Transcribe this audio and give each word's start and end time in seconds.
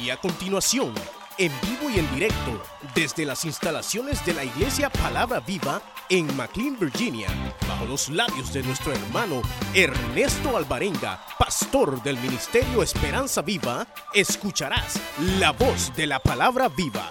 Y 0.00 0.10
a 0.10 0.16
continuación, 0.18 0.94
en 1.38 1.52
vivo 1.62 1.90
y 1.90 1.98
en 1.98 2.14
directo, 2.14 2.62
desde 2.94 3.24
las 3.24 3.44
instalaciones 3.44 4.24
de 4.26 4.34
la 4.34 4.44
Iglesia 4.44 4.90
Palabra 4.90 5.40
Viva 5.40 5.80
en 6.10 6.36
McLean, 6.36 6.78
Virginia, 6.78 7.28
bajo 7.66 7.86
los 7.86 8.10
labios 8.10 8.52
de 8.52 8.62
nuestro 8.62 8.92
hermano 8.92 9.40
Ernesto 9.74 10.56
Alvarenga, 10.56 11.24
pastor 11.38 12.02
del 12.02 12.18
Ministerio 12.18 12.82
Esperanza 12.82 13.40
Viva, 13.42 13.86
escucharás 14.12 15.00
la 15.38 15.52
voz 15.52 15.94
de 15.96 16.06
la 16.06 16.18
Palabra 16.18 16.68
Viva. 16.68 17.10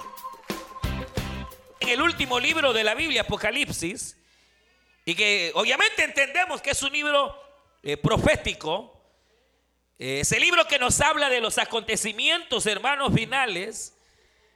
En 1.79 1.89
el 1.89 2.01
último 2.01 2.39
libro 2.39 2.71
de 2.71 2.83
la 2.83 2.93
Biblia, 2.93 3.21
Apocalipsis, 3.21 4.15
y 5.05 5.15
que 5.15 5.51
obviamente 5.55 6.03
entendemos 6.03 6.61
que 6.61 6.71
es 6.71 6.83
un 6.83 6.91
libro 6.91 7.35
eh, 7.81 7.97
profético, 7.97 8.94
ese 9.97 10.39
libro 10.39 10.67
que 10.67 10.77
nos 10.77 10.99
habla 10.99 11.29
de 11.29 11.39
los 11.39 11.57
acontecimientos, 11.57 12.65
hermanos, 12.65 13.13
finales, 13.13 13.95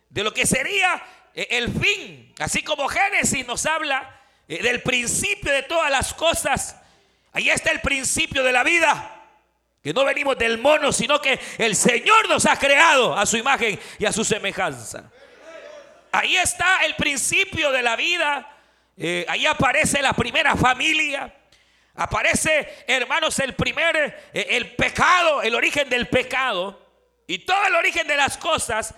de 0.10 0.24
lo 0.24 0.34
que 0.34 0.46
sería 0.46 1.02
eh, 1.34 1.48
el 1.52 1.72
fin, 1.72 2.34
así 2.40 2.62
como 2.62 2.88
Génesis 2.88 3.48
nos 3.48 3.66
habla 3.66 4.20
eh, 4.48 4.62
del 4.62 4.82
principio 4.82 5.52
de 5.52 5.64
todas 5.64 5.90
las 5.90 6.14
cosas. 6.14 6.76
Ahí 7.32 7.50
está 7.50 7.72
el 7.72 7.80
principio 7.80 8.44
de 8.44 8.52
la 8.52 8.64
vida. 8.64 9.16
Que 9.82 9.94
no 9.94 10.04
venimos 10.04 10.38
del 10.38 10.58
mono, 10.58 10.92
sino 10.92 11.22
que 11.22 11.40
el 11.58 11.74
Señor 11.74 12.28
nos 12.28 12.46
ha 12.46 12.60
creado 12.60 13.18
a 13.18 13.26
su 13.26 13.38
imagen 13.38 13.80
y 13.98 14.06
a 14.06 14.12
su 14.12 14.26
semejanza. 14.26 15.10
Ahí 16.12 16.36
está 16.36 16.84
el 16.86 16.96
principio 16.96 17.72
de 17.72 17.82
la 17.82 17.96
vida. 17.96 18.58
ahí 19.30 19.46
aparece 19.46 20.02
la 20.02 20.12
primera 20.12 20.58
familia. 20.58 21.34
Aparece, 22.00 22.86
hermanos, 22.88 23.38
el 23.40 23.56
primer, 23.56 24.30
eh, 24.34 24.48
el 24.52 24.74
pecado, 24.74 25.42
el 25.42 25.54
origen 25.54 25.90
del 25.90 26.08
pecado 26.08 26.82
y 27.28 27.40
todo 27.40 27.68
el 27.68 27.76
origen 27.76 28.08
de 28.08 28.16
las 28.16 28.38
cosas. 28.38 28.96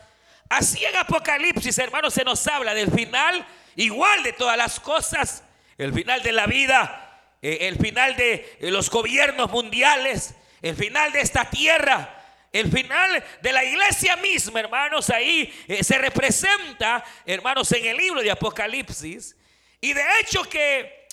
Así 0.48 0.86
en 0.86 0.96
Apocalipsis, 0.96 1.80
hermanos, 1.80 2.14
se 2.14 2.23
nos 2.23 2.45
habla 2.45 2.75
del 2.75 2.92
final 2.92 3.44
igual 3.75 4.22
de 4.22 4.34
todas 4.34 4.56
las 4.56 4.80
cosas, 4.80 5.44
el 5.80 5.92
final 5.95 6.22
de 6.22 6.31
la 6.31 6.45
vida, 6.45 7.23
eh, 7.42 7.58
el 7.62 7.78
final 7.78 8.16
de 8.16 8.58
los 8.62 8.92
gobiernos 8.92 9.50
mundiales, 9.50 10.36
el 10.62 10.75
final 10.75 11.12
de 11.12 11.22
esta 11.22 11.50
tierra. 11.50 12.18
El 12.53 12.70
final 12.70 13.23
de 13.42 13.53
la 13.53 13.64
iglesia 13.64 14.18
misma, 14.18 14.59
hermanos, 14.59 15.09
ahí 15.09 15.52
eh, 15.68 15.84
se 15.84 15.97
representa, 15.97 17.03
hermanos, 17.25 17.72
en 17.72 17.86
el 17.86 17.97
libro 17.97 18.22
de 18.22 18.30
Apocalipsis. 18.30 19.36
Y 19.80 19.94
de 19.94 20.03
hecho 20.20 20.44
que 20.44 21.08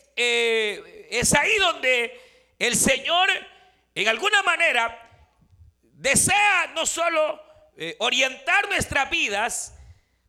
es 1.10 1.34
ahí 1.34 1.56
donde 1.58 2.20
el 2.58 2.76
Señor, 2.76 3.28
en 3.94 4.08
alguna 4.08 4.42
manera, 4.42 5.08
desea 5.82 6.72
no 6.74 6.86
solo 6.86 7.42
eh, 7.76 7.96
orientar 8.00 8.68
nuestras 8.68 9.08
vidas, 9.10 9.74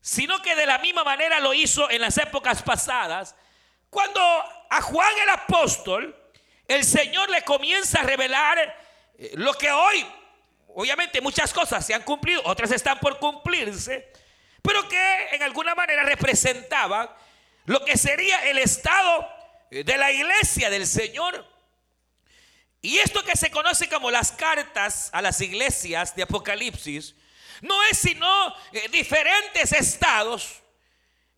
sino 0.00 0.40
que 0.42 0.56
de 0.56 0.66
la 0.66 0.78
misma 0.78 1.04
manera 1.04 1.40
lo 1.40 1.52
hizo 1.52 1.90
en 1.90 2.00
las 2.00 2.16
épocas 2.18 2.62
pasadas, 2.62 3.34
cuando 3.90 4.20
a 4.70 4.80
Juan 4.82 5.12
el 5.22 5.28
apóstol, 5.30 6.16
el 6.68 6.84
Señor 6.84 7.28
le 7.30 7.42
comienza 7.42 8.00
a 8.00 8.04
revelar 8.04 8.58
eh, 9.18 9.32
lo 9.34 9.52
que 9.54 9.70
hoy, 9.70 10.06
obviamente 10.68 11.20
muchas 11.20 11.52
cosas 11.52 11.84
se 11.84 11.94
han 11.94 12.02
cumplido, 12.02 12.40
otras 12.44 12.70
están 12.70 12.98
por 13.00 13.18
cumplirse, 13.18 14.12
pero 14.62 14.88
que 14.88 15.28
en 15.32 15.42
alguna 15.42 15.74
manera 15.74 16.04
representaban 16.04 17.10
lo 17.64 17.84
que 17.84 17.96
sería 17.96 18.48
el 18.48 18.58
estado 18.58 19.39
de 19.70 19.96
la 19.96 20.10
iglesia 20.10 20.68
del 20.68 20.86
Señor. 20.86 21.46
Y 22.82 22.98
esto 22.98 23.22
que 23.22 23.36
se 23.36 23.50
conoce 23.50 23.88
como 23.88 24.10
las 24.10 24.32
cartas 24.32 25.10
a 25.12 25.20
las 25.20 25.40
iglesias 25.40 26.16
de 26.16 26.22
Apocalipsis, 26.22 27.14
no 27.60 27.82
es 27.84 27.98
sino 27.98 28.54
eh, 28.72 28.88
diferentes 28.90 29.72
estados 29.72 30.60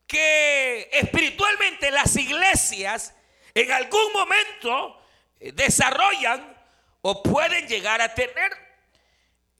que 0.07 0.89
espiritualmente 0.93 1.91
las 1.91 2.15
iglesias 2.17 3.15
en 3.55 3.73
algún 3.73 4.13
momento 4.13 5.03
eh, 5.41 5.53
desarrollan 5.53 6.57
o 7.01 7.23
pueden 7.23 7.67
llegar 7.67 8.01
a 8.01 8.15
tener. 8.15 8.53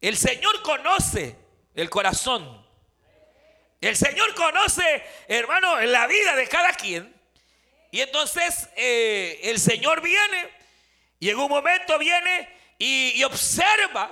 El 0.01 0.17
Señor 0.17 0.63
conoce 0.63 1.37
el 1.75 1.91
corazón. 1.91 2.65
El 3.81 3.97
Señor 3.97 4.35
conoce, 4.35 5.03
hermano, 5.27 5.81
la 5.81 6.07
vida 6.07 6.37
de 6.37 6.47
cada 6.47 6.73
quien. 6.75 7.22
Y 7.93 8.01
entonces 8.01 8.71
eh, 8.75 9.39
el 9.45 9.61
Señor 9.61 10.01
viene 10.01 10.49
y 11.21 11.29
en 11.29 11.39
un 11.39 11.49
momento 11.49 11.99
viene 11.99 12.49
y, 12.79 13.23
observa 13.23 14.11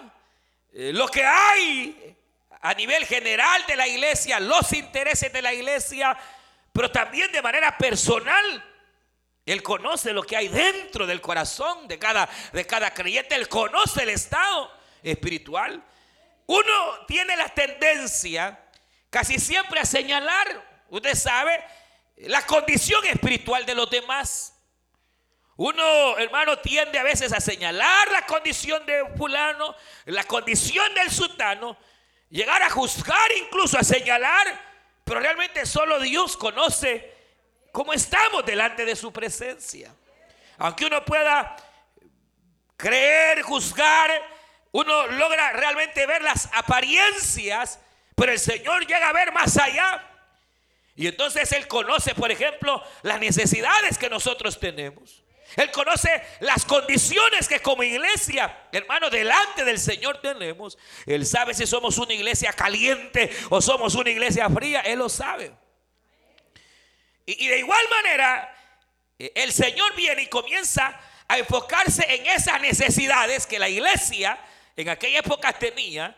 eh, 0.73 0.93
lo 0.93 1.09
que 1.09 1.25
hay 1.25 2.15
a 2.61 2.75
nivel 2.75 3.07
general 3.07 3.65
de 3.67 3.77
la 3.77 3.89
iglesia, 3.89 4.39
los 4.39 4.71
intereses 4.75 5.33
de 5.33 5.41
la 5.41 5.55
iglesia, 5.55 6.17
pero 6.73 6.91
también 6.91 7.33
de 7.33 7.41
manera 7.41 7.77
personal. 7.79 8.65
Él 9.47 9.63
conoce 9.63 10.13
lo 10.13 10.23
que 10.23 10.37
hay 10.37 10.49
dentro 10.49 11.07
del 11.07 11.23
corazón 11.23 11.89
de 11.89 11.99
cada, 11.99 12.29
de 12.53 12.67
cada 12.67 12.93
creyente. 12.93 13.35
Él 13.35 13.49
conoce 13.49 14.03
el 14.03 14.11
estado 14.11 14.71
espiritual. 15.03 15.83
Uno 16.47 17.07
tiene 17.09 17.35
la 17.35 17.49
tendencia 17.49 18.61
casi 19.09 19.39
siempre 19.39 19.81
a 19.81 19.87
señalar, 19.87 20.85
usted 20.91 21.15
sabe, 21.15 21.65
la 22.29 22.45
condición 22.47 23.05
espiritual 23.07 23.65
de 23.65 23.75
los 23.75 23.91
demás. 23.91 24.57
Uno, 25.57 26.19
hermano, 26.19 26.59
tiende 26.59 26.99
a 26.99 27.03
veces 27.03 27.33
a 27.33 27.41
señalar 27.41 28.11
la 28.11 28.25
condición 28.25 28.85
de 28.87 29.05
fulano, 29.17 29.75
la 30.07 30.25
condición 30.25 30.95
del 30.95 31.11
sultano, 31.11 31.77
llegar 32.31 32.63
a 32.63 32.71
juzgar, 32.71 33.31
incluso 33.37 33.79
a 33.79 33.83
señalar, 33.83 34.47
pero 35.05 35.21
realmente 35.21 35.67
solo 35.67 36.01
Dios 36.01 36.37
conoce 36.37 37.15
cómo 37.73 37.93
estamos 37.93 38.45
delante 38.47 38.85
de 38.85 38.97
su 38.97 39.13
presencia. 39.13 39.95
Aunque 40.59 40.87
uno 40.87 41.05
pueda 41.05 41.57
creer, 42.77 43.43
juzgar, 43.43 44.11
uno 44.73 45.07
logra 45.09 45.53
realmente 45.53 46.07
ver 46.07 46.23
las 46.23 46.49
apariencias, 46.53 47.81
pero 48.15 48.33
el 48.33 48.39
Señor 48.39 48.87
llega 48.87 49.09
a 49.09 49.13
ver 49.13 49.33
más 49.33 49.57
allá. 49.57 50.07
Y 51.00 51.06
entonces 51.06 51.50
Él 51.53 51.66
conoce, 51.66 52.15
por 52.15 52.31
ejemplo, 52.31 52.84
las 53.00 53.19
necesidades 53.19 53.97
que 53.97 54.11
nosotros 54.11 54.61
tenemos. 54.61 55.22
Él 55.56 55.71
conoce 55.71 56.22
las 56.41 56.66
condiciones 56.66 57.49
que 57.49 57.61
como 57.61 57.83
iglesia, 57.83 58.69
hermano, 58.71 59.09
delante 59.09 59.65
del 59.65 59.78
Señor 59.78 60.21
tenemos. 60.21 60.77
Él 61.06 61.25
sabe 61.25 61.55
si 61.55 61.66
somos 61.66 61.97
una 61.97 62.12
iglesia 62.12 62.53
caliente 62.53 63.34
o 63.49 63.62
somos 63.62 63.94
una 63.94 64.10
iglesia 64.10 64.50
fría. 64.50 64.81
Él 64.81 64.99
lo 64.99 65.09
sabe. 65.09 65.53
Y, 67.25 67.49
de 67.49 67.59
igual 67.60 67.84
manera, 67.91 68.55
eh, 69.19 69.33
el 69.37 69.53
Señor 69.53 69.94
viene 69.97 70.25
y 70.25 70.27
comienza 70.27 71.00
a 71.27 71.39
enfocarse 71.39 72.05
en 72.15 72.27
esas 72.27 72.60
necesidades 72.60 73.47
que 73.47 73.59
la 73.59 73.71
iglesia 73.71 74.39
en 74.77 74.91
aquella 74.91 75.21
época 75.21 75.50
tenía. 75.55 76.15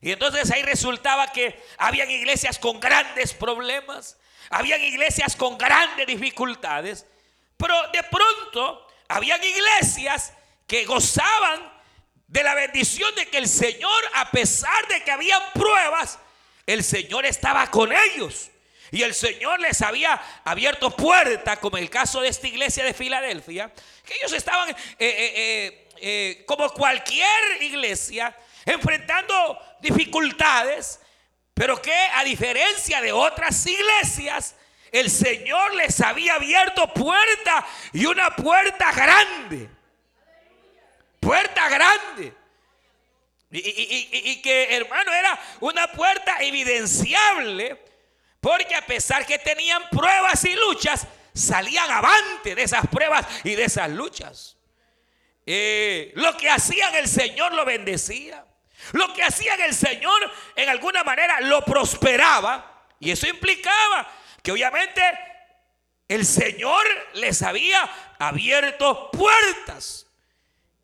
Y 0.00 0.10
entonces 0.10 0.50
ahí 0.50 0.62
resultaba 0.62 1.30
que 1.30 1.62
habían 1.78 2.10
iglesias 2.10 2.58
con 2.58 2.80
grandes 2.80 3.32
problemas, 3.32 4.18
habían 4.50 4.82
iglesias 4.82 5.36
con 5.36 5.58
grandes 5.58 6.06
dificultades, 6.06 7.06
pero 7.56 7.74
de 7.92 8.02
pronto 8.04 8.86
habían 9.08 9.42
iglesias 9.42 10.32
que 10.66 10.84
gozaban 10.84 11.72
de 12.26 12.42
la 12.42 12.54
bendición 12.54 13.14
de 13.14 13.26
que 13.26 13.38
el 13.38 13.48
Señor, 13.48 14.02
a 14.14 14.30
pesar 14.30 14.88
de 14.88 15.02
que 15.04 15.10
habían 15.10 15.42
pruebas, 15.52 16.18
el 16.66 16.82
Señor 16.82 17.26
estaba 17.26 17.70
con 17.70 17.92
ellos. 17.92 18.50
Y 18.90 19.02
el 19.02 19.14
Señor 19.14 19.60
les 19.60 19.82
había 19.82 20.20
abierto 20.44 20.90
puerta, 20.90 21.56
como 21.56 21.76
el 21.76 21.90
caso 21.90 22.20
de 22.20 22.28
esta 22.28 22.46
iglesia 22.46 22.84
de 22.84 22.94
Filadelfia, 22.94 23.72
que 24.04 24.14
ellos 24.14 24.32
estaban 24.32 24.70
eh, 24.70 24.74
eh, 24.98 25.88
eh, 25.96 26.44
como 26.46 26.70
cualquier 26.70 27.62
iglesia, 27.62 28.36
enfrentando 28.64 29.58
dificultades, 29.80 31.00
pero 31.54 31.80
que 31.80 31.94
a 32.14 32.24
diferencia 32.24 33.00
de 33.00 33.12
otras 33.12 33.64
iglesias, 33.66 34.56
el 34.90 35.08
Señor 35.08 35.74
les 35.74 36.00
había 36.00 36.34
abierto 36.34 36.92
puerta 36.92 37.64
y 37.92 38.06
una 38.06 38.34
puerta 38.34 38.92
grande. 38.92 39.68
Puerta 41.20 41.68
grande. 41.68 42.34
Y, 43.50 44.42
que 44.42 44.74
hermano 44.74 45.12
era 45.12 45.40
una 45.60 45.86
puerta 45.92 46.38
evidenciable, 46.40 47.84
porque 48.40 48.74
a 48.74 48.84
pesar 48.84 49.24
que 49.24 49.38
tenían 49.38 49.88
pruebas 49.90 50.44
y 50.44 50.54
luchas, 50.54 51.06
salían 51.32 51.88
avante 51.88 52.56
de 52.56 52.62
esas 52.62 52.86
pruebas 52.88 53.26
y 53.44 53.54
de 53.54 53.64
esas 53.64 53.88
luchas. 53.90 54.56
Eh, 55.46 56.12
lo 56.16 56.36
que 56.36 56.50
hacían 56.50 56.96
el 56.96 57.06
Señor 57.06 57.52
lo 57.54 57.64
bendecía. 57.64 58.44
Lo 58.92 59.12
que 59.12 59.22
hacían 59.22 59.60
el 59.60 59.74
Señor 59.74 60.32
en 60.56 60.68
alguna 60.68 61.04
manera 61.04 61.40
lo 61.40 61.64
prosperaba. 61.64 62.86
Y 63.00 63.10
eso 63.10 63.26
implicaba 63.26 64.08
que 64.42 64.52
obviamente 64.52 65.02
el 66.08 66.24
Señor 66.24 66.84
les 67.14 67.42
había 67.42 67.88
abierto 68.18 69.10
puertas. 69.10 70.06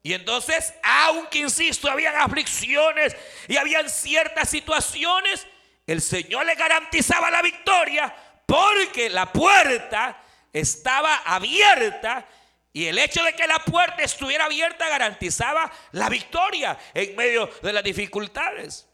Y 0.02 0.14
entonces, 0.14 0.72
aunque 0.82 1.40
insisto, 1.40 1.90
habían 1.90 2.16
aflicciones 2.16 3.14
y 3.48 3.56
habían 3.56 3.88
ciertas 3.90 4.48
situaciones, 4.48 5.46
el 5.86 6.00
Señor 6.00 6.46
le 6.46 6.54
garantizaba 6.54 7.30
la 7.30 7.42
victoria 7.42 8.14
porque 8.46 9.10
la 9.10 9.30
puerta 9.30 10.22
estaba 10.52 11.16
abierta 11.24 12.26
y 12.72 12.86
el 12.86 12.98
hecho 12.98 13.22
de 13.24 13.32
que 13.34 13.46
la 13.46 13.58
puerta 13.58 14.02
estuviera 14.02 14.44
abierta 14.44 14.88
garantizaba 14.88 15.70
la 15.92 16.08
victoria 16.08 16.78
en 16.94 17.16
medio 17.16 17.46
de 17.62 17.72
las 17.72 17.82
dificultades. 17.82 18.86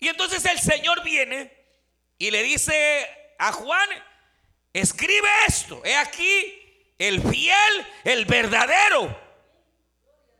Y 0.00 0.08
entonces 0.08 0.44
el 0.44 0.58
Señor 0.58 1.02
viene 1.04 1.52
y 2.18 2.30
le 2.30 2.42
dice 2.42 3.06
a 3.38 3.52
Juan, 3.52 3.88
escribe 4.72 5.28
esto, 5.46 5.80
he 5.84 5.96
aquí 5.96 6.92
el 6.98 7.22
fiel, 7.22 7.86
el 8.04 8.24
verdadero. 8.24 9.26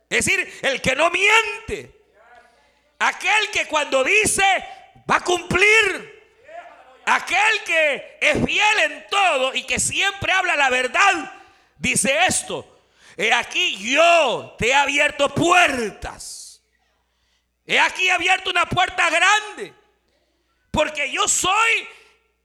Es 0.09 0.25
decir, 0.25 0.59
el 0.63 0.81
que 0.81 0.95
no 0.95 1.09
miente. 1.09 1.93
Aquel 2.99 3.51
que 3.51 3.67
cuando 3.67 4.03
dice 4.03 4.43
va 5.09 5.17
a 5.17 5.23
cumplir. 5.23 6.17
Aquel 7.05 7.63
que 7.65 8.17
es 8.19 8.45
fiel 8.45 8.79
en 8.91 9.07
todo 9.09 9.53
y 9.53 9.63
que 9.63 9.79
siempre 9.79 10.31
habla 10.33 10.57
la 10.57 10.69
verdad, 10.69 11.36
dice 11.79 12.25
esto. 12.27 12.75
He 13.15 13.33
aquí 13.33 13.77
yo 13.77 14.55
te 14.57 14.67
he 14.67 14.73
abierto 14.73 15.29
puertas. 15.29 16.61
He 17.65 17.79
aquí 17.79 18.09
abierto 18.09 18.49
una 18.49 18.65
puerta 18.65 19.09
grande. 19.09 19.73
Porque 20.71 21.11
yo 21.11 21.27
soy 21.27 21.87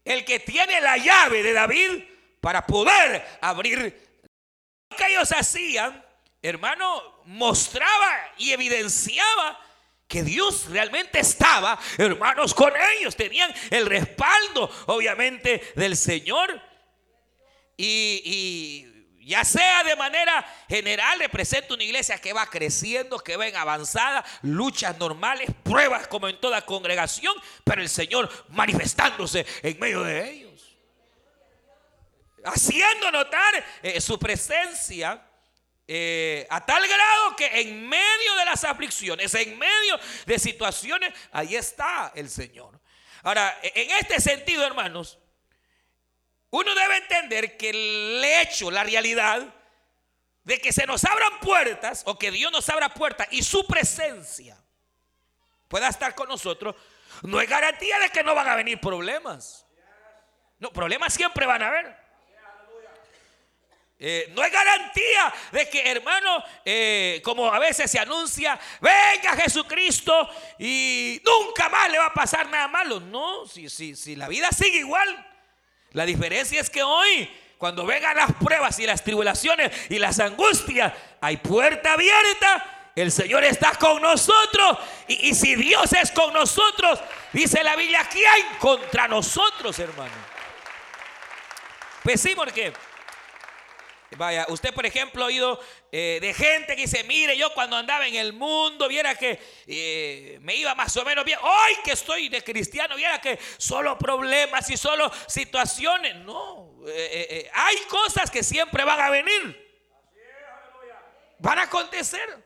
el 0.05 0.25
que 0.25 0.41
tiene 0.41 0.81
la 0.81 0.97
llave 0.97 1.43
de 1.43 1.53
David 1.53 2.05
para 2.41 2.67
poder 2.67 3.25
abrir. 3.41 4.01
Lo 4.91 4.97
que 4.97 5.07
ellos 5.07 5.31
hacían, 5.33 6.05
hermano, 6.41 7.21
mostraba 7.27 8.33
y 8.39 8.53
evidenciaba 8.53 9.61
que 10.09 10.23
Dios 10.23 10.67
realmente 10.69 11.21
estaba, 11.21 11.79
hermanos, 11.97 12.53
con 12.53 12.73
ellos. 12.99 13.17
Tenían 13.17 13.53
el 13.71 13.87
respaldo, 13.87 14.71
obviamente, 14.87 15.73
del 15.75 15.97
Señor. 15.97 16.61
Y, 17.79 18.92
ya 19.25 19.45
sea 19.45 19.85
de 19.85 19.95
manera 19.97 20.45
general, 20.69 21.19
representa 21.19 21.75
una 21.75 21.85
iglesia 21.85 22.19
que 22.19 22.33
va 22.33 22.47
creciendo, 22.47 23.19
que 23.19 23.37
va 23.37 23.47
en 23.47 23.57
avanzada, 23.57 24.25
luchas 24.43 24.99
normales, 24.99 25.51
pruebas 25.63 26.09
como 26.09 26.29
en 26.29 26.41
toda 26.41 26.65
congregación, 26.67 27.35
pero 27.65 27.81
el 27.83 27.89
Señor 27.89 28.31
manifestándose 28.49 29.47
en 29.63 29.79
medio 29.79 30.03
de 30.03 30.31
ellos. 30.31 30.77
Haciendo 32.45 33.13
notar 33.13 33.65
eh, 33.83 34.01
su 34.01 34.19
presencia 34.19 35.25
eh, 35.87 36.47
a 36.51 36.65
tal 36.65 36.87
grado 36.87 37.37
que 37.37 37.61
en 37.61 37.89
medio 37.89 38.35
de 38.39 38.45
las 38.45 38.65
aflicciones, 38.65 39.33
en 39.35 39.57
medio 39.59 40.01
de 40.27 40.39
situaciones, 40.39 41.13
ahí 41.31 41.55
está 41.55 42.13
el 42.17 42.29
Señor. 42.29 42.81
Ahora, 43.23 43.57
en 43.63 43.91
este 43.93 44.21
sentido, 44.21 44.67
hermanos, 44.67 45.19
uno 46.53 46.75
debe 46.75 46.99
entender 46.99 47.57
que 47.57 47.71
el 47.71 48.23
hecho, 48.23 48.71
la 48.71 48.85
realidad 48.85 49.43
de 50.45 50.59
que 50.59 50.71
se 50.71 50.87
nos 50.87 51.03
abran 51.05 51.41
puertas 51.41 52.03
o 52.05 52.19
que 52.19 52.31
Dios 52.31 52.53
nos 52.53 52.69
abra 52.69 52.93
puertas 52.93 53.27
y 53.31 53.43
su 53.43 53.67
presencia 53.67 54.63
pueda 55.67 55.89
estar 55.89 56.15
con 56.15 56.29
nosotros, 56.29 56.77
no 57.23 57.41
es 57.41 57.49
garantía 57.49 57.99
de 58.01 58.11
que 58.11 58.23
no 58.23 58.35
van 58.35 58.49
a 58.49 58.55
venir 58.57 58.79
problemas. 58.79 59.67
No, 60.59 60.71
problemas 60.71 61.15
siempre 61.15 61.47
van 61.47 61.63
a 61.63 61.69
haber. 61.69 62.03
Eh, 63.99 64.31
no 64.35 64.43
hay 64.43 64.51
garantía 64.51 65.33
de 65.53 65.71
que, 65.71 65.91
hermano, 65.91 66.45
eh, 66.67 67.23
como 67.25 67.51
a 67.51 67.59
veces 67.59 67.91
se 67.91 67.99
anuncia, 67.99 68.61
venga 68.81 69.37
Jesucristo 69.37 70.29
y 70.59 71.23
nunca 71.25 71.71
más 71.71 71.91
le 71.91 71.99
va 71.99 72.07
a 72.07 72.15
pasar 72.15 72.47
nada 72.51 72.69
malo. 72.69 73.01
No, 73.01 73.47
si, 73.47 73.71
si, 73.71 73.97
si 73.97 74.17
la 74.17 74.29
vida 74.29 74.51
sigue 74.51 74.81
igual. 74.81 75.32
La 75.93 76.05
diferencia 76.05 76.61
es 76.61 76.71
que 76.71 76.83
hoy, 76.83 77.31
cuando 77.59 77.85
vengan 77.87 78.17
las 78.17 78.33
pruebas 78.33 78.79
y 78.79 78.87
las 78.87 79.03
tribulaciones 79.05 79.71
y 79.91 79.99
las 79.99 80.19
angustias, 80.21 80.93
hay 81.21 81.37
puerta 81.37 81.93
abierta. 81.93 82.91
El 82.95 83.11
Señor 83.11 83.45
está 83.45 83.73
con 83.75 84.03
nosotros. 84.03 84.79
Y, 85.09 85.35
si 85.35 85.55
Dios 85.55 85.93
es 85.93 86.11
con 86.11 86.33
nosotros, 86.33 87.01
dice 87.33 87.63
la 87.63 87.77
Biblia, 87.77 88.07
¿quién 88.11 88.59
contra 88.59 89.09
nosotros, 89.09 89.79
hermano? 89.79 90.33
Pues 92.03 92.21
sí, 92.21 92.35
porque 92.35 92.73
Vaya, 94.17 94.47
usted 94.49 94.75
por 94.75 94.85
ejemplo 94.85 95.23
ha 95.23 95.27
oído 95.27 95.61
eh, 95.95 96.21
de 96.23 96.33
gente 96.33 96.75
que 96.75 96.83
dice, 96.83 97.05
mire, 97.05 97.37
yo 97.37 97.53
cuando 97.53 97.77
andaba 97.77 98.07
en 98.07 98.15
el 98.15 98.33
mundo, 98.33 98.89
viera 98.89 99.15
que 99.15 99.39
eh, 99.67 100.39
me 100.41 100.57
iba 100.57 100.75
más 100.75 100.97
o 100.97 101.05
menos 101.05 101.23
bien. 101.23 101.39
Hoy 101.43 101.73
que 101.85 101.93
estoy 101.93 102.31
de 102.31 102.43
cristiano, 102.43 102.97
viera 102.97 103.21
que 103.21 103.39
solo 103.59 103.99
problemas 103.99 104.71
y 104.71 104.79
solo 104.79 105.13
situaciones. 105.27 106.17
No, 106.17 106.73
eh, 106.89 107.51
hay 107.53 107.77
cosas 107.91 108.31
que 108.31 108.43
siempre 108.43 108.85
van 108.85 109.01
a 109.01 109.11
venir. 109.11 109.71
Van 111.39 111.59
a 111.59 111.65
acontecer. 111.65 112.43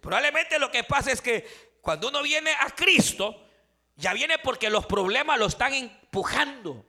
probablemente 0.00 0.58
lo 0.58 0.72
que 0.72 0.82
pasa 0.82 1.12
es 1.12 1.20
que 1.20 1.76
cuando 1.80 2.08
uno 2.08 2.20
viene 2.20 2.50
a 2.50 2.70
Cristo, 2.70 3.46
ya 3.94 4.12
viene 4.12 4.38
porque 4.40 4.70
los 4.70 4.86
problemas 4.86 5.38
lo 5.38 5.46
están 5.46 5.72
empujando. 5.72 6.84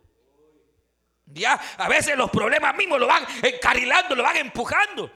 Ya 1.25 1.59
a 1.77 1.89
veces 1.89 2.15
los 2.15 2.29
problemas 2.29 2.75
mismos 2.75 2.99
lo 2.99 3.07
van 3.07 3.25
encarrilando, 3.41 4.15
lo 4.15 4.23
van 4.23 4.37
empujando. 4.37 5.11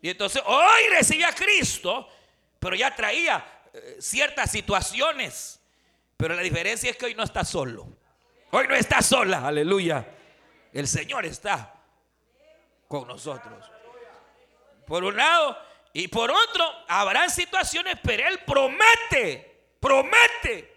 Y 0.00 0.10
entonces 0.10 0.42
hoy 0.44 0.88
recibí 0.90 1.22
a 1.22 1.34
Cristo, 1.34 2.08
pero 2.58 2.76
ya 2.76 2.94
traía 2.94 3.44
eh, 3.72 3.96
ciertas 4.00 4.50
situaciones. 4.50 5.60
Pero 6.16 6.34
la 6.34 6.42
diferencia 6.42 6.90
es 6.90 6.96
que 6.96 7.06
hoy 7.06 7.14
no 7.14 7.22
está 7.22 7.44
solo. 7.44 7.88
Hoy 8.50 8.68
no 8.68 8.74
está 8.74 9.00
sola, 9.00 9.46
aleluya. 9.46 10.06
El 10.72 10.86
Señor 10.86 11.24
está 11.24 11.74
con 12.86 13.08
nosotros. 13.08 13.70
Por 14.86 15.04
un 15.04 15.16
lado, 15.16 15.56
y 15.92 16.08
por 16.08 16.30
otro, 16.30 16.64
habrán 16.88 17.30
situaciones, 17.30 17.96
pero 18.02 18.28
Él 18.28 18.40
promete, 18.46 19.74
promete 19.80 20.76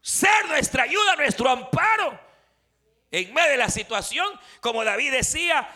ser 0.00 0.46
nuestra 0.46 0.82
ayuda, 0.84 1.16
nuestro 1.16 1.48
amparo 1.48 2.29
en 3.10 3.34
medio 3.34 3.50
de 3.50 3.56
la 3.56 3.68
situación, 3.68 4.28
como 4.60 4.84
David 4.84 5.12
decía, 5.12 5.68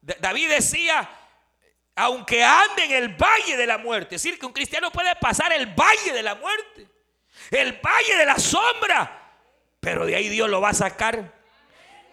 David 0.00 0.48
decía, 0.48 1.08
aunque 1.94 2.42
ande 2.42 2.84
en 2.84 2.92
el 2.92 3.08
valle 3.10 3.56
de 3.56 3.66
la 3.66 3.78
muerte, 3.78 4.16
es 4.16 4.22
decir, 4.22 4.38
que 4.38 4.46
un 4.46 4.52
cristiano 4.52 4.90
puede 4.90 5.14
pasar 5.16 5.52
el 5.52 5.66
valle 5.66 6.12
de 6.12 6.22
la 6.22 6.34
muerte, 6.34 6.88
el 7.50 7.72
valle 7.74 8.16
de 8.16 8.26
la 8.26 8.38
sombra, 8.38 9.32
pero 9.80 10.06
de 10.06 10.16
ahí 10.16 10.28
Dios 10.28 10.48
lo 10.48 10.60
va 10.60 10.70
a 10.70 10.74
sacar. 10.74 11.40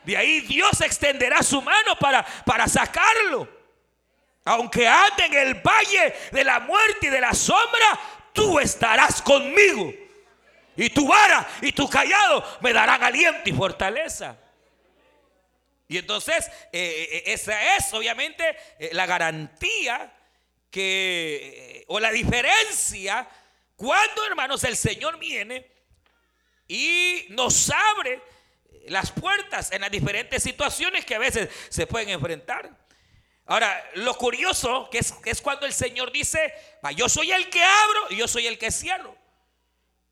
De 0.03 0.15
ahí 0.15 0.39
Dios 0.41 0.79
extenderá 0.81 1.43
su 1.43 1.61
mano 1.61 1.97
para, 1.99 2.23
para 2.45 2.67
sacarlo. 2.67 3.47
Aunque 4.45 4.87
ande 4.87 5.25
en 5.25 5.33
el 5.33 5.53
valle 5.55 6.15
de 6.31 6.43
la 6.43 6.61
muerte 6.61 7.07
y 7.07 7.09
de 7.09 7.19
la 7.19 7.33
sombra, 7.33 7.99
tú 8.31 8.59
estarás 8.59 9.21
conmigo. 9.21 9.93
Y 10.77 10.89
tu 10.89 11.07
vara 11.07 11.45
y 11.61 11.73
tu 11.73 11.89
callado 11.89 12.43
me 12.61 12.71
darán 12.71 13.03
aliento 13.03 13.49
y 13.49 13.53
fortaleza. 13.53 14.37
Y 15.87 15.97
entonces, 15.97 16.47
eh, 16.71 17.07
eh, 17.11 17.23
esa 17.27 17.77
es 17.77 17.93
obviamente 17.93 18.43
eh, 18.77 18.89
la 18.91 19.05
garantía 19.05 20.13
que, 20.69 21.85
o 21.87 21.99
la 21.99 22.11
diferencia, 22.11 23.27
cuando 23.75 24.25
hermanos 24.25 24.63
el 24.65 24.75
Señor 24.75 25.17
viene 25.17 25.65
y 26.67 27.27
nos 27.29 27.69
abre 27.69 28.21
las 28.87 29.11
puertas 29.11 29.71
en 29.71 29.81
las 29.81 29.91
diferentes 29.91 30.43
situaciones 30.43 31.05
que 31.05 31.15
a 31.15 31.19
veces 31.19 31.49
se 31.69 31.87
pueden 31.87 32.09
enfrentar. 32.09 32.69
Ahora, 33.45 33.89
lo 33.95 34.13
curioso 34.15 34.89
que 34.91 34.97
es, 34.97 35.13
que 35.13 35.29
es 35.29 35.41
cuando 35.41 35.65
el 35.65 35.73
Señor 35.73 36.11
dice, 36.11 36.53
yo 36.97 37.07
soy 37.07 37.31
el 37.31 37.49
que 37.49 37.63
abro 37.63 38.07
y 38.09 38.17
yo 38.17 38.27
soy 38.27 38.45
el 38.45 38.57
que 38.57 38.71
cierro. 38.71 39.15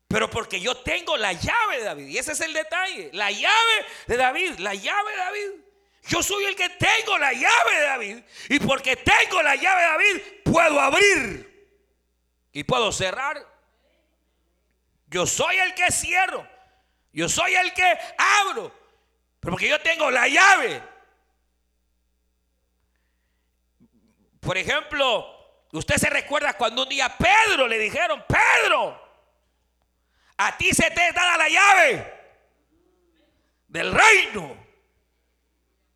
Pero 0.08 0.30
porque 0.30 0.60
yo 0.60 0.76
tengo 0.76 1.16
la 1.16 1.32
llave 1.32 1.78
de 1.78 1.84
David. 1.84 2.06
Y 2.08 2.18
ese 2.18 2.32
es 2.32 2.40
el 2.40 2.52
detalle. 2.52 3.10
La 3.12 3.30
llave 3.30 3.86
de 4.06 4.16
David. 4.16 4.58
La 4.58 4.74
llave 4.74 5.10
de 5.10 5.16
David. 5.16 5.65
Yo 6.08 6.22
soy 6.22 6.44
el 6.44 6.54
que 6.54 6.68
tengo 6.70 7.18
la 7.18 7.32
llave 7.32 7.74
de 7.74 7.82
David. 7.82 8.18
Y 8.48 8.60
porque 8.60 8.96
tengo 8.96 9.42
la 9.42 9.56
llave 9.56 9.82
de 9.82 9.88
David, 9.88 10.22
puedo 10.44 10.80
abrir 10.80 11.70
y 12.52 12.64
puedo 12.64 12.92
cerrar. 12.92 13.44
Yo 15.08 15.26
soy 15.26 15.56
el 15.56 15.74
que 15.74 15.90
cierro. 15.90 16.46
Yo 17.12 17.28
soy 17.28 17.54
el 17.54 17.72
que 17.72 17.98
abro. 18.18 18.72
Pero 19.40 19.52
porque 19.52 19.68
yo 19.68 19.80
tengo 19.80 20.10
la 20.10 20.28
llave. 20.28 20.82
Por 24.40 24.56
ejemplo, 24.56 25.66
usted 25.72 25.96
se 25.96 26.08
recuerda 26.08 26.56
cuando 26.56 26.84
un 26.84 26.88
día 26.88 27.16
Pedro 27.16 27.66
le 27.66 27.78
dijeron, 27.78 28.24
Pedro, 28.28 29.02
a 30.36 30.56
ti 30.56 30.72
se 30.72 30.88
te 30.90 31.12
da 31.12 31.36
la 31.36 31.48
llave 31.48 32.14
del 33.68 33.92
reino. 33.92 34.65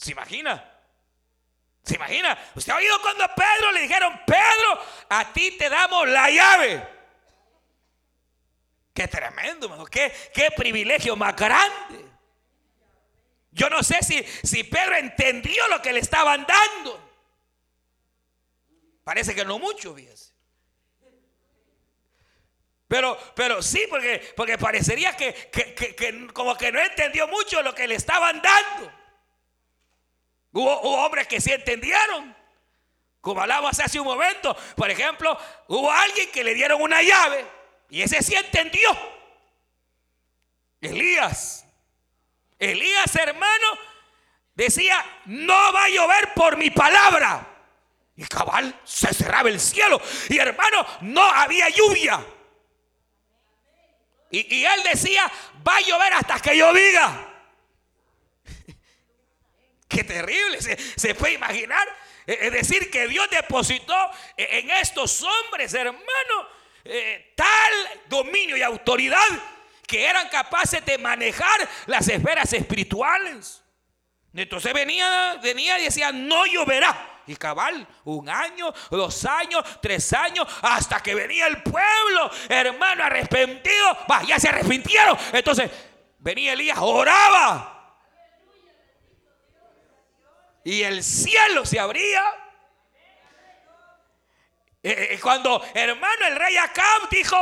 ¿Se 0.00 0.12
imagina? 0.12 0.64
¿Se 1.82 1.96
imagina? 1.96 2.38
Usted 2.54 2.72
ha 2.72 2.76
oído 2.76 3.00
cuando 3.02 3.24
a 3.24 3.34
Pedro 3.34 3.70
le 3.72 3.82
dijeron, 3.82 4.18
Pedro, 4.26 4.82
a 5.10 5.30
ti 5.30 5.58
te 5.58 5.68
damos 5.68 6.08
la 6.08 6.30
llave. 6.30 6.88
Qué 8.94 9.06
tremendo. 9.08 9.84
Qué, 9.84 10.10
qué 10.32 10.50
privilegio 10.56 11.16
más 11.16 11.36
grande. 11.36 12.06
Yo 13.50 13.68
no 13.68 13.82
sé 13.82 14.02
si, 14.02 14.24
si 14.42 14.64
Pedro 14.64 14.96
entendió 14.96 15.68
lo 15.68 15.82
que 15.82 15.92
le 15.92 16.00
estaban 16.00 16.46
dando. 16.46 17.10
Parece 19.04 19.34
que 19.34 19.44
no 19.44 19.58
mucho, 19.58 19.94
fíjese. 19.94 20.32
Pero, 22.88 23.18
pero 23.36 23.62
sí, 23.62 23.86
porque, 23.90 24.32
porque 24.34 24.56
parecería 24.56 25.14
que, 25.14 25.34
que, 25.50 26.28
como 26.32 26.56
que 26.56 26.72
no 26.72 26.80
entendió 26.80 27.28
mucho 27.28 27.60
lo 27.60 27.74
que 27.74 27.86
le 27.86 27.96
estaban 27.96 28.40
dando. 28.40 28.99
Hubo, 30.52 30.72
hombres 31.04 31.26
que 31.26 31.40
sí 31.40 31.52
entendieron. 31.52 32.36
Como 33.20 33.40
hablábamos 33.40 33.78
hace 33.78 34.00
un 34.00 34.06
momento. 34.06 34.56
Por 34.76 34.90
ejemplo, 34.90 35.38
hubo 35.68 35.90
alguien 35.90 36.30
que 36.30 36.42
le 36.42 36.54
dieron 36.54 36.80
una 36.80 37.02
llave. 37.02 37.44
Y 37.90 38.02
ese 38.02 38.22
sí 38.22 38.34
entendió. 38.34 38.90
Elías. 40.80 41.64
Elías, 42.58 43.14
hermano, 43.16 43.66
decía, 44.54 45.04
no 45.26 45.72
va 45.72 45.84
a 45.84 45.88
llover 45.88 46.34
por 46.34 46.56
mi 46.56 46.70
palabra. 46.70 47.46
Y 48.16 48.24
cabal, 48.24 48.78
se 48.84 49.14
cerraba 49.14 49.48
el 49.48 49.60
cielo. 49.60 50.00
Y 50.28 50.38
hermano, 50.38 50.86
no 51.02 51.22
había 51.22 51.68
lluvia. 51.70 52.24
Y, 54.30 54.64
él 54.64 54.82
decía, 54.84 55.30
va 55.66 55.76
a 55.76 55.80
llover 55.80 56.12
hasta 56.12 56.38
que 56.38 56.56
yo 56.56 56.72
diga. 56.72 57.29
Qué 59.90 60.04
terrible, 60.04 60.60
se, 60.60 61.14
puede 61.16 61.34
imaginar. 61.34 61.86
E, 62.24 62.38
es 62.46 62.52
decir, 62.52 62.90
que 62.90 63.08
Dios 63.08 63.28
depositó 63.28 63.96
en 64.36 64.70
estos 64.70 65.22
hombres, 65.22 65.74
hermano, 65.74 66.48
eh, 66.84 67.34
tal 67.36 68.00
dominio 68.08 68.56
y 68.56 68.62
autoridad 68.62 69.18
que 69.84 70.06
eran 70.06 70.28
capaces 70.28 70.86
de 70.86 70.96
manejar 70.98 71.68
las 71.86 72.06
esferas 72.06 72.52
espirituales. 72.52 73.60
Entonces 74.32 74.72
venía, 74.72 75.40
venía 75.42 75.76
y 75.80 75.84
decía, 75.84 76.12
no 76.12 76.46
lloverá. 76.46 77.22
Y 77.26 77.34
cabal, 77.34 77.86
un 78.04 78.28
año, 78.28 78.72
dos 78.90 79.24
años, 79.24 79.64
tres 79.82 80.12
años, 80.12 80.46
hasta 80.62 81.00
que 81.00 81.16
venía 81.16 81.48
el 81.48 81.62
pueblo, 81.64 82.30
hermano, 82.48 83.02
arrepentido. 83.02 83.98
Va, 84.10 84.22
ya 84.22 84.38
se 84.38 84.48
arrepintieron. 84.48 85.18
Entonces 85.32 85.68
venía 86.18 86.52
Elías, 86.52 86.78
oraba. 86.80 87.79
Y 90.64 90.82
el 90.82 91.02
cielo 91.02 91.64
se 91.64 91.78
abría. 91.78 92.22
Eh, 94.82 95.08
eh, 95.12 95.20
cuando, 95.20 95.62
hermano, 95.74 96.26
el 96.26 96.36
rey 96.36 96.56
Acab 96.56 97.08
dijo, 97.10 97.36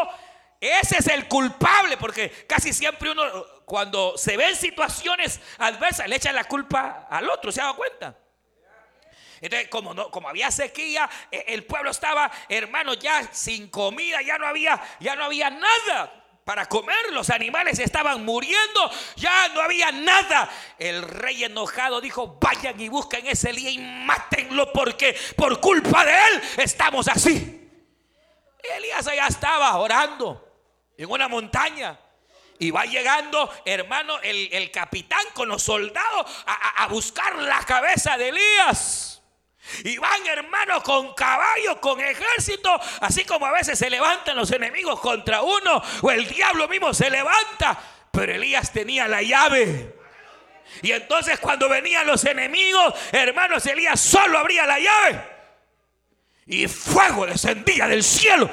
ese 0.60 0.98
es 0.98 1.06
el 1.08 1.28
culpable, 1.28 1.96
porque 1.96 2.30
casi 2.48 2.72
siempre 2.72 3.10
uno, 3.10 3.22
cuando 3.64 4.18
se 4.18 4.36
ve 4.36 4.48
en 4.48 4.56
situaciones 4.56 5.40
adversas, 5.58 6.08
le 6.08 6.16
echa 6.16 6.32
la 6.32 6.44
culpa 6.44 7.06
al 7.08 7.28
otro, 7.30 7.52
¿se 7.52 7.60
ha 7.60 7.64
dado 7.64 7.76
cuenta? 7.76 8.16
Entonces, 9.40 9.68
como, 9.68 9.94
no, 9.94 10.10
como 10.10 10.28
había 10.28 10.50
sequía, 10.50 11.08
e, 11.30 11.44
el 11.48 11.64
pueblo 11.64 11.90
estaba, 11.90 12.30
hermano, 12.48 12.94
ya 12.94 13.32
sin 13.32 13.68
comida, 13.68 14.20
ya 14.22 14.36
no 14.36 14.46
había, 14.46 14.80
ya 14.98 15.14
no 15.14 15.24
había 15.24 15.48
nada 15.50 16.17
para 16.48 16.64
comer. 16.64 17.12
Los 17.12 17.28
animales 17.28 17.78
estaban 17.78 18.24
muriendo, 18.24 18.90
ya 19.16 19.48
no 19.48 19.60
había 19.60 19.92
nada. 19.92 20.48
El 20.78 21.02
rey 21.02 21.44
enojado 21.44 22.00
dijo, 22.00 22.38
vayan 22.40 22.80
y 22.80 22.88
busquen 22.88 23.26
ese 23.26 23.52
día 23.52 23.68
y 23.68 23.76
mátenlo 23.76 24.72
porque 24.72 25.14
por 25.36 25.60
culpa 25.60 26.06
de 26.06 26.12
él 26.12 26.42
estamos 26.56 27.06
así. 27.06 27.70
Elías 28.76 29.06
allá 29.06 29.26
estaba 29.26 29.76
orando 29.76 30.42
en 30.96 31.10
una 31.10 31.28
montaña. 31.28 32.00
Y 32.58 32.70
va 32.70 32.86
llegando, 32.86 33.52
hermano, 33.66 34.18
el, 34.22 34.70
capitán 34.70 35.26
con 35.34 35.50
los 35.50 35.62
soldados 35.62 36.44
a, 36.46 36.82
a, 36.82 36.88
buscar 36.88 37.36
la 37.36 37.62
cabeza 37.66 38.16
de 38.16 38.30
Elías. 38.30 39.17
Y 39.84 39.98
van, 39.98 40.26
hermano, 40.26 40.82
con 40.82 41.14
caballo, 41.14 41.80
con 41.80 42.00
ejército, 42.00 42.70
así 43.00 43.24
como 43.24 43.46
a 43.46 43.52
veces 43.52 43.78
se 43.78 43.90
levantan 43.90 44.36
los 44.36 44.50
enemigos 44.52 45.00
contra 45.00 45.42
uno, 45.42 45.82
o 46.02 46.10
el 46.10 46.26
diablo 46.28 46.68
mismo 46.68 46.92
se 46.94 47.10
levanta. 47.10 47.78
Pero 48.10 48.32
Elías 48.32 48.72
tenía 48.72 49.06
la 49.06 49.22
llave. 49.22 49.94
Y 50.82 50.92
entonces 50.92 51.38
cuando 51.38 51.68
venían 51.68 52.06
los 52.06 52.24
enemigos, 52.24 52.94
hermanos, 53.12 53.64
Elías 53.66 54.00
solo 54.00 54.38
abría 54.38 54.66
la 54.66 54.78
llave. 54.78 55.38
Y 56.46 56.66
fuego 56.66 57.26
descendía 57.26 57.86
del 57.86 58.02
cielo 58.02 58.50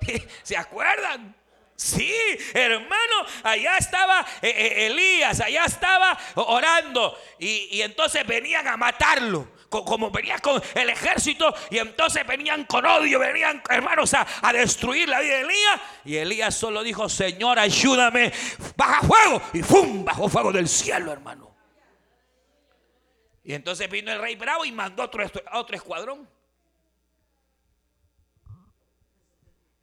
¿Se 0.42 0.56
acuerdan? 0.56 1.34
Sí, 1.80 2.14
hermano, 2.52 3.24
allá 3.42 3.78
estaba 3.78 4.20
eh, 4.42 4.50
eh, 4.50 4.86
Elías, 4.88 5.40
allá 5.40 5.64
estaba 5.64 6.18
orando 6.34 7.18
y, 7.38 7.80
entonces 7.80 8.26
venían 8.26 8.68
a 8.68 8.76
matarlo 8.76 9.48
como 9.70 10.10
venía 10.10 10.38
con 10.40 10.62
el 10.74 10.90
ejército 10.90 11.54
y 11.70 11.78
entonces 11.78 12.26
venían 12.26 12.64
con 12.64 12.84
odio, 12.84 13.18
venían 13.18 13.62
hermanos 13.70 14.12
a, 14.12 14.26
a, 14.42 14.52
destruir 14.52 15.08
la 15.08 15.20
vida 15.20 15.36
de 15.36 15.40
Elías. 15.40 15.80
Y 16.04 16.16
Elías 16.16 16.54
solo 16.54 16.82
dijo, 16.82 17.08
Señor, 17.08 17.58
ayúdame, 17.58 18.30
baja 18.76 19.00
fuego. 19.00 19.40
Y 19.54 19.62
¡fum! 19.62 20.04
Bajó 20.04 20.28
fuego 20.28 20.52
del 20.52 20.68
cielo, 20.68 21.10
hermano. 21.10 21.56
Y 23.42 23.54
entonces 23.54 23.88
vino 23.88 24.12
el 24.12 24.20
rey 24.20 24.36
bravo 24.36 24.66
y 24.66 24.72
mandó 24.72 25.04
otro, 25.04 25.24
otro 25.52 25.76
escuadrón. 25.76 26.28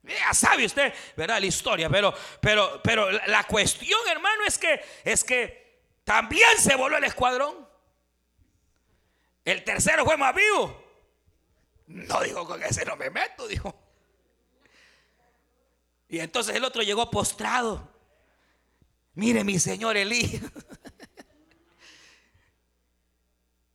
Ya 0.08 0.34
sabe 0.34 0.66
usted, 0.66 0.94
¿verdad? 1.16 1.40
La 1.40 1.46
historia, 1.46 1.90
pero, 1.90 2.14
pero, 2.42 2.82
pero 2.84 3.12
la 3.12 3.44
cuestión, 3.44 4.00
hermano, 4.10 4.44
es 4.46 4.58
que, 4.58 4.84
es 5.04 5.24
que 5.24 5.82
también 6.04 6.58
se 6.58 6.76
voló 6.76 6.98
el 6.98 7.04
escuadrón. 7.04 7.68
El 9.44 9.64
tercero 9.64 10.06
fue 10.06 10.18
más 10.18 10.34
vivo. 10.36 10.84
No 11.88 12.22
dijo 12.22 12.46
con 12.46 12.62
ese 12.64 12.86
no 12.86 12.96
me 12.96 13.10
meto, 13.10 13.48
dijo. 13.48 13.74
Y 16.10 16.20
entonces 16.20 16.56
el 16.56 16.64
otro 16.64 16.82
llegó 16.82 17.10
postrado. 17.12 17.94
Mire 19.14 19.44
mi 19.44 19.60
señor 19.60 19.98
Elí. 19.98 20.42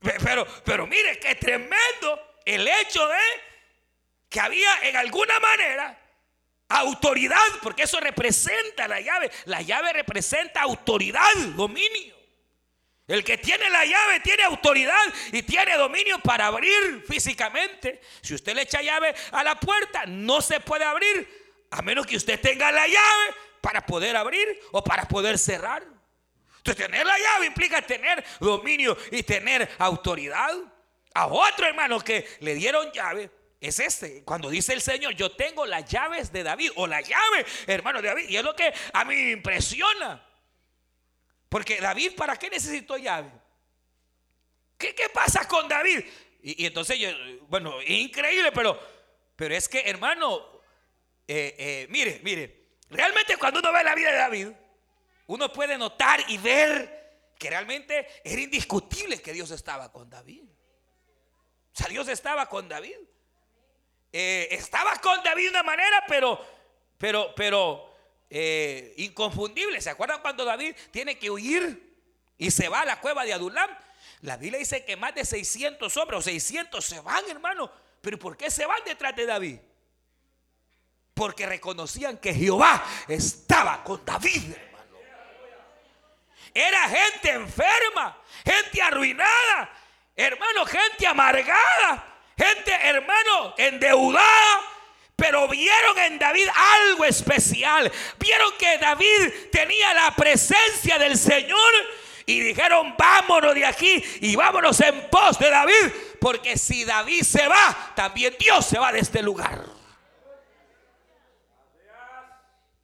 Pero, 0.02 0.44
pero 0.64 0.84
mire 0.84 1.20
qué 1.20 1.36
tremendo 1.36 2.38
el 2.44 2.66
hecho 2.66 3.06
de 3.06 3.20
que 4.28 4.40
había 4.40 4.82
en 4.82 4.96
alguna 4.96 5.38
manera 5.38 6.01
autoridad, 6.78 7.38
porque 7.62 7.84
eso 7.84 8.00
representa 8.00 8.88
la 8.88 9.00
llave. 9.00 9.30
La 9.46 9.62
llave 9.62 9.92
representa 9.92 10.62
autoridad, 10.62 11.34
dominio. 11.56 12.22
El 13.08 13.24
que 13.24 13.36
tiene 13.36 13.68
la 13.68 13.84
llave 13.84 14.20
tiene 14.20 14.44
autoridad 14.44 15.02
y 15.32 15.42
tiene 15.42 15.76
dominio 15.76 16.18
para 16.20 16.46
abrir 16.46 17.04
físicamente. 17.06 18.00
Si 18.22 18.34
usted 18.34 18.54
le 18.54 18.62
echa 18.62 18.80
llave 18.80 19.14
a 19.32 19.42
la 19.42 19.58
puerta, 19.58 20.06
no 20.06 20.40
se 20.40 20.60
puede 20.60 20.84
abrir 20.84 21.66
a 21.70 21.82
menos 21.82 22.06
que 22.06 22.16
usted 22.16 22.40
tenga 22.40 22.70
la 22.70 22.86
llave 22.86 23.34
para 23.60 23.84
poder 23.84 24.16
abrir 24.16 24.46
o 24.72 24.84
para 24.84 25.08
poder 25.08 25.38
cerrar. 25.38 25.84
Entonces, 26.58 26.86
tener 26.86 27.04
la 27.04 27.18
llave 27.18 27.46
implica 27.46 27.82
tener 27.82 28.24
dominio 28.38 28.96
y 29.10 29.22
tener 29.24 29.68
autoridad. 29.78 30.52
A 31.14 31.26
otro 31.26 31.66
hermano 31.66 32.00
que 32.00 32.26
le 32.40 32.54
dieron 32.54 32.90
llave, 32.92 33.30
es 33.62 33.78
este. 33.78 34.24
Cuando 34.24 34.50
dice 34.50 34.72
el 34.72 34.82
Señor, 34.82 35.14
yo 35.14 35.30
tengo 35.30 35.64
las 35.64 35.88
llaves 35.88 36.32
de 36.32 36.42
David 36.42 36.72
o 36.74 36.86
la 36.88 37.00
llave, 37.00 37.46
hermano 37.68 38.02
de 38.02 38.08
David. 38.08 38.28
Y 38.28 38.36
es 38.36 38.42
lo 38.42 38.56
que 38.56 38.74
a 38.92 39.04
mí 39.04 39.14
me 39.14 39.30
impresiona. 39.30 40.26
Porque 41.48 41.80
David, 41.80 42.16
¿para 42.16 42.36
qué 42.36 42.50
necesitó 42.50 42.96
llave? 42.96 43.30
¿Qué, 44.76 44.94
qué 44.96 45.08
pasa 45.10 45.46
con 45.46 45.68
David? 45.68 46.04
Y, 46.42 46.66
entonces, 46.66 46.98
yo, 46.98 47.08
bueno, 47.48 47.80
increíble, 47.82 48.50
pero, 48.50 48.78
pero 49.36 49.54
es 49.54 49.68
que, 49.68 49.80
hermano, 49.82 50.60
eh, 51.28 51.54
eh, 51.56 51.86
mire, 51.88 52.20
mire, 52.24 52.78
realmente 52.90 53.36
cuando 53.36 53.60
uno 53.60 53.72
ve 53.72 53.84
la 53.84 53.94
vida 53.94 54.10
de 54.10 54.18
David, 54.18 54.48
uno 55.28 55.52
puede 55.52 55.78
notar 55.78 56.20
y 56.28 56.36
ver 56.38 57.30
que 57.38 57.48
realmente 57.48 58.08
era 58.24 58.40
indiscutible 58.40 59.22
que 59.22 59.32
Dios 59.32 59.52
estaba 59.52 59.92
con 59.92 60.10
David. 60.10 60.42
O 60.42 61.76
sea, 61.76 61.86
Dios 61.86 62.08
estaba 62.08 62.48
con 62.48 62.68
David. 62.68 62.96
Eh, 64.12 64.48
estaba 64.50 64.96
con 64.96 65.22
David 65.22 65.44
de 65.44 65.50
una 65.50 65.62
manera, 65.62 66.04
pero, 66.06 66.44
pero, 66.98 67.34
pero 67.34 67.94
eh, 68.28 68.94
inconfundible. 68.98 69.80
¿Se 69.80 69.90
acuerdan 69.90 70.20
cuando 70.20 70.44
David 70.44 70.76
tiene 70.90 71.18
que 71.18 71.30
huir 71.30 71.96
y 72.36 72.50
se 72.50 72.68
va 72.68 72.80
a 72.80 72.84
la 72.84 73.00
cueva 73.00 73.24
de 73.24 73.32
Adulam? 73.32 73.70
La 74.20 74.36
Biblia 74.36 74.58
dice 74.58 74.84
que 74.84 74.96
más 74.96 75.14
de 75.14 75.24
600 75.24 75.96
hombres 75.96 76.20
o 76.20 76.22
600 76.22 76.84
se 76.84 77.00
van, 77.00 77.24
hermano. 77.28 77.70
Pero 78.00 78.18
¿por 78.18 78.36
qué 78.36 78.50
se 78.50 78.66
van 78.66 78.84
detrás 78.84 79.16
de 79.16 79.26
David? 79.26 79.58
Porque 81.14 81.46
reconocían 81.46 82.18
que 82.18 82.34
Jehová 82.34 82.84
estaba 83.08 83.82
con 83.82 84.04
David, 84.04 84.52
hermano. 84.52 84.72
Era 86.54 86.88
gente 86.88 87.30
enferma, 87.30 88.20
gente 88.44 88.82
arruinada, 88.82 89.72
hermano, 90.14 90.66
gente 90.66 91.06
amargada, 91.06 92.11
gente, 92.36 92.72
hermano, 92.82 93.54
endeudada. 93.56 94.60
Pero 95.16 95.46
vieron 95.46 95.98
en 95.98 96.18
David 96.18 96.48
algo 96.54 97.04
especial. 97.04 97.92
Vieron 98.18 98.52
que 98.58 98.78
David 98.78 99.32
tenía 99.52 99.94
la 99.94 100.16
presencia 100.16 100.98
del 100.98 101.16
Señor 101.16 101.72
y 102.26 102.40
dijeron, 102.40 102.94
vámonos 102.96 103.54
de 103.54 103.64
aquí 103.64 104.02
y 104.20 104.34
vámonos 104.36 104.80
en 104.80 105.08
pos 105.10 105.38
de 105.38 105.50
David, 105.50 105.92
porque 106.20 106.56
si 106.56 106.84
David 106.84 107.22
se 107.22 107.46
va, 107.46 107.92
también 107.94 108.34
Dios 108.38 108.66
se 108.66 108.78
va 108.78 108.92
de 108.92 109.00
este 109.00 109.22
lugar. 109.22 109.64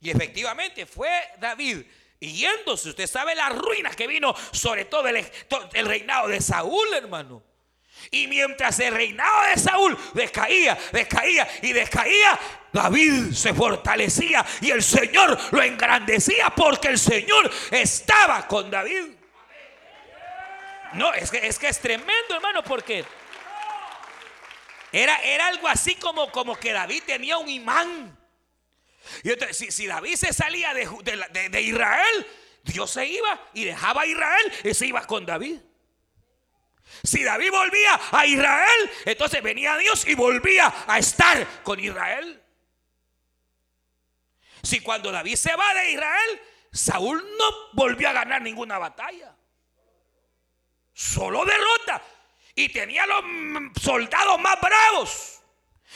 Y 0.01 0.11
efectivamente 0.11 0.87
fue 0.87 1.11
David 1.39 1.85
yéndose, 2.21 2.91
usted 2.91 3.07
sabe 3.07 3.35
las 3.35 3.57
ruinas 3.57 3.95
que 3.97 4.07
vino 4.07 4.35
sobre 4.53 4.85
todo 4.85 5.09
el, 5.09 5.25
el 5.73 5.87
reinado 5.87 6.29
de 6.29 6.41
Saúl, 6.41 6.93
hermano. 6.95 7.43
Y 8.11 8.27
mientras 8.27 8.79
el 8.81 8.95
reinado 8.95 9.43
de 9.49 9.61
Saúl 9.61 9.99
descaía, 10.15 10.79
descaía 10.93 11.47
y 11.63 11.73
descaía, 11.73 12.39
David 12.73 13.33
se 13.33 13.53
fortalecía 13.53 14.45
y 14.61 14.71
el 14.71 14.83
Señor 14.83 15.39
lo 15.51 15.63
engrandecía 15.63 16.51
porque 16.51 16.89
el 16.89 16.99
Señor 16.99 17.51
estaba 17.71 18.47
con 18.47 18.71
David. 18.71 19.19
No, 20.95 21.13
es 21.13 21.31
que 21.31 21.47
es, 21.47 21.81
tremendo, 21.81 22.35
hermano, 22.35 22.63
porque 22.65 23.05
era, 24.91 25.17
era 25.19 25.49
algo 25.49 25.69
así 25.69 25.97
como, 25.97 26.33
como 26.33 26.57
que 26.57 26.73
David 26.73 27.03
tenía 27.05 27.37
un 27.37 27.49
imán. 27.49 28.17
Y 29.23 29.31
entonces, 29.31 29.75
si, 29.75 29.87
David 29.87 30.17
se 30.17 30.33
salía 30.33 30.73
de, 30.73 30.89
de, 31.51 31.63
Israel, 31.63 32.27
Dios 32.65 32.91
se 32.91 33.07
iba 33.07 33.49
y 33.53 33.65
dejaba 33.65 34.03
a 34.03 34.07
Israel 34.07 34.53
y 34.65 34.75
se 34.75 34.87
iba 34.87 35.07
con 35.07 35.27
David. 35.27 35.59
Si 37.03 37.23
David 37.23 37.51
volvía 37.51 38.01
a 38.11 38.27
Israel, 38.27 38.91
entonces 39.05 39.43
venía 39.43 39.77
Dios 39.77 40.07
y 40.07 40.15
volvía 40.15 40.73
a 40.87 40.99
estar 40.99 41.63
con 41.63 41.79
Israel. 41.79 42.43
Si 44.63 44.81
cuando 44.81 45.13
David 45.13 45.37
se 45.37 45.55
va 45.55 45.75
de 45.75 45.93
Israel, 45.93 46.43
Saúl 46.73 47.25
no 47.39 47.51
volvió 47.73 48.09
a 48.09 48.13
ganar 48.13 48.43
ninguna 48.43 48.79
batalla. 48.79 49.35
Solo 50.93 51.45
derrota. 51.45 52.03
Y 52.55 52.71
tenía 52.71 53.07
los 53.07 53.23
soldados 53.81 54.41
más 54.41 54.61
bravos. 54.61 55.41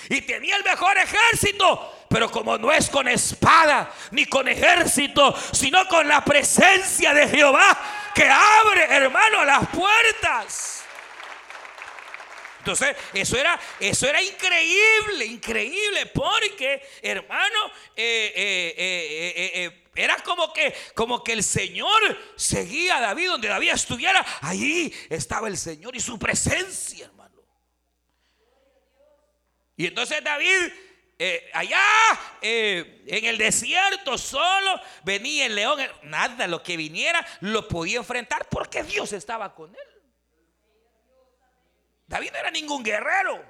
Y 0.09 0.23
tenía 0.23 0.57
el 0.57 0.65
mejor 0.65 0.97
ejército. 0.97 2.07
Pero 2.09 2.31
como 2.31 2.57
no 2.57 2.71
es 2.71 2.89
con 2.89 3.09
espada 3.09 3.93
ni 4.13 4.27
con 4.27 4.47
ejército, 4.47 5.35
sino 5.53 5.87
con 5.89 6.07
la 6.07 6.25
presencia 6.25 7.13
de 7.15 7.29
Jehová 7.29 7.79
que 8.15 8.29
abre, 8.29 8.85
hermano, 8.85 9.45
las 9.45 9.69
puertas. 9.69 10.82
Entonces, 12.63 12.97
eso 13.13 13.37
era, 13.37 13.61
eso 13.81 14.07
era 14.07 14.23
increíble, 14.23 15.27
increíble, 15.27 16.07
porque, 16.07 16.81
hermano, 17.03 17.59
eh, 17.97 18.33
eh, 18.37 19.53
eh, 19.65 19.85
era 19.97 20.17
como 20.19 20.53
que, 20.53 20.73
como 20.95 21.25
que 21.25 21.33
el 21.33 21.43
Señor 21.43 22.01
seguía 22.37 22.99
a 22.99 23.01
David 23.01 23.31
donde 23.31 23.49
David 23.49 23.71
estuviera. 23.71 24.25
Allí 24.43 24.95
estaba 25.11 25.49
el 25.49 25.59
Señor 25.59 25.97
y 25.97 26.01
su 26.01 26.21
presencia, 26.21 27.07
hermano. 27.07 27.43
Y 29.77 29.89
entonces 29.89 30.23
David 30.23 30.73
allá 31.55 31.81
en 32.41 33.25
el 33.25 33.39
desierto 33.39 34.19
solo 34.19 34.81
venía 35.05 35.47
el 35.47 35.55
león, 35.57 35.81
nada, 36.03 36.47
lo 36.47 36.63
que 36.63 36.77
viniera 36.77 37.25
lo 37.41 37.67
podía 37.67 37.99
enfrentar 37.99 38.49
porque 38.49 38.85
Dios 38.85 39.13
estaba 39.13 39.53
con 39.53 39.75
él. 39.75 39.92
David 42.13 42.31
no 42.31 42.39
era 42.41 42.51
ningún 42.51 42.83
guerrero. 42.83 43.43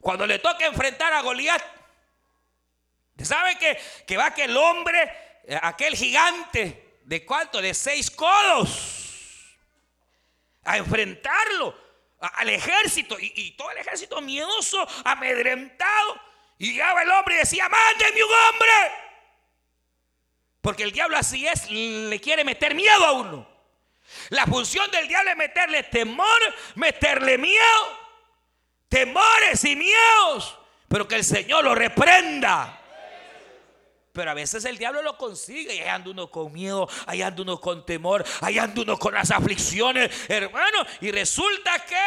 Cuando 0.00 0.26
le 0.26 0.38
toca 0.38 0.64
enfrentar 0.64 1.12
a 1.12 1.20
Goliat, 1.20 1.62
¿sabe 3.22 3.58
que, 3.58 3.78
que 4.06 4.16
va 4.16 4.28
aquel 4.28 4.56
hombre, 4.56 5.42
eh, 5.44 5.58
aquel 5.60 5.94
gigante, 5.94 7.00
de 7.04 7.26
cuánto? 7.26 7.60
De 7.60 7.74
seis 7.74 8.10
codos, 8.10 9.54
a 10.64 10.78
enfrentarlo 10.78 11.78
al 12.20 12.48
ejército 12.48 13.18
y, 13.20 13.50
todo 13.50 13.70
el 13.70 13.78
ejército 13.78 14.18
miedoso, 14.22 14.88
amedrentado. 15.04 16.18
Y 16.56 16.72
llegaba 16.72 17.02
el 17.02 17.10
hombre 17.10 17.34
y 17.34 17.38
decía, 17.40 17.68
mándeme 17.68 18.24
un 18.24 18.32
hombre. 18.32 18.70
Porque 20.62 20.84
el 20.84 20.92
diablo 20.92 21.18
así 21.18 21.46
es, 21.46 21.70
le 21.70 22.18
quiere 22.18 22.44
meter 22.44 22.74
miedo 22.74 23.04
a 23.04 23.12
uno. 23.12 23.55
La 24.30 24.46
función 24.46 24.90
del 24.90 25.08
diablo 25.08 25.30
es 25.30 25.36
meterle 25.36 25.82
temor, 25.84 26.40
meterle 26.74 27.38
miedo, 27.38 27.98
temores 28.88 29.64
y 29.64 29.76
miedos, 29.76 30.58
pero 30.88 31.06
que 31.06 31.16
el 31.16 31.24
Señor 31.24 31.64
lo 31.64 31.74
reprenda. 31.74 32.80
Pero 34.12 34.30
a 34.30 34.34
veces 34.34 34.64
el 34.64 34.78
diablo 34.78 35.02
lo 35.02 35.18
consigue 35.18 35.74
y 35.74 35.80
ahí 35.80 35.88
anda 35.88 36.10
uno 36.10 36.30
con 36.30 36.50
miedo, 36.50 36.88
ahí 37.06 37.20
anda 37.20 37.42
uno 37.42 37.60
con 37.60 37.84
temor, 37.84 38.24
ahí 38.40 38.58
anda 38.58 38.80
uno 38.80 38.98
con 38.98 39.12
las 39.12 39.30
aflicciones, 39.30 40.10
hermano. 40.28 40.86
Y 41.02 41.10
resulta 41.10 41.78
que 41.80 42.00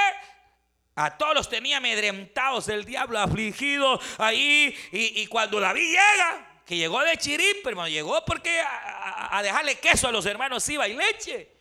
a 0.96 1.16
todos 1.18 1.36
los 1.36 1.50
tenía 1.50 1.78
amedrentados 1.78 2.68
el 2.68 2.84
diablo, 2.84 3.20
afligido 3.20 4.02
ahí. 4.18 4.76
Y, 4.92 5.28
cuando 5.28 5.60
David 5.60 5.88
llega, 5.88 6.62
que 6.66 6.78
llegó 6.78 7.00
de 7.04 7.16
Chirip, 7.16 7.66
hermano, 7.68 7.90
llegó 7.90 8.26
porque 8.26 8.60
a, 8.60 9.38
a 9.38 9.44
dejarle 9.44 9.80
queso 9.80 10.08
a 10.08 10.12
los 10.12 10.26
hermanos 10.26 10.68
iba 10.68 10.88
y 10.88 10.96
leche. 10.96 11.59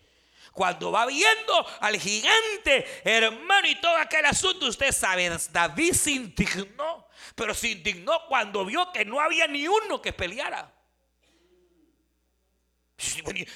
Cuando 0.58 0.90
va 0.90 1.06
viendo 1.06 1.66
al 1.78 1.96
gigante, 2.00 2.84
hermano, 3.04 3.68
y 3.68 3.76
todo 3.76 3.96
aquel 3.96 4.26
asunto, 4.26 4.66
usted 4.66 4.90
sabe, 4.90 5.30
David 5.52 5.92
se 5.92 6.10
indignó, 6.10 7.06
pero 7.36 7.54
se 7.54 7.68
indignó 7.68 8.26
cuando 8.26 8.64
vio 8.64 8.90
que 8.90 9.04
no 9.04 9.20
había 9.20 9.46
ni 9.46 9.68
uno 9.68 10.02
que 10.02 10.12
peleara. 10.12 10.74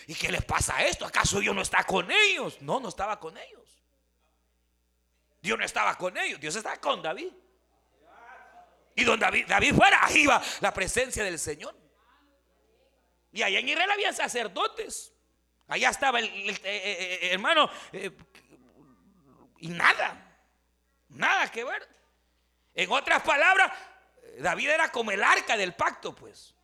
¿Y 0.07 0.15
qué 0.15 0.31
les 0.31 0.45
pasa 0.45 0.77
a 0.77 0.87
esto? 0.87 1.05
¿Acaso 1.05 1.41
Dios 1.41 1.53
no 1.53 1.63
está 1.63 1.83
con 1.83 2.09
ellos? 2.09 2.63
No, 2.63 2.79
no 2.79 2.89
estaba 2.89 3.19
con 3.19 3.37
ellos. 3.37 3.83
Dios 5.41 5.59
no 5.59 5.65
estaba 5.65 5.99
con 5.99 6.17
ellos, 6.17 6.39
Dios 6.39 6.55
estaba 6.55 6.77
con 6.77 7.03
David. 7.03 7.33
Y 8.95 9.03
donde 9.03 9.27
David, 9.27 9.47
David 9.49 9.75
fuera, 9.75 10.05
ahí 10.05 10.25
va 10.25 10.41
la 10.61 10.73
presencia 10.73 11.25
del 11.25 11.41
Señor. 11.41 11.75
Y 13.33 13.43
allá 13.43 13.59
en 13.59 13.69
Israel 13.71 13.91
había 13.91 14.13
sacerdotes. 14.13 15.12
Allá 15.73 15.89
estaba 15.89 16.19
el, 16.19 16.27
eh, 16.27 16.61
eh, 16.65 17.19
eh, 17.23 17.29
hermano 17.33 17.71
y 19.59 19.69
nada, 19.69 20.23
nada 21.09 21.51
que 21.51 21.65
ver. 21.65 21.89
En 22.75 22.93
otras 22.93 23.23
palabras, 23.23 23.73
David 24.39 24.69
era 24.69 24.93
como 24.93 25.13
el 25.13 25.25
arca 25.25 25.57
del 25.57 25.73
pacto, 25.73 26.15
pues. 26.15 26.55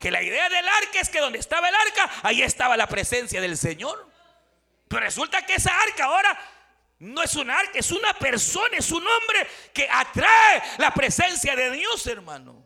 Que 0.00 0.10
la 0.10 0.20
idea 0.20 0.48
del 0.48 0.66
arca 0.66 1.00
es 1.00 1.08
que 1.08 1.20
donde 1.20 1.38
estaba 1.38 1.68
el 1.68 1.74
arca, 1.76 2.10
ahí 2.24 2.42
estaba 2.42 2.76
la 2.76 2.88
presencia 2.88 3.40
del 3.40 3.56
Señor. 3.56 4.10
Pero 4.88 5.02
resulta 5.02 5.46
que 5.46 5.54
esa 5.54 5.70
arca 5.82 6.06
ahora 6.06 6.36
no 6.98 7.22
es 7.22 7.36
un 7.36 7.48
arca, 7.48 7.78
es 7.78 7.92
una 7.92 8.14
persona, 8.14 8.78
es 8.78 8.90
un 8.90 9.06
hombre 9.06 9.48
que 9.72 9.88
atrae 9.88 10.60
la 10.78 10.92
presencia 10.92 11.54
de 11.54 11.70
Dios, 11.70 12.04
hermano. 12.08 12.65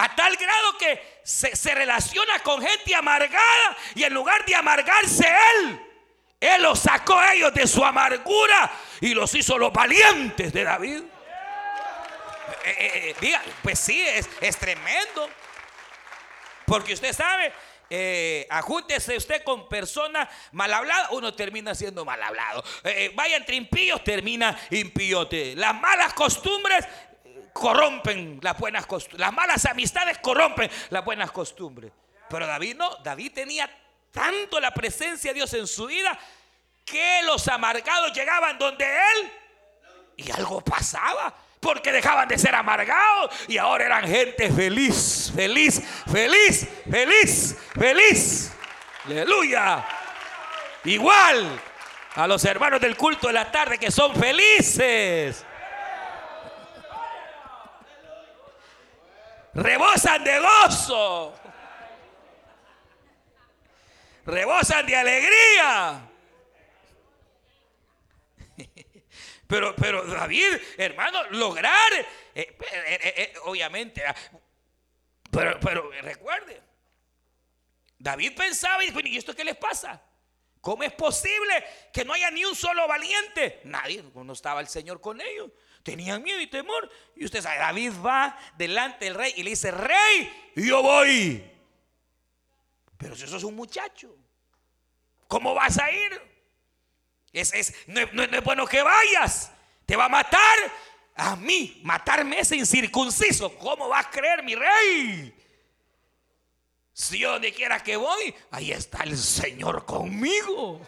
A 0.00 0.08
tal 0.16 0.34
grado 0.34 0.78
que 0.78 1.20
se, 1.22 1.74
relaciona 1.74 2.38
con 2.38 2.62
gente 2.62 2.94
amargada 2.94 3.76
y 3.94 4.02
en 4.02 4.14
lugar 4.14 4.46
de 4.46 4.54
amargarse 4.54 5.28
él, 5.28 5.78
él 6.40 6.62
los 6.62 6.78
sacó 6.78 7.18
a 7.18 7.34
ellos 7.34 7.52
de 7.52 7.66
su 7.66 7.84
amargura 7.84 8.72
y 9.02 9.12
los 9.12 9.34
hizo 9.34 9.58
los 9.58 9.70
valientes 9.70 10.54
de 10.54 10.64
David. 10.64 11.02
Eh, 12.64 12.76
eh, 12.78 13.14
eh, 13.20 13.38
pues 13.62 13.78
sí, 13.78 14.02
es, 14.02 14.56
tremendo. 14.56 15.28
Porque 16.64 16.94
usted 16.94 17.12
sabe, 17.12 17.52
ajúntese 18.48 19.18
usted 19.18 19.44
con 19.44 19.68
personas 19.68 20.30
mal 20.52 20.72
habladas, 20.72 21.08
uno 21.10 21.34
termina 21.34 21.74
siendo 21.74 22.06
mal 22.06 22.22
hablado. 22.22 22.64
vaya 23.14 23.36
entre 23.36 23.56
impíos, 23.56 24.02
termina 24.02 24.58
impíote. 24.70 25.56
Las 25.56 25.74
malas 25.74 26.14
costumbres 26.14 26.86
corrompen 27.52 28.38
las 28.42 28.58
buenas 28.58 28.86
costumbres. 28.86 29.20
Las 29.20 29.32
malas 29.32 29.64
amistades 29.66 30.18
corrompen 30.18 30.70
las 30.90 31.04
buenas 31.04 31.30
costumbres. 31.30 31.92
Pero 32.28 32.46
David 32.46 32.76
no, 32.76 32.96
David 33.02 33.32
tenía 33.34 33.70
tanto 34.12 34.60
la 34.60 34.72
presencia 34.72 35.30
de 35.30 35.34
Dios 35.34 35.52
en 35.54 35.66
su 35.66 35.86
vida 35.86 36.18
que 36.84 37.22
los 37.24 37.46
amargados 37.48 38.12
llegaban 38.12 38.58
donde 38.58 38.84
él 38.84 39.32
y 40.16 40.30
algo 40.30 40.60
pasaba. 40.60 41.34
Porque 41.60 41.92
dejaban 41.92 42.26
de 42.26 42.38
ser 42.38 42.54
amargados 42.54 43.34
y 43.46 43.58
ahora 43.58 43.84
eran 43.84 44.08
gente 44.08 44.50
feliz, 44.50 45.30
feliz, 45.36 45.82
feliz, 46.10 46.66
feliz, 46.90 47.56
feliz. 47.78 48.52
Aleluya. 49.04 49.84
Igual 50.84 51.60
a 52.14 52.26
los 52.26 52.42
hermanos 52.46 52.80
del 52.80 52.96
culto 52.96 53.26
de 53.26 53.34
la 53.34 53.52
tarde 53.52 53.76
que 53.76 53.90
son 53.90 54.14
felices. 54.14 55.44
Rebosan 59.54 60.24
de 60.24 60.38
gozo, 60.38 61.34
rebosan 64.26 64.86
de 64.86 64.96
alegría. 64.96 66.06
Pero, 69.50 69.74
pero 69.74 70.06
David, 70.06 70.60
hermano, 70.78 71.24
lograr, 71.30 71.92
eh, 71.92 72.06
eh, 72.36 72.56
eh, 73.16 73.32
obviamente, 73.46 74.00
ah, 74.06 74.14
pero, 75.28 75.58
pero 75.58 75.90
recuerde, 76.02 76.62
David 77.98 78.36
pensaba 78.36 78.84
y 78.84 78.86
dijo, 78.86 79.00
¿y 79.00 79.16
esto 79.16 79.34
qué 79.34 79.44
les 79.44 79.56
pasa? 79.56 80.00
¿Cómo 80.60 80.84
es 80.84 80.92
posible 80.92 81.64
que 81.92 82.04
no 82.04 82.12
haya 82.12 82.30
ni 82.30 82.44
un 82.44 82.54
solo 82.54 82.86
valiente? 82.86 83.60
Nadie, 83.64 84.04
no 84.14 84.32
estaba 84.32 84.60
el 84.60 84.68
Señor 84.68 85.00
con 85.00 85.20
ellos. 85.20 85.50
Tenían 85.82 86.22
miedo 86.22 86.40
y 86.40 86.46
temor. 86.46 86.90
Y 87.16 87.24
usted 87.24 87.42
sabe, 87.42 87.58
David 87.58 87.92
va 88.04 88.38
delante 88.56 89.06
del 89.06 89.14
rey 89.14 89.32
y 89.36 89.42
le 89.42 89.50
dice, 89.50 89.70
rey, 89.70 90.52
yo 90.54 90.82
voy. 90.82 91.44
Pero 92.96 93.16
si 93.16 93.24
eso 93.24 93.36
es 93.38 93.44
un 93.44 93.56
muchacho, 93.56 94.14
¿cómo 95.26 95.54
vas 95.54 95.78
a 95.78 95.90
ir? 95.90 96.20
Es, 97.32 97.52
es, 97.54 97.74
no, 97.86 98.00
es 98.00 98.44
bueno 98.44 98.66
que 98.66 98.82
vayas. 98.82 99.52
Te 99.86 99.96
va 99.96 100.04
a 100.04 100.08
matar 100.08 100.58
a 101.16 101.36
mí. 101.36 101.80
Matarme 101.82 102.40
ese 102.40 102.56
incircunciso. 102.56 103.56
¿Cómo 103.56 103.88
vas 103.88 104.06
a 104.06 104.10
creer, 104.10 104.42
mi 104.42 104.54
rey? 104.54 105.34
Si 106.92 107.18
yo 107.18 107.32
donde 107.32 107.52
quiera 107.52 107.82
que 107.82 107.96
voy, 107.96 108.34
ahí 108.50 108.72
está 108.72 109.04
el 109.04 109.16
Señor 109.16 109.86
conmigo. 109.86 110.86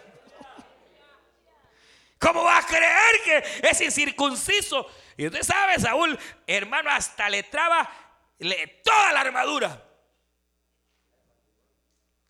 ¿Cómo 2.23 2.41
va 2.45 2.59
a 2.59 2.65
creer 2.65 3.21
que 3.25 3.67
es 3.67 3.81
incircunciso? 3.81 4.89
Y 5.17 5.27
usted 5.27 5.43
sabe, 5.43 5.77
Saúl, 5.77 6.17
hermano, 6.47 6.89
hasta 6.89 7.27
le 7.27 7.43
traba 7.43 7.89
toda 8.81 9.11
la 9.11 9.19
armadura. 9.19 9.89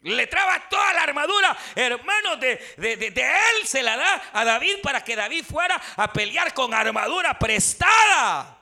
Le 0.02 0.26
traba 0.26 0.68
toda 0.68 0.94
la 0.94 1.04
armadura, 1.04 1.56
hermano, 1.76 2.36
de, 2.38 2.54
él 2.78 3.68
se 3.68 3.84
la 3.84 3.96
da 3.96 4.32
a 4.34 4.44
David 4.44 4.78
para 4.82 5.04
que 5.04 5.16
David 5.16 5.46
fuera 5.46 5.80
a 5.96 6.12
pelear 6.12 6.54
con 6.56 6.74
armadura 6.74 7.38
prestada. 7.38 8.60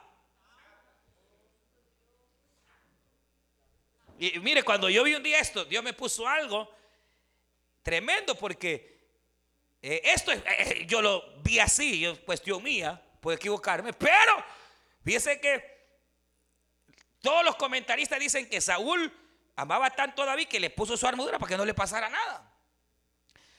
Y 4.18 4.38
mire, 4.38 4.62
cuando 4.62 4.88
yo 4.90 5.02
vi 5.02 5.14
un 5.14 5.22
día 5.22 5.40
esto, 5.40 5.64
Dios 5.64 5.82
me 5.82 5.94
puso 5.94 6.28
algo 6.28 6.70
tremendo 7.82 8.36
porque 8.36 8.91
eh, 9.82 10.00
esto 10.04 10.30
eh, 10.30 10.42
eh, 10.46 10.86
yo 10.86 11.02
lo 11.02 11.42
vi 11.42 11.58
así, 11.58 11.98
yo, 11.98 12.24
cuestión 12.24 12.62
mía, 12.62 13.02
puedo 13.20 13.36
equivocarme, 13.36 13.92
pero 13.92 14.44
fíjese 15.04 15.40
que 15.40 15.72
todos 17.20 17.44
los 17.44 17.56
comentaristas 17.56 18.20
dicen 18.20 18.48
que 18.48 18.60
Saúl 18.60 19.12
amaba 19.56 19.90
tanto 19.90 20.22
a 20.22 20.26
David 20.26 20.46
que 20.46 20.60
le 20.60 20.70
puso 20.70 20.96
su 20.96 21.06
armadura 21.06 21.38
para 21.38 21.50
que 21.50 21.56
no 21.56 21.64
le 21.64 21.74
pasara 21.74 22.08
nada. 22.08 22.48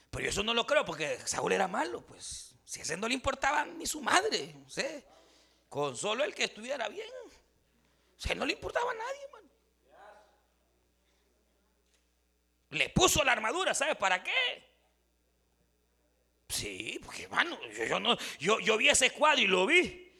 Pero 0.10 0.24
yo 0.24 0.30
eso 0.30 0.44
no 0.44 0.54
lo 0.54 0.66
creo 0.66 0.86
porque 0.86 1.20
Saúl 1.26 1.52
era 1.52 1.68
malo, 1.68 2.06
pues. 2.06 2.56
Si 2.64 2.80
a 2.80 2.84
ese 2.84 2.98
no 2.98 3.08
le 3.08 3.14
importaba 3.14 3.66
ni 3.66 3.86
su 3.86 4.02
madre, 4.02 4.56
con 5.70 5.96
solo 5.98 6.24
el 6.24 6.34
que 6.34 6.46
estuviera 6.46 6.88
bien. 6.88 7.08
O 8.30 8.36
no 8.36 8.46
le 8.46 8.54
importaba 8.54 8.92
a 8.92 8.94
nadie, 8.94 9.24
hermano. 9.26 9.50
Le 12.70 12.90
puso 12.90 13.24
la 13.24 13.34
armadura, 13.34 13.74
¿sabe 13.74 13.96
para 13.96 14.24
qué? 14.24 14.73
Sí, 16.54 17.00
porque 17.04 17.24
hermano, 17.24 17.58
yo, 17.89 18.00
no, 18.00 18.16
yo, 18.38 18.60
yo, 18.60 18.78
vi 18.78 18.89
ese 18.89 19.10
cuadro 19.10 19.42
y 19.42 19.48
lo 19.48 19.66
vi. 19.66 20.13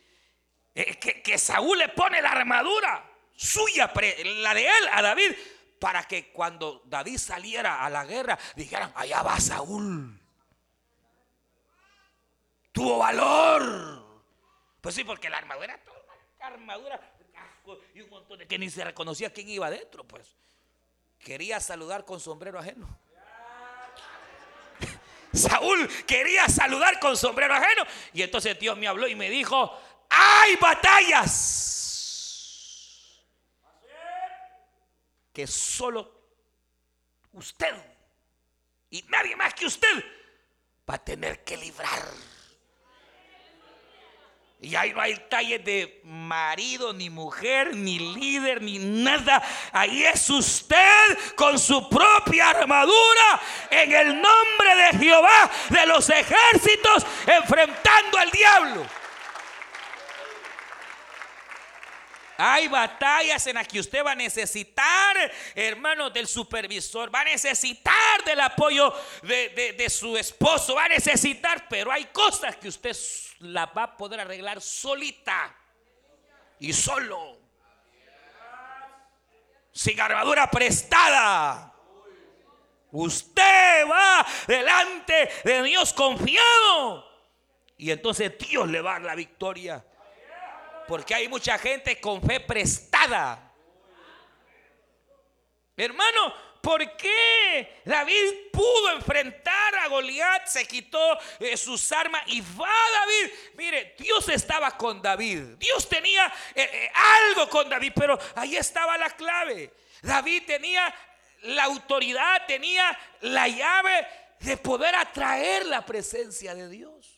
Eh, 0.74 0.98
que, 0.98 1.22
que 1.22 1.38
Saúl 1.38 1.78
le 1.78 1.89
pone 1.89 2.19
la 2.24 2.32
armadura 2.32 3.08
suya, 3.36 3.91
la 3.93 4.54
de 4.56 4.65
él, 4.65 4.89
a 4.91 5.04
David, 5.04 5.32
para 5.80 6.04
que 6.06 6.32
cuando 6.32 6.82
David 6.86 7.19
saliera 7.19 7.86
a 7.86 7.89
la 7.91 8.04
guerra 8.04 8.39
dijeran, 8.56 8.91
allá 8.96 9.22
va 9.22 9.39
Saúl. 9.39 10.19
Tuvo 12.72 12.98
valor. 12.98 14.24
Pues 14.82 14.96
sí, 14.96 15.04
porque 15.04 15.30
la 15.30 15.38
armadura 15.38 15.78
toda 15.84 16.02
una 16.38 16.48
armadura, 16.48 17.00
casco 17.32 17.80
y 17.93 18.02
un 18.02 18.10
montón 18.10 18.39
de 18.39 18.48
que 18.48 18.58
ni 18.58 18.72
se 18.72 18.84
reconocía 18.84 19.32
quién 19.32 19.50
iba 19.50 19.67
adentro, 19.67 20.04
pues. 20.04 20.36
Quería 21.19 21.60
saludar 21.60 22.06
con 22.06 22.19
sombrero 22.19 22.58
ajeno. 22.58 23.03
Saúl 25.34 25.89
quería 26.06 26.48
saludar 26.48 27.00
con 27.00 27.17
sombrero 27.17 27.56
ajeno. 27.56 27.84
Y 28.13 28.22
entonces 28.22 28.58
Dios 28.60 28.78
me 28.78 28.88
habló 28.88 29.08
y 29.08 29.15
me 29.15 29.30
dijo, 29.30 29.80
hay 30.10 30.56
batallas 30.58 31.63
que 35.34 35.48
solo 35.48 36.12
usted 37.34 37.74
y 38.91 39.02
nadie 39.10 39.36
más 39.36 39.54
que 39.56 39.65
usted 39.65 40.06
va 40.88 40.96
a 40.96 41.04
tener 41.04 41.43
que 41.43 41.58
librar. 41.58 42.04
Y 44.63 44.78
ahí 44.78 44.93
no 44.93 45.02
hay 45.02 45.15
talles 45.30 45.63
de 45.65 45.99
marido, 46.06 46.93
ni 46.93 47.10
mujer, 47.10 47.76
ni 47.76 47.99
líder, 47.99 48.62
ni 48.62 48.80
nada. 48.80 49.43
Ahí 49.73 50.06
es 50.06 50.30
usted 50.30 51.17
con 51.36 51.60
su 51.60 51.89
propia 51.89 52.52
armadura 52.52 53.41
en 53.69 53.91
el 53.91 54.08
nombre 54.21 54.76
de 54.78 54.99
Jehová 54.99 55.52
de 55.67 55.86
los 55.86 56.10
ejércitos 56.10 57.06
enfrentando 57.28 58.17
al 58.17 58.32
diablo. 58.32 59.03
Hay 62.38 62.67
batallas 62.67 63.46
en 63.48 63.56
las 63.56 63.67
que 63.67 63.80
usted 63.80 64.04
va 64.04 64.12
a 64.12 64.15
necesitar, 64.15 65.32
hermano, 65.54 66.10
del 66.10 66.28
supervisor, 66.28 67.13
va 67.13 67.22
a 67.22 67.26
necesitar 67.26 68.24
del 68.26 68.39
apoyo 68.39 68.93
de, 69.22 69.88
su 69.89 70.17
esposo, 70.17 70.76
va 70.76 70.86
a 70.86 70.89
necesitar, 70.89 71.67
pero 71.69 71.91
hay 71.91 72.06
cosas 72.06 72.56
que 72.56 72.67
usted 72.67 72.96
las 73.39 73.69
va 73.78 73.84
a 73.84 73.98
poder 73.98 74.22
arreglar 74.22 74.62
solita 74.62 75.56
y 76.60 76.74
solo. 76.74 77.38
Sin 79.72 80.00
armadura 80.00 80.50
prestada. 80.50 81.74
Usted 82.91 83.88
va 83.89 84.26
delante 84.48 85.30
de 85.43 85.63
Dios 85.63 85.93
confiado. 85.93 87.12
Y 87.78 87.91
entonces 87.91 88.38
Dios 88.38 88.69
le 88.69 88.82
va 88.82 88.91
a 88.91 88.93
dar 88.93 89.02
la 89.02 89.15
victoria. 89.15 89.84
Porque 90.88 91.15
hay 91.15 91.28
mucha 91.28 91.58
gente 91.58 92.00
con 92.00 92.22
fe 92.22 92.39
prestada. 92.39 93.52
Hermano, 95.76 96.34
¿por 96.62 96.96
qué 96.96 97.82
David 97.84 98.52
pudo 98.52 98.91
enfrentar 98.91 99.76
a 99.76 99.88
Goliat? 99.88 100.48
Se 100.48 100.65
quitó 100.67 101.17
eh, 101.39 101.58
sus 101.58 101.91
armas 101.91 102.24
y 102.28 102.41
va 102.41 102.69
David. 103.00 103.34
Mire, 103.56 103.96
Dios 103.98 104.30
estaba 104.30 104.72
con 104.78 105.02
David. 105.02 105.58
Dios 105.58 105.89
tenía 105.89 106.28
eh, 106.54 106.69
eh, 106.72 106.91
algo 106.93 107.50
con 107.50 107.69
David, 107.69 107.93
pero 107.96 108.19
ahí 108.36 108.56
estaba 108.56 108.98
la 108.98 109.10
clave. 109.10 109.74
David 110.02 110.43
tenía 110.46 110.93
la 111.43 111.63
autoridad, 111.63 112.46
tenía 112.46 112.98
la 113.22 113.48
llave 113.48 114.08
de 114.39 114.58
poder 114.58 114.96
atraer 114.96 115.65
la 115.65 115.86
presencia 115.86 116.54
de 116.54 116.69
Dios. 116.69 117.12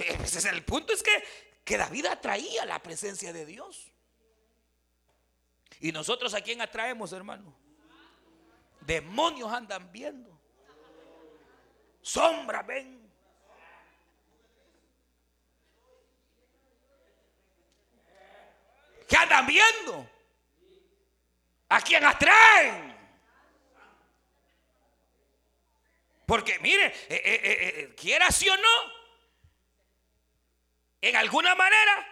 Ese 0.24 0.48
el 0.48 0.64
punto, 0.64 0.92
es 0.92 1.02
que, 1.02 1.24
que 1.64 1.76
David 1.76 2.06
atraía 2.06 2.64
la 2.64 2.82
presencia 2.82 3.32
de 3.32 3.46
Dios. 3.46 3.90
Y 5.80 5.92
nosotros 5.92 6.34
a 6.34 6.40
quién 6.40 6.60
atraemos, 6.60 7.12
hermano? 7.12 7.54
Demonios 8.80 9.52
andan 9.52 9.90
viendo. 9.92 10.38
Sombra 12.02 12.62
ven. 12.62 13.00
¿Qué 19.08 19.16
andan 19.16 19.46
viendo? 19.46 20.08
¿A 21.68 21.80
quién 21.80 22.04
atraen? 22.04 22.90
Porque 26.26 26.60
mire, 26.60 26.86
eh, 26.86 26.94
eh, 27.08 27.40
eh, 27.44 27.94
quiera 27.96 28.30
sí 28.30 28.48
o 28.48 28.56
no, 28.56 28.99
en 31.00 31.16
alguna 31.16 31.54
manera, 31.54 32.06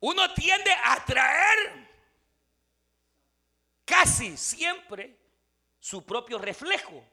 uno 0.00 0.32
tiende 0.34 0.70
a 0.72 0.94
atraer 0.94 1.88
casi 3.84 4.36
siempre 4.36 5.16
su 5.78 6.04
propio 6.04 6.38
reflejo. 6.38 7.04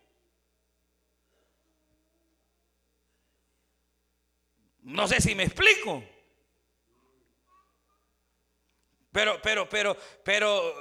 No 4.82 5.08
sé 5.08 5.20
si 5.20 5.34
me 5.34 5.44
explico. 5.44 6.04
Pero, 9.12 9.41
pero, 9.41 9.68
pero, 9.70 9.98
pero, 10.24 10.76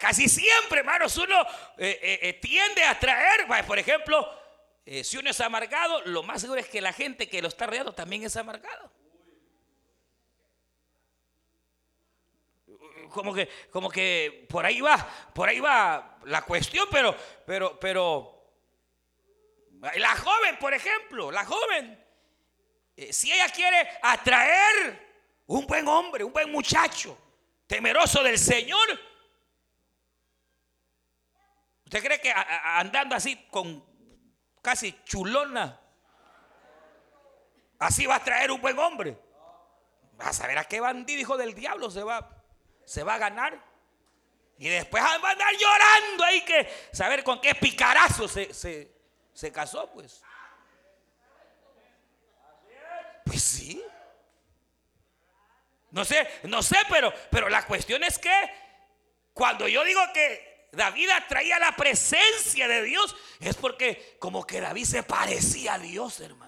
casi 0.00 0.28
siempre, 0.28 0.80
hermanos, 0.80 1.16
uno 1.18 1.40
eh, 1.76 2.00
eh, 2.02 2.18
eh, 2.22 2.32
tiende 2.40 2.82
a 2.82 2.92
atraer, 2.92 3.46
por 3.66 3.78
ejemplo, 3.78 4.45
eh, 4.86 5.02
si 5.02 5.16
uno 5.16 5.30
es 5.30 5.40
amargado, 5.40 6.00
lo 6.06 6.22
más 6.22 6.40
seguro 6.40 6.60
es 6.60 6.68
que 6.68 6.80
la 6.80 6.92
gente 6.92 7.28
que 7.28 7.42
lo 7.42 7.48
está 7.48 7.66
rodeando 7.66 7.92
también 7.92 8.22
es 8.22 8.36
amargada. 8.36 8.90
como 13.10 13.34
que, 13.34 13.48
como 13.70 13.90
que 13.90 14.46
por 14.48 14.64
ahí 14.64 14.80
va, 14.80 14.96
por 15.34 15.48
ahí 15.48 15.58
va 15.58 16.18
la 16.24 16.42
cuestión, 16.42 16.86
pero, 16.90 17.16
pero, 17.46 17.78
pero, 17.80 18.52
la 19.96 20.16
joven, 20.16 20.58
por 20.58 20.74
ejemplo, 20.74 21.30
la 21.30 21.44
joven, 21.44 22.04
eh, 22.96 23.12
si 23.12 23.32
ella 23.32 23.48
quiere 23.48 23.88
atraer 24.02 25.06
un 25.46 25.66
buen 25.66 25.88
hombre, 25.88 26.24
un 26.24 26.32
buen 26.32 26.50
muchacho, 26.50 27.18
temeroso 27.66 28.22
del 28.22 28.38
Señor, 28.38 29.00
¿usted 31.84 32.04
cree 32.04 32.20
que 32.20 32.32
andando 32.32 33.14
así 33.14 33.36
con 33.50 33.95
casi 34.66 35.00
chulona, 35.04 35.80
así 37.78 38.04
va 38.04 38.16
a 38.16 38.24
traer 38.24 38.50
un 38.50 38.60
buen 38.60 38.76
hombre? 38.80 39.16
a 40.18 40.32
saber 40.32 40.58
a 40.58 40.64
qué 40.64 40.80
bandido 40.80 41.20
hijo 41.20 41.36
del 41.36 41.54
diablo 41.54 41.88
se 41.88 42.02
va, 42.02 42.42
se 42.84 43.04
va 43.04 43.14
a 43.14 43.18
ganar. 43.18 43.62
Y 44.58 44.68
después 44.68 45.04
va 45.04 45.10
a 45.10 45.14
andar 45.14 45.52
llorando 45.52 46.24
ahí 46.24 46.40
que 46.40 46.68
saber 46.90 47.22
con 47.22 47.40
qué 47.40 47.54
picarazo 47.54 48.26
se, 48.26 48.52
se 48.52 49.52
casó, 49.52 49.88
pues. 49.92 50.20
Pues 53.24 53.42
sí. 53.42 53.80
No 55.92 56.04
sé, 56.04 56.28
no 56.42 56.60
sé, 56.60 56.78
pero, 56.88 57.12
pero 57.30 57.48
la 57.48 57.64
cuestión 57.66 58.02
es 58.02 58.18
que 58.18 58.34
cuando 59.32 59.68
yo 59.68 59.84
digo 59.84 60.00
que 60.12 60.55
David 60.76 61.10
atraía 61.10 61.58
la 61.58 61.74
presencia 61.74 62.68
de 62.68 62.82
Dios, 62.82 63.16
es 63.40 63.56
porque 63.56 64.16
como 64.18 64.46
que 64.46 64.60
David 64.60 64.84
se 64.84 65.02
parecía 65.02 65.74
a 65.74 65.78
Dios, 65.78 66.20
hermano. 66.20 66.46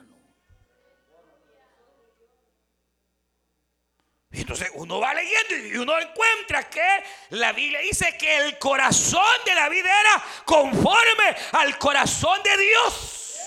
Y 4.31 4.43
entonces 4.43 4.71
uno 4.75 5.01
va 5.01 5.14
leyendo 5.14 5.57
y 5.57 5.77
uno 5.79 5.99
encuentra 5.99 6.69
que 6.69 7.05
la 7.31 7.53
Biblia 7.53 7.81
dice 7.81 8.17
que 8.19 8.37
el 8.37 8.59
corazón 8.59 9.25
de 9.47 9.55
David 9.55 9.85
era 9.85 10.25
conforme 10.45 11.37
al 11.53 11.79
corazón 11.79 12.43
de 12.43 12.57
Dios. 12.59 13.38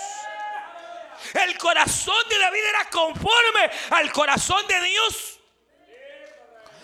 El 1.35 1.57
corazón 1.57 2.27
de 2.29 2.39
David 2.39 2.63
era 2.67 2.89
conforme 2.89 3.71
al 3.91 4.11
corazón 4.11 4.65
de 4.67 4.81
Dios. 4.81 5.40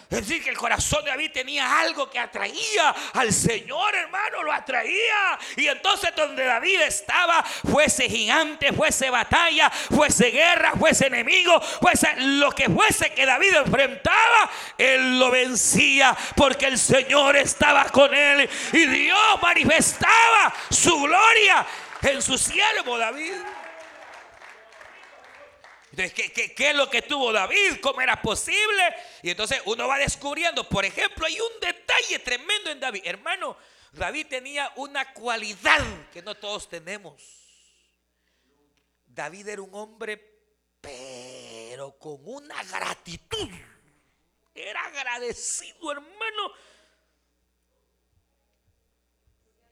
Es 0.09 0.25
decir, 0.25 0.41
que 0.41 0.49
el 0.49 0.57
corazón 0.57 1.03
de 1.03 1.11
David 1.11 1.31
tenía 1.33 1.81
algo 1.81 2.09
que 2.09 2.17
atraía 2.17 2.95
al 3.13 3.33
Señor, 3.33 3.93
hermano, 3.93 4.41
lo 4.41 4.53
atraía. 4.53 5.37
Y 5.57 5.67
entonces 5.67 6.15
donde 6.15 6.45
David 6.45 6.79
estaba, 6.81 7.43
fuese 7.43 8.07
gigante, 8.07 8.71
fuese 8.71 9.09
batalla, 9.09 9.69
fuese 9.69 10.31
guerra, 10.31 10.73
fuese 10.79 11.07
enemigo, 11.07 11.59
fuese 11.59 12.07
lo 12.17 12.51
que 12.53 12.69
fuese 12.69 13.13
que 13.13 13.25
David 13.25 13.53
enfrentaba, 13.55 14.49
él 14.77 15.19
lo 15.19 15.29
vencía 15.29 16.15
porque 16.37 16.67
el 16.67 16.79
Señor 16.79 17.35
estaba 17.35 17.83
con 17.89 18.13
él. 18.13 18.49
Y 18.71 18.85
Dios 18.85 19.41
manifestaba 19.41 20.53
su 20.69 21.01
gloria 21.01 21.65
en 22.01 22.21
su 22.21 22.37
siervo 22.37 22.97
David. 22.97 23.33
¿Qué, 25.97 26.31
qué, 26.31 26.69
es 26.69 26.75
lo 26.75 26.89
que 26.89 27.01
tuvo 27.01 27.33
David? 27.33 27.79
¿Cómo 27.81 28.01
era 28.01 28.21
posible? 28.21 28.95
Y 29.23 29.31
entonces 29.31 29.61
uno 29.65 29.87
va 29.87 29.97
descubriendo, 29.97 30.67
por 30.69 30.85
ejemplo, 30.85 31.25
hay 31.25 31.39
un 31.39 31.59
detalle 31.59 32.19
tremendo 32.19 32.69
en 32.69 32.79
David. 32.79 33.01
Hermano, 33.03 33.57
David 33.93 34.27
tenía 34.27 34.71
una 34.75 35.11
cualidad 35.13 35.81
que 36.11 36.21
no 36.21 36.35
todos 36.35 36.69
tenemos. 36.69 37.23
David 39.07 39.47
era 39.47 39.61
un 39.63 39.73
hombre, 39.73 40.17
pero 40.79 41.97
con 41.97 42.19
una 42.23 42.63
gratitud. 42.63 43.49
Era 44.53 44.85
agradecido, 44.85 45.91
hermano. 45.91 46.51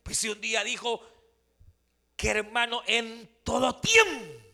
Pues 0.02 0.18
si 0.18 0.30
un 0.30 0.42
día 0.42 0.64
dijo 0.64 1.08
que 2.16 2.30
hermano 2.30 2.82
en 2.88 3.42
todo 3.44 3.80
tiempo 3.80 4.45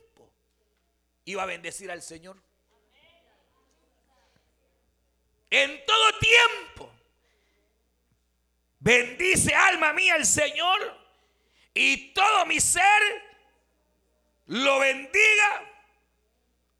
iba 1.31 1.43
a 1.43 1.47
bendecir 1.47 1.91
al 1.91 2.01
Señor. 2.01 2.37
En 5.49 5.85
todo 5.85 6.19
tiempo. 6.19 6.91
Bendice 8.79 9.53
alma 9.53 9.93
mía 9.93 10.15
al 10.15 10.25
Señor 10.25 10.79
y 11.73 12.13
todo 12.13 12.45
mi 12.45 12.59
ser 12.59 13.31
lo 14.47 14.79
bendiga 14.79 15.71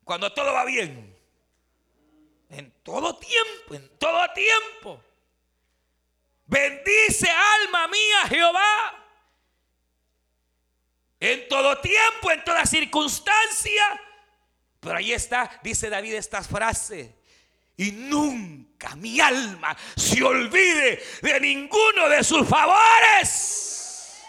cuando 0.03 0.33
todo 0.33 0.51
va 0.53 0.65
bien. 0.65 1.15
En 2.49 2.71
todo 2.83 3.17
tiempo, 3.17 3.75
en 3.75 3.87
todo 3.97 4.33
tiempo. 4.33 5.01
Bendice 6.47 7.29
alma 7.29 7.87
mía 7.87 8.27
Jehová. 8.27 8.97
En 11.19 11.47
todo 11.47 11.79
tiempo, 11.79 12.31
en 12.31 12.43
toda 12.43 12.65
circunstancia 12.65 14.01
pero 14.81 14.97
ahí 14.97 15.13
está, 15.13 15.59
dice 15.63 15.89
David 15.89 16.15
esta 16.15 16.41
frase. 16.43 17.15
Y 17.77 17.91
nunca 17.91 18.95
mi 18.95 19.19
alma 19.19 19.77
se 19.95 20.21
olvide 20.23 21.01
de 21.21 21.39
ninguno 21.39 22.09
de 22.09 22.23
sus 22.23 22.47
favores. 22.47 24.23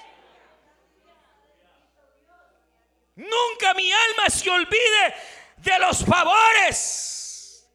Nunca 3.15 3.75
mi 3.75 3.91
alma 3.91 4.29
se 4.29 4.51
olvide 4.51 5.15
de 5.57 5.79
los 5.79 6.05
favores. 6.05 7.67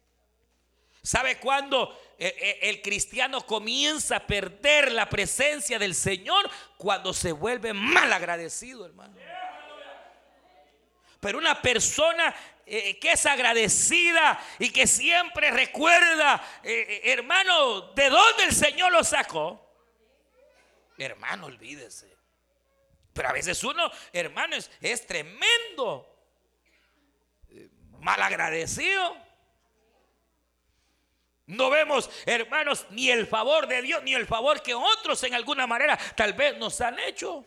¿Sabe 1.02 1.38
cuándo 1.38 1.98
eh, 2.16 2.34
eh, 2.38 2.58
el 2.62 2.80
cristiano 2.80 3.44
comienza 3.44 4.16
a 4.16 4.26
perder 4.26 4.92
la 4.92 5.08
presencia 5.08 5.80
del 5.80 5.96
Señor? 5.96 6.48
Cuando 6.76 7.12
se 7.12 7.32
vuelve 7.32 7.72
mal 7.72 8.12
agradecido, 8.12 8.86
hermano. 8.86 9.16
Pero 11.20 11.38
una 11.38 11.60
persona 11.60 12.34
eh, 12.70 12.98
que 12.98 13.12
es 13.12 13.24
agradecida 13.24 14.38
y 14.58 14.70
que 14.70 14.86
siempre 14.86 15.50
recuerda, 15.50 16.60
eh, 16.62 17.00
eh, 17.02 17.12
hermano, 17.12 17.92
de 17.92 18.10
dónde 18.10 18.44
el 18.44 18.52
Señor 18.52 18.92
lo 18.92 19.02
sacó. 19.02 19.66
Hermano, 20.98 21.46
olvídese. 21.46 22.14
Pero 23.14 23.30
a 23.30 23.32
veces 23.32 23.64
uno, 23.64 23.90
hermano, 24.12 24.54
es, 24.54 25.06
tremendo. 25.06 26.14
Mal 28.00 28.20
agradecido. 28.20 29.16
No 31.46 31.70
vemos, 31.70 32.10
hermanos, 32.26 32.86
ni 32.90 33.10
el 33.10 33.26
favor 33.26 33.66
de 33.66 33.80
Dios, 33.80 34.02
ni 34.02 34.14
el 34.14 34.26
favor 34.26 34.62
que 34.62 34.74
otros 34.74 35.22
en 35.24 35.32
alguna 35.32 35.66
manera 35.66 35.98
tal 36.14 36.34
vez 36.34 36.58
nos 36.58 36.80
han 36.82 36.98
hecho. 36.98 37.46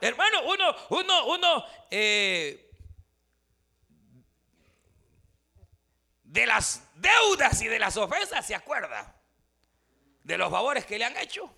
Hermano, 0.00 0.42
uno, 0.44 0.76
uno, 0.90 1.26
uno, 1.26 1.64
de 6.30 6.46
las 6.46 6.82
deudas 6.94 7.60
y 7.60 7.68
de 7.68 7.78
las 7.78 7.96
ofensas 7.96 8.46
se 8.46 8.54
acuerda. 8.54 9.16
De 10.22 10.38
los 10.38 10.50
favores 10.50 10.86
que 10.86 10.98
le 10.98 11.04
han 11.04 11.16
hecho, 11.16 11.52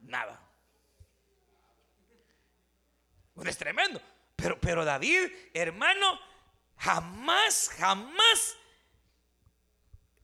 nada. 0.00 0.40
Es 3.44 3.56
tremendo. 3.56 4.00
Pero, 4.36 4.60
pero 4.60 4.84
David, 4.84 5.30
hermano, 5.54 6.20
jamás, 6.76 7.70
jamás 7.78 8.56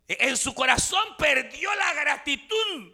en 0.09 0.37
su 0.37 0.55
corazón 0.55 1.17
perdió 1.17 1.75
la 1.75 1.95
gratitud. 1.95 2.93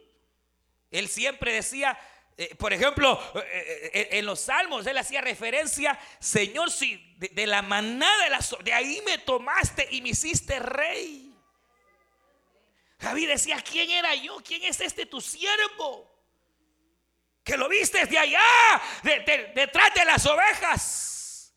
Él 0.90 1.08
siempre 1.08 1.52
decía, 1.52 1.98
eh, 2.40 2.54
por 2.54 2.72
ejemplo, 2.72 3.20
eh, 3.34 3.90
eh, 3.92 4.08
en 4.12 4.24
los 4.24 4.40
salmos 4.40 4.86
él 4.86 4.96
hacía 4.96 5.20
referencia, 5.20 6.00
Señor, 6.18 6.70
si 6.70 6.96
de, 7.18 7.46
la 7.46 7.60
manada 7.60 8.24
de, 8.24 8.30
las, 8.30 8.56
de 8.64 8.72
ahí 8.72 9.02
me 9.04 9.18
tomaste 9.18 9.86
y 9.90 10.00
me 10.00 10.08
hiciste 10.08 10.58
rey. 10.58 11.34
David 12.98 13.28
decía, 13.28 13.62
¿quién 13.62 13.90
era 13.90 14.14
yo? 14.14 14.38
¿Quién 14.42 14.62
es 14.64 14.80
este 14.80 15.04
tu 15.04 15.20
siervo? 15.20 16.10
Que 17.44 17.58
lo 17.58 17.68
viste 17.68 18.06
de 18.06 18.18
allá, 18.18 18.40
detrás 19.02 19.92
de 19.92 20.04
las 20.06 20.24
ovejas. 20.24 21.54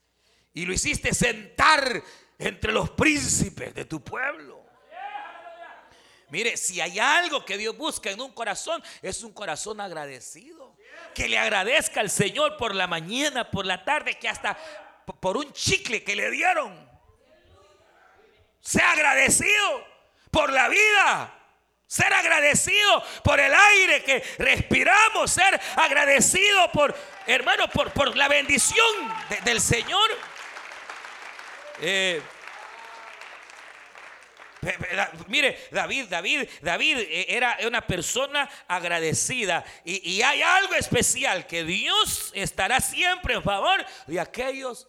Y 0.54 0.66
lo 0.66 0.74
hiciste 0.74 1.14
sentar 1.14 2.04
entre 2.38 2.74
los 2.74 2.90
príncipes 2.90 3.74
de 3.74 3.86
tu 3.86 4.04
pueblo. 4.04 4.66
Mire, 6.28 6.58
si 6.58 6.82
hay 6.82 7.00
algo 7.00 7.46
que 7.46 7.58
Dios 7.58 7.78
busca 7.78 8.12
en 8.12 8.20
un 8.20 8.34
corazón, 8.34 8.84
es 9.02 9.24
un 9.24 9.32
corazón 9.32 9.80
agradecido 9.80 10.73
que 11.14 11.28
le 11.28 11.38
agradezca 11.38 12.00
al 12.00 12.10
Señor 12.10 12.58
por 12.58 12.76
la 12.76 12.88
mañana, 12.88 13.50
por 13.50 13.66
la 13.66 13.84
tarde, 13.84 14.16
que 14.16 14.30
hasta 14.30 14.58
por 15.20 15.38
un 15.38 15.52
chicle 15.54 16.04
que 16.04 16.16
le 16.16 16.32
dieron. 16.32 16.90
Sea 18.62 18.92
agradecido 18.92 19.88
por 20.32 20.52
la 20.52 20.70
vida. 20.70 21.40
Ser 21.86 22.12
agradecido 22.12 23.04
por 23.24 23.40
el 23.40 23.54
aire 23.54 24.04
que 24.04 24.24
respiramos. 24.40 25.32
Ser 25.32 25.60
agradecido 25.76 26.72
por, 26.72 26.96
hermano, 27.28 27.70
por, 27.70 27.92
por 27.92 28.16
la 28.16 28.28
bendición 28.28 29.14
del 29.44 29.62
Señor. 29.62 30.10
Eh, 31.82 32.22
Mire, 35.28 35.58
David, 35.72 36.08
David, 36.10 36.50
David 36.62 36.98
eh, 37.00 37.26
era 37.30 37.58
una 37.68 37.86
persona 37.86 38.50
agradecida. 38.68 39.64
Y, 39.84 40.22
hay 40.22 40.42
algo 40.42 40.76
especial 40.76 41.48
que 41.48 41.64
Dios 41.64 42.32
estará 42.34 42.80
siempre 42.80 43.36
en 43.36 43.44
favor 43.44 43.86
de 44.08 44.20
aquellos 44.20 44.88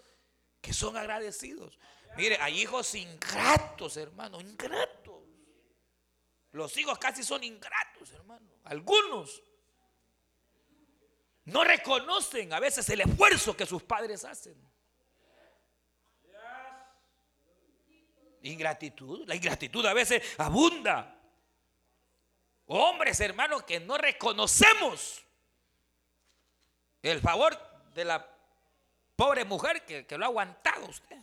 que 0.61 0.73
son 0.73 0.97
agradecidos. 0.97 1.79
Mire, 2.17 2.39
hay 2.41 2.61
hijos 2.61 2.95
ingratos, 2.95 3.97
hermano, 3.97 4.41
ingratos. 4.41 5.23
Los 6.53 6.77
hijos 6.77 6.99
casi 6.99 7.25
son 7.25 7.43
ingratos, 7.43 8.13
hermano. 8.13 8.49
Algunos 8.65 9.43
no 11.45 11.65
reconocen 11.65 12.53
a 12.53 12.61
veces 12.61 12.89
el 12.89 13.01
esfuerzo 13.01 13.57
que 13.57 13.67
sus 13.67 13.83
padres 13.83 14.25
hacen. 14.25 14.57
Ingratitud, 18.45 19.27
la 19.27 19.35
ingratitud 19.35 19.85
a 19.87 19.95
veces 19.95 20.23
abunda. 20.37 21.19
Hombres, 22.67 23.19
hermanos, 23.21 23.63
que 23.63 23.81
no 23.81 23.97
reconocemos 23.97 25.25
el 27.03 27.21
favor 27.21 27.59
de 27.95 28.05
la 28.05 28.29
pobre 29.17 29.47
mujer 29.47 29.85
que, 29.87 30.07
que 30.07 30.19
lo 30.19 30.27
ha 30.27 30.29
aguantado 30.29 30.87
usted. 30.87 31.17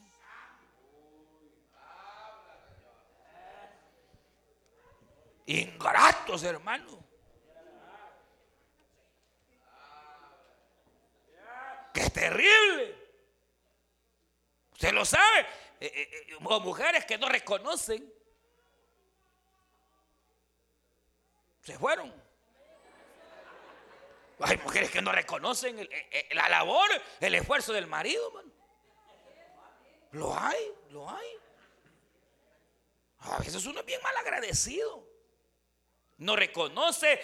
Ingratos, 5.46 6.42
hermano. 6.44 7.06
¡Qué 11.94 12.10
terrible! 12.10 12.96
Usted 14.72 14.92
lo 14.92 15.06
sabe. 15.06 15.46
Eh, 15.82 15.92
eh, 15.96 16.28
eh, 16.30 16.40
mujeres 16.40 17.06
que 17.06 17.18
no 17.18 17.28
reconocen. 17.28 18.14
Se 21.64 21.78
fueron. 21.78 22.14
Hay 24.42 24.58
mujeres 24.58 24.92
que 24.92 25.02
no 25.02 25.12
reconocen 25.12 25.88
la 26.32 26.50
labor, 26.50 26.90
el 27.20 27.36
esfuerzo 27.36 27.74
del 27.74 27.88
marido, 27.88 28.32
man. 28.32 28.54
Lo 30.12 30.38
hay, 30.38 30.72
lo 30.90 31.10
hay. 31.10 31.30
A 33.20 33.38
veces 33.40 33.66
uno 33.66 33.80
es 33.80 33.86
bien 33.86 34.02
mal 34.04 34.18
agradecido. 34.18 35.08
No 36.18 36.36
reconoce 36.36 37.20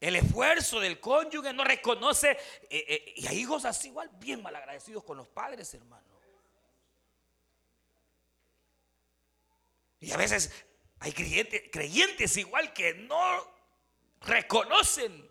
el 0.00 0.16
esfuerzo 0.16 0.80
del 0.80 1.00
cónyuge, 1.00 1.52
no 1.52 1.64
reconoce. 1.64 2.38
y 2.70 3.26
hay 3.26 3.38
hijos 3.38 3.66
así 3.66 3.88
igual, 3.88 4.10
bien 4.14 4.42
mal 4.42 4.56
agradecidos 4.56 5.04
con 5.04 5.18
los 5.18 5.28
padres, 5.28 5.72
hermano. 5.74 6.13
Y 10.04 10.12
a 10.12 10.18
veces 10.18 10.52
hay 11.00 11.12
creyentes, 11.12 12.36
igual 12.36 12.74
que 12.74 12.92
no 12.92 13.18
reconocen. 14.20 15.30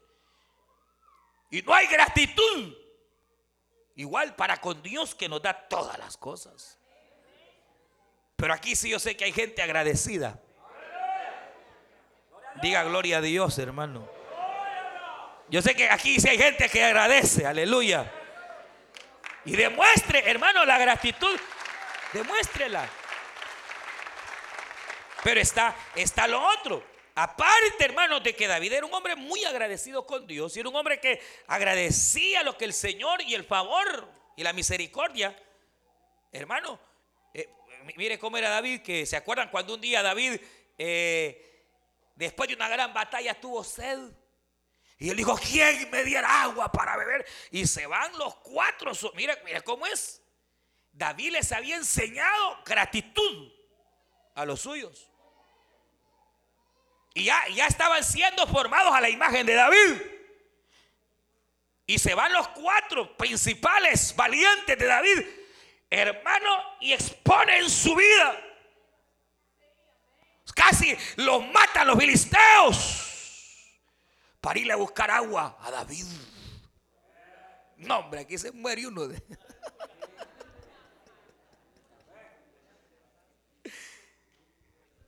Y 1.52 1.62
no 1.62 1.76
hay 1.76 1.86
gratitud. 1.86 2.76
Igual 3.96 4.36
para 4.36 4.60
con 4.60 4.82
Dios 4.82 5.14
que 5.14 5.30
nos 5.30 5.44
da 5.44 5.54
todas 5.54 6.00
las 6.00 6.18
cosas. 6.18 6.80
Pero 8.36 8.52
aquí 8.52 8.76
sí 8.76 8.90
yo 8.90 8.98
sé 8.98 9.16
que 9.16 9.26
hay 9.26 9.32
gente 9.32 9.62
agradecida. 9.62 10.42
Diga 12.64 12.84
gloria 12.84 13.20
a 13.20 13.22
Dios, 13.22 13.60
hermano. 13.60 14.10
Yo 15.50 15.62
sé 15.62 15.76
que 15.76 15.88
aquí 15.88 16.20
sí 16.20 16.30
hay 16.30 16.40
gente 16.40 16.68
que 16.68 16.84
agradece, 16.84 17.46
aleluya. 17.46 18.12
Y 19.46 19.56
demuestre, 19.56 20.28
hermano, 20.28 20.66
la 20.66 20.80
gratitud. 20.80 21.40
Demuéstrela. 22.12 22.90
Pero 25.24 25.40
está, 25.40 25.76
está 25.96 26.28
lo 26.28 26.46
otro. 26.46 26.84
Aparte, 27.16 27.86
hermanos, 27.86 28.24
de 28.24 28.36
que 28.36 28.48
David 28.48 28.74
era 28.74 28.86
un 28.86 28.94
hombre 28.94 29.16
muy 29.16 29.44
agradecido 29.46 30.06
con 30.06 30.26
Dios 30.26 30.56
y 30.56 30.60
era 30.60 30.70
un 30.70 30.76
hombre 30.76 31.00
que 31.00 31.22
agradecía 31.48 32.42
lo 32.42 32.58
que 32.58 32.66
el 32.66 32.74
Señor 32.74 33.22
y 33.22 33.36
el 33.36 33.44
favor 33.44 34.10
y 34.36 34.44
la 34.44 34.52
misericordia. 34.52 35.38
Hermano, 36.32 36.80
eh, 37.34 37.50
mire 37.96 38.18
cómo 38.18 38.38
era 38.38 38.50
David, 38.50 38.82
que 38.82 39.06
se 39.06 39.16
acuerdan 39.16 39.50
cuando 39.50 39.76
un 39.76 39.82
día 39.82 40.02
David, 40.02 40.42
eh, 40.78 41.68
después 42.16 42.50
de 42.50 42.56
una 42.56 42.68
gran 42.68 42.94
batalla, 42.94 43.40
tuvo 43.40 43.64
sed. 43.64 44.00
Y 44.98 45.10
él 45.10 45.18
dijo, 45.18 45.38
¿quién 45.38 45.90
me 45.92 46.04
diera 46.04 46.44
agua 46.44 46.72
para 46.72 46.98
beber? 46.98 47.26
Y 47.52 47.68
se 47.68 47.86
van 47.86 48.18
los 48.18 48.36
cuatro. 48.38 48.92
Mira, 49.16 49.38
mira 49.46 49.62
cómo 49.62 49.86
es. 49.86 50.24
David 50.92 51.34
les 51.34 51.52
había 51.52 51.76
enseñado 51.76 52.64
gratitud 52.66 53.52
a 54.34 54.46
los 54.46 54.62
suyos. 54.62 55.13
Y 57.14 57.26
ya, 57.26 57.48
ya 57.54 57.68
estaban 57.68 58.04
siendo 58.04 58.48
formados 58.48 58.94
a 58.94 59.02
la 59.02 59.10
imagen 59.10 59.46
de 59.46 59.54
David. 59.54 60.02
Y 61.86 62.00
se 62.00 62.16
van 62.16 62.32
los 62.34 62.48
cuatro 62.50 63.16
principales 63.18 64.16
valientes 64.16 64.78
de 64.78 64.86
David, 64.86 65.20
hermano, 65.90 66.50
y 66.80 66.94
exponen 66.94 67.70
su 67.70 67.96
vida. 67.96 68.42
Casi 70.56 70.96
los 71.18 71.46
matan 71.48 71.88
los 71.88 71.98
filisteos 71.98 73.10
para 74.40 74.60
irle 74.60 74.74
a 74.74 74.78
buscar 74.78 75.10
agua 75.10 75.58
a 75.62 75.72
David. 75.72 76.06
No, 77.78 78.00
hombre, 78.00 78.22
aquí 78.22 78.38
se 78.38 78.52
muere 78.52 78.86
uno 78.88 79.08
de. 79.08 79.22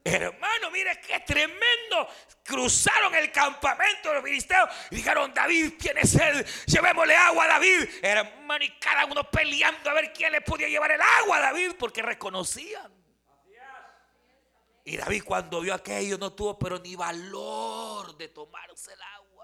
Hermano, 0.08 0.70
mire 0.70 1.02
qué 1.02 1.20
tremendo. 1.22 2.08
Cruzaron 2.44 3.16
el 3.16 3.32
campamento 3.32 4.10
de 4.10 4.16
los 4.16 4.24
filisteos 4.24 4.70
y 4.92 4.98
dijeron, 4.98 5.34
David 5.34 5.74
tiene 5.80 6.06
sed, 6.06 6.46
llevémosle 6.68 7.16
agua 7.16 7.46
a 7.46 7.48
David. 7.48 7.90
Hermano, 8.04 8.64
y 8.64 8.70
cada 8.78 9.06
uno 9.06 9.30
peleando 9.32 9.90
a 9.90 9.94
ver 9.94 10.14
quién 10.14 10.32
le 10.32 10.42
podía 10.42 10.70
llevar 10.70 10.92
el 10.92 11.02
agua 11.02 11.38
a 11.38 11.42
David 11.42 11.72
porque 11.80 12.04
reconocían. 12.04 12.94
Y 14.84 14.98
David 14.98 15.24
cuando 15.24 15.62
vio 15.62 15.74
aquello 15.74 16.20
no 16.20 16.32
tuvo 16.34 16.60
pero 16.60 16.78
ni 16.78 16.96
valor 16.96 18.16
de 18.16 18.28
tomarse 18.28 18.94
el 18.94 19.02
agua. 19.02 19.35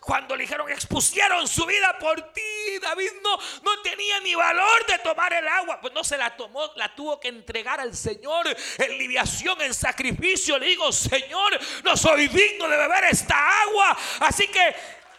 Cuando 0.00 0.36
le 0.36 0.42
dijeron 0.42 0.70
expusieron 0.70 1.48
su 1.48 1.66
vida 1.66 1.98
por 1.98 2.32
ti, 2.32 2.78
David 2.80 3.10
no, 3.22 3.38
no 3.62 3.82
tenía 3.82 4.20
ni 4.20 4.34
valor 4.34 4.86
de 4.86 4.98
tomar 4.98 5.32
el 5.32 5.46
agua. 5.48 5.80
Pues 5.80 5.92
no 5.92 6.04
se 6.04 6.16
la 6.16 6.36
tomó, 6.36 6.70
la 6.76 6.94
tuvo 6.94 7.18
que 7.18 7.28
entregar 7.28 7.80
al 7.80 7.94
Señor 7.94 8.46
en 8.78 8.98
liviación, 8.98 9.60
en 9.60 9.74
sacrificio. 9.74 10.58
Le 10.58 10.66
digo, 10.66 10.92
Señor, 10.92 11.58
no 11.82 11.96
soy 11.96 12.28
digno 12.28 12.68
de 12.68 12.76
beber 12.76 13.04
esta 13.04 13.62
agua. 13.62 13.96
Así 14.20 14.48
que 14.48 14.76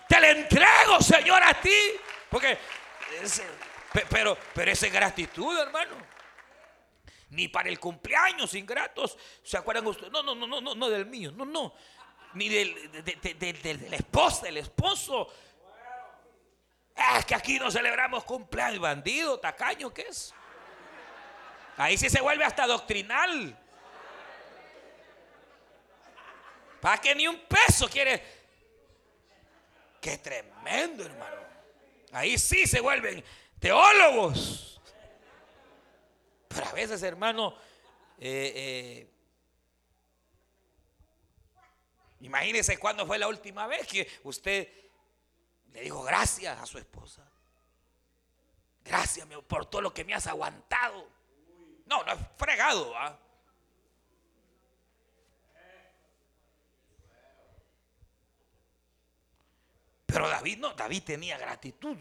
te 0.08 0.20
la 0.20 0.30
entrego, 0.30 1.02
Señor, 1.02 1.44
a 1.44 1.54
ti. 1.60 1.76
Porque, 2.30 2.58
pero, 4.10 4.38
pero 4.54 4.72
esa 4.72 4.88
es 4.88 4.94
gratitud, 4.94 5.58
hermano. 5.58 5.96
Ni 7.32 7.48
para 7.48 7.70
el 7.70 7.80
cumpleaños 7.80 8.54
ingratos. 8.54 9.18
¿Se 9.44 9.58
acuerdan 9.58 9.86
ustedes? 9.88 10.12
No, 10.12 10.24
no, 10.24 10.34
no, 10.36 10.48
no, 10.48 10.76
no 10.76 10.90
del 10.90 11.06
mío. 11.06 11.32
No, 11.32 11.46
no 11.46 11.74
ni 12.34 12.50
del, 12.50 13.04
de, 13.04 13.88
la 13.90 13.96
esposa, 13.96 14.46
del 14.46 14.58
esposo. 14.58 15.28
Es 17.18 17.26
que 17.26 17.36
aquí 17.36 17.60
no 17.60 17.72
celebramos 17.72 18.24
cumpleaños, 18.24 18.80
bandido, 18.80 19.40
tacaño, 19.40 19.94
¿qué 19.94 20.04
es? 20.04 20.34
Ahí 21.78 21.98
sí 21.98 22.10
se 22.10 22.20
vuelve 22.22 22.44
hasta 22.44 22.68
doctrinal. 22.68 23.58
Para 26.82 26.98
que 27.00 27.16
ni 27.16 27.28
un 27.28 27.40
peso 27.46 27.90
quiere. 27.90 28.22
Qué 30.02 30.18
tremendo, 30.18 31.06
hermano. 31.06 31.42
Ahí 32.12 32.38
sí 32.38 32.68
se 32.68 32.82
vuelven 32.82 33.24
teólogos. 33.60 34.82
Pero 36.48 36.66
a 36.66 36.72
veces, 36.74 37.04
hermano, 37.04 37.56
eh, 38.18 38.54
eh, 38.56 39.08
Imagínese 42.22 42.78
cuándo 42.78 43.06
fue 43.06 43.18
la 43.18 43.28
última 43.28 43.66
vez 43.68 43.88
que 43.88 44.08
usted 44.24 44.68
le 45.72 45.82
dijo 45.82 46.04
gracias 46.04 46.60
a 46.60 46.66
su 46.66 46.78
esposa. 46.78 47.26
Gracias 48.84 49.28
por 49.48 49.66
todo 49.68 49.82
lo 49.82 49.94
que 49.94 50.04
me 50.04 50.14
has 50.14 50.28
aguantado. 50.28 51.08
No, 51.86 52.04
no 52.04 52.14
es 52.14 52.20
fregado. 52.38 52.94
Pero 60.06 60.28
David 60.28 60.58
no, 60.58 60.74
David 60.74 61.04
tenía 61.04 61.38
gratitud. 61.38 61.98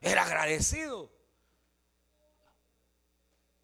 Era 0.00 0.24
agradecido. 0.24 1.10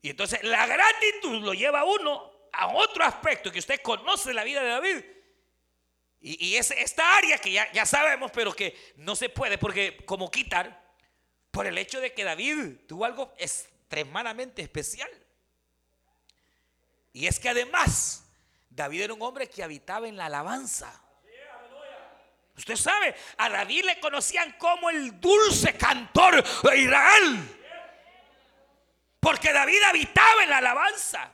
Y 0.03 0.11
entonces 0.11 0.43
la 0.45 0.67
gratitud 0.67 1.43
lo 1.43 1.55
lleva 1.55 1.81
a 1.81 1.85
uno 1.85 2.31
a 2.53 2.69
otro 2.69 3.05
aspecto 3.05 3.51
que 3.51 3.59
usted 3.59 3.83
conoce 3.83 4.33
la 4.33 4.45
vida 4.45 4.63
de 4.63 4.69
David 4.69 5.16
y, 6.21 6.57
es 6.57 6.71
esta 6.71 7.17
área 7.17 7.39
que 7.39 7.53
ya, 7.53 7.71
ya 7.73 7.87
sabemos, 7.87 8.31
pero 8.33 8.53
que 8.53 8.77
no 8.97 9.15
se 9.15 9.29
puede 9.29 9.59
porque 9.59 9.97
como 10.05 10.31
quitar 10.31 10.85
por 11.51 11.67
el 11.67 11.79
hecho 11.79 12.01
de 12.01 12.13
que 12.13 12.25
David 12.25 12.79
tuvo 12.87 13.05
algo 13.05 13.33
extremadamente 13.39 14.63
especial. 14.63 15.11
Y 17.13 17.27
es 17.27 17.39
que 17.39 17.49
además, 17.49 18.25
David 18.69 19.03
era 19.03 19.15
un 19.15 19.23
hombre 19.23 19.49
que 19.49 19.63
habitaba 19.63 20.09
en 20.09 20.17
la 20.17 20.27
alabanza. 20.27 21.03
Usted 22.57 22.77
sabe, 22.77 23.15
a 23.37 23.49
David 23.49 23.85
le 23.85 24.01
conocían 24.01 24.53
como 24.59 24.91
el 24.91 25.21
dulce 25.21 25.77
cantor 25.77 26.43
de 26.63 26.79
Israel. 26.79 27.63
Porque 29.21 29.53
David 29.53 29.83
habitaba 29.83 30.43
en 30.43 30.51
la 30.51 30.59
alabanza. 30.59 31.33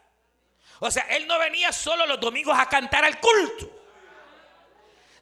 O 0.81 0.91
sea, 0.91 1.05
él 1.05 1.27
no 1.27 1.39
venía 1.39 1.73
solo 1.73 2.07
los 2.07 2.21
domingos 2.21 2.59
a 2.59 2.69
cantar 2.69 3.05
al 3.05 3.21
culto. 3.21 3.82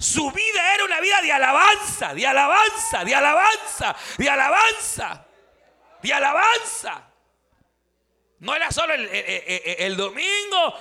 Su 0.01 0.31
vida 0.33 0.75
era 0.75 0.85
una 0.85 1.01
vida 1.01 1.23
de 1.23 1.33
alabanza, 1.33 2.15
de 2.15 2.27
alabanza, 2.27 3.05
de 3.05 3.15
alabanza, 3.15 3.97
de 4.17 4.31
alabanza, 4.31 5.27
de 6.03 6.13
alabanza. 6.13 7.07
No 8.39 8.57
era 8.57 8.73
solo 8.73 8.95
el, 8.95 9.09
el 9.13 9.97
domingo 9.97 10.75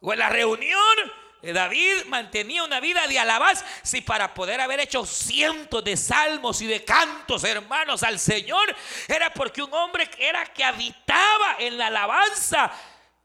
o 0.00 0.12
en 0.12 0.18
la 0.18 0.30
reunión, 0.30 0.96
eh, 1.42 1.52
David 1.52 2.04
mantenía 2.06 2.64
una 2.64 2.80
vida 2.80 3.06
de 3.06 3.18
alabanza. 3.18 3.64
Si 3.82 4.00
para 4.00 4.32
poder 4.34 4.60
haber 4.60 4.80
hecho 4.80 5.04
cientos 5.04 5.84
de 5.84 5.96
salmos 5.96 6.60
y 6.60 6.66
de 6.66 6.84
cantos, 6.84 7.44
hermanos, 7.44 8.02
al 8.02 8.18
Señor, 8.18 8.74
era 9.08 9.30
porque 9.32 9.62
un 9.62 9.72
hombre 9.72 10.08
era 10.18 10.46
que 10.46 10.64
habitaba 10.64 11.56
en 11.58 11.78
la 11.78 11.88
alabanza. 11.88 12.72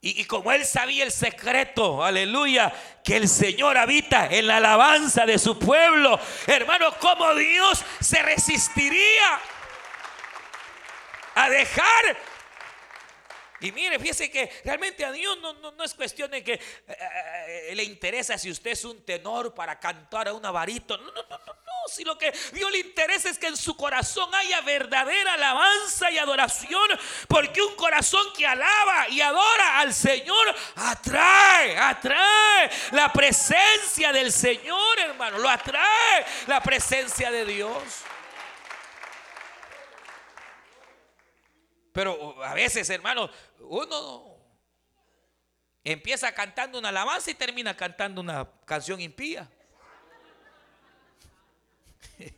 Y, 0.00 0.24
como 0.26 0.52
él 0.52 0.64
sabía 0.64 1.04
el 1.04 1.10
secreto, 1.10 2.04
aleluya, 2.04 2.72
que 3.02 3.16
el 3.16 3.28
Señor 3.28 3.76
habita 3.76 4.26
en 4.26 4.46
la 4.46 4.58
alabanza 4.58 5.26
de 5.26 5.38
su 5.38 5.58
pueblo, 5.58 6.20
hermano, 6.46 6.92
como 6.98 7.34
Dios 7.34 7.84
se 8.00 8.22
resistiría 8.22 9.40
a 11.34 11.48
dejar 11.50 12.16
y 13.60 13.72
mire, 13.72 13.98
fíjese 13.98 14.30
que 14.30 14.50
realmente 14.64 15.04
a 15.04 15.12
Dios 15.12 15.38
no, 15.38 15.84
es 15.84 15.94
cuestión 15.94 16.30
de 16.30 16.44
que 16.44 16.54
eh, 16.54 16.60
eh, 17.68 17.74
le 17.74 17.84
interesa 17.84 18.36
si 18.36 18.50
usted 18.50 18.72
es 18.72 18.84
un 18.84 19.02
tenor 19.04 19.54
para 19.54 19.80
cantar 19.80 20.28
a 20.28 20.34
una 20.34 20.50
varito. 20.50 20.96
No, 20.98 21.06
no, 21.06 21.22
no, 21.22 21.38
no, 21.38 21.46
no. 21.46 21.72
Si 21.88 22.04
lo 22.04 22.18
que 22.18 22.32
Dios 22.52 22.70
le 22.70 22.80
interesa 22.80 23.30
es 23.30 23.38
que 23.38 23.46
en 23.46 23.56
su 23.56 23.76
corazón 23.76 24.34
haya 24.34 24.60
verdadera 24.60 25.34
alabanza 25.34 26.10
y 26.10 26.18
adoración. 26.18 26.88
Porque 27.28 27.62
un 27.62 27.74
corazón 27.76 28.26
que 28.36 28.46
alaba 28.46 29.08
y 29.08 29.20
adora 29.20 29.80
al 29.80 29.94
Señor 29.94 30.54
atrae, 30.74 31.78
atrae 31.78 32.70
la 32.92 33.12
presencia 33.12 34.12
del 34.12 34.32
Señor, 34.32 34.98
hermano. 34.98 35.38
Lo 35.38 35.48
atrae 35.48 36.26
la 36.46 36.60
presencia 36.60 37.30
de 37.30 37.46
Dios. 37.46 37.82
Pero 41.96 42.44
a 42.44 42.52
veces, 42.52 42.90
hermano, 42.90 43.30
uno 43.60 44.36
empieza 45.82 46.30
cantando 46.34 46.78
una 46.78 46.90
alabanza 46.90 47.30
y 47.30 47.34
termina 47.34 47.74
cantando 47.74 48.20
una 48.20 48.46
canción 48.66 49.00
impía. 49.00 49.50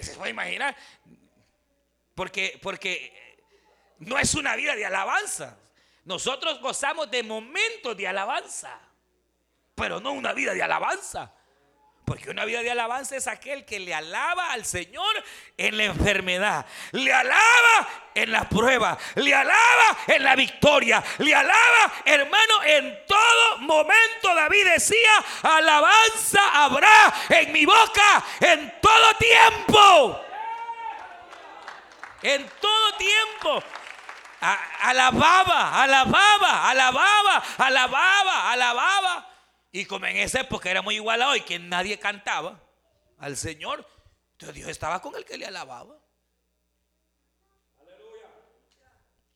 ¿Se 0.00 0.16
puede 0.16 0.30
imaginar? 0.30 0.74
Porque, 2.14 2.58
porque 2.62 3.44
no 3.98 4.18
es 4.18 4.34
una 4.34 4.56
vida 4.56 4.74
de 4.74 4.86
alabanza. 4.86 5.58
Nosotros 6.06 6.58
gozamos 6.62 7.10
de 7.10 7.22
momentos 7.22 7.94
de 7.94 8.08
alabanza, 8.08 8.80
pero 9.74 10.00
no 10.00 10.12
una 10.12 10.32
vida 10.32 10.54
de 10.54 10.62
alabanza. 10.62 11.34
Porque 12.04 12.30
una 12.30 12.44
vida 12.44 12.62
de 12.62 12.70
alabanza 12.70 13.16
es 13.16 13.28
aquel 13.28 13.64
que 13.64 13.78
le 13.78 13.94
alaba 13.94 14.52
al 14.52 14.64
Señor 14.64 15.24
en 15.56 15.76
la 15.76 15.84
enfermedad, 15.84 16.66
le 16.90 17.12
alaba 17.12 17.88
en 18.12 18.32
la 18.32 18.48
prueba, 18.48 18.98
le 19.14 19.32
alaba 19.32 19.98
en 20.08 20.24
la 20.24 20.34
victoria, 20.34 21.02
le 21.18 21.32
alaba, 21.32 21.92
hermano, 22.04 22.62
en 22.64 23.06
todo 23.06 23.58
momento. 23.58 24.34
David 24.34 24.66
decía, 24.74 25.10
alabanza 25.42 26.64
habrá 26.64 27.14
en 27.28 27.52
mi 27.52 27.64
boca 27.64 28.24
en 28.40 28.74
todo 28.80 29.14
tiempo. 29.18 30.20
En 32.22 32.48
todo 32.60 32.92
tiempo. 32.98 33.62
alababa, 34.80 35.82
alababa, 35.82 36.68
alababa, 36.68 37.42
alababa, 37.58 38.50
alababa. 38.50 39.31
Y 39.72 39.86
como 39.86 40.04
en 40.04 40.18
esa 40.18 40.40
época 40.40 40.70
era 40.70 40.82
muy 40.82 40.96
igual 40.96 41.22
a 41.22 41.30
hoy, 41.30 41.40
que 41.40 41.58
nadie 41.58 41.98
cantaba 41.98 42.62
al 43.18 43.38
Señor, 43.38 43.88
entonces 44.32 44.54
Dios 44.54 44.68
estaba 44.68 45.00
con 45.00 45.16
el 45.16 45.24
que 45.24 45.38
le 45.38 45.46
alababa. 45.46 45.96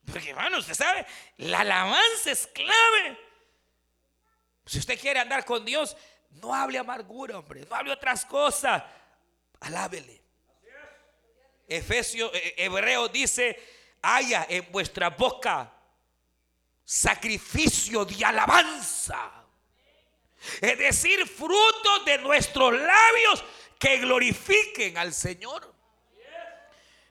Porque 0.05 0.29
hermano, 0.29 0.59
usted 0.59 0.75
sabe, 0.75 1.05
la 1.37 1.61
alabanza 1.61 2.31
es 2.31 2.47
clave. 2.47 3.19
Si 4.67 4.77
usted 4.77 4.99
quiere 4.99 5.19
andar 5.19 5.43
con 5.43 5.65
Dios, 5.65 5.97
no 6.29 6.53
hable 6.53 6.77
amargura, 6.77 7.39
hombre, 7.39 7.65
no 7.65 7.75
hable 7.75 7.91
otras 7.91 8.23
cosas, 8.23 8.83
alábele. 9.59 10.21
Efesio, 11.67 12.31
eh, 12.33 12.53
Hebreo 12.57 13.09
dice, 13.09 13.59
haya 14.03 14.45
en 14.47 14.71
vuestra 14.71 15.09
boca 15.09 15.73
sacrificio 16.85 18.05
de 18.05 18.23
alabanza 18.23 19.36
es 20.61 20.77
decir, 20.77 21.25
frutos 21.27 22.05
de 22.05 22.17
nuestros 22.19 22.73
labios 22.73 23.43
que 23.79 23.97
glorifiquen 23.97 24.97
al 24.97 25.13
Señor. 25.13 25.75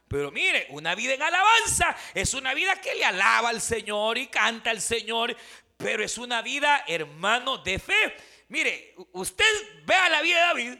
Pero 0.08 0.30
mire, 0.30 0.66
una 0.70 0.94
vida 0.94 1.14
en 1.14 1.22
alabanza 1.22 1.96
es 2.14 2.34
una 2.34 2.54
vida 2.54 2.80
que 2.80 2.94
le 2.94 3.04
alaba 3.04 3.48
al 3.48 3.60
Señor 3.60 4.18
y 4.18 4.28
canta 4.28 4.70
al 4.70 4.80
Señor, 4.80 5.36
pero 5.76 6.04
es 6.04 6.16
una 6.16 6.42
vida, 6.42 6.84
hermano, 6.86 7.58
de 7.58 7.78
fe. 7.78 8.16
Mire, 8.48 8.94
usted 9.12 9.44
vea 9.84 10.08
la 10.08 10.22
vida 10.22 10.36
de 10.36 10.46
David 10.46 10.78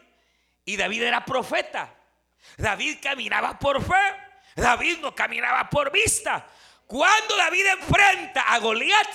y 0.65 0.77
David 0.77 1.03
era 1.03 1.25
profeta. 1.25 1.93
David 2.57 2.99
caminaba 3.03 3.59
por 3.59 3.83
fe. 3.83 3.95
David 4.55 4.99
no 4.99 5.15
caminaba 5.15 5.69
por 5.69 5.91
vista. 5.91 6.47
Cuando 6.87 7.37
David 7.37 7.67
enfrenta 7.67 8.43
a 8.43 8.59
Goliat, 8.59 9.09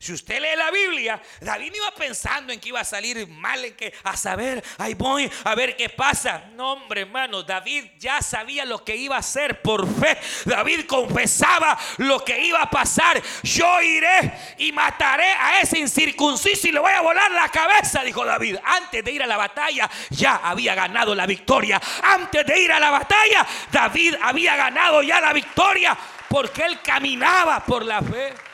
si 0.00 0.14
usted 0.14 0.40
lee 0.40 0.56
la 0.56 0.70
Biblia, 0.70 1.20
David 1.42 1.74
iba 1.74 1.90
pensando 1.90 2.54
en 2.54 2.58
que 2.58 2.70
iba 2.70 2.80
a 2.80 2.84
salir 2.84 3.28
mal, 3.28 3.62
en 3.62 3.74
que 3.74 3.92
a 4.02 4.16
saber, 4.16 4.64
voy 4.96 5.30
a 5.44 5.54
ver 5.54 5.76
qué 5.76 5.90
pasa. 5.90 6.44
No, 6.54 6.72
hombre, 6.72 7.02
hermano, 7.02 7.42
David 7.42 7.84
ya 7.98 8.22
sabía 8.22 8.64
lo 8.64 8.82
que 8.82 8.96
iba 8.96 9.16
a 9.16 9.18
hacer 9.18 9.60
por 9.60 9.86
fe. 9.86 10.16
David 10.46 10.86
confesaba 10.86 11.78
lo 11.98 12.24
que 12.24 12.40
iba 12.46 12.62
a 12.62 12.70
pasar. 12.70 13.20
Yo 13.42 13.82
iré 13.82 14.32
y 14.56 14.72
mataré 14.72 15.34
a 15.38 15.60
ese 15.60 15.78
incircunciso 15.78 16.68
y 16.68 16.72
le 16.72 16.80
voy 16.80 16.92
a 16.92 17.02
volar 17.02 17.30
la 17.32 17.50
cabeza, 17.50 18.02
dijo 18.02 18.24
David. 18.24 18.56
Antes 18.64 19.04
de 19.04 19.12
ir 19.12 19.22
a 19.22 19.26
la 19.26 19.36
batalla, 19.36 19.90
ya 20.08 20.36
había 20.36 20.74
ganado 20.74 21.14
la 21.14 21.26
victoria. 21.26 21.78
Antes 22.02 22.46
de 22.46 22.58
ir 22.58 22.72
a 22.72 22.80
la 22.80 22.90
batalla, 22.90 23.46
David 23.70 24.14
había 24.22 24.56
ganado 24.56 25.02
ya 25.02 25.20
la 25.20 25.34
victoria 25.34 25.94
porque 26.26 26.64
él 26.64 26.80
caminaba 26.80 27.62
por 27.66 27.84
la 27.84 28.00
fe. 28.00 28.49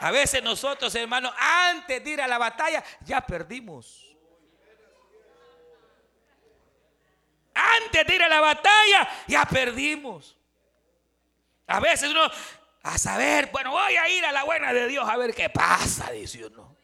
A 0.00 0.10
veces 0.10 0.42
nosotros, 0.42 0.94
hermanos, 0.94 1.32
antes 1.38 2.02
de 2.02 2.10
ir 2.10 2.20
a 2.20 2.28
la 2.28 2.38
batalla, 2.38 2.82
ya 3.04 3.20
perdimos. 3.20 4.14
Antes 7.54 8.06
de 8.06 8.14
ir 8.14 8.22
a 8.22 8.28
la 8.28 8.40
batalla, 8.40 9.08
ya 9.26 9.44
perdimos. 9.46 10.36
A 11.66 11.80
veces 11.80 12.10
uno, 12.10 12.30
a 12.82 12.98
saber, 12.98 13.50
bueno, 13.50 13.72
voy 13.72 13.96
a 13.96 14.08
ir 14.08 14.24
a 14.24 14.32
la 14.32 14.44
buena 14.44 14.72
de 14.72 14.86
Dios 14.86 15.08
a 15.08 15.16
ver 15.16 15.34
qué 15.34 15.48
pasa, 15.48 16.10
dice 16.12 16.44
uno. 16.44 16.76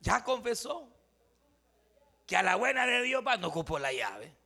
Ya 0.00 0.22
confesó 0.22 0.88
que 2.26 2.36
a 2.36 2.42
la 2.42 2.56
buena 2.56 2.86
de 2.86 3.02
Dios 3.02 3.22
no 3.40 3.48
ocupó 3.48 3.78
la 3.78 3.92
llave. 3.92 4.41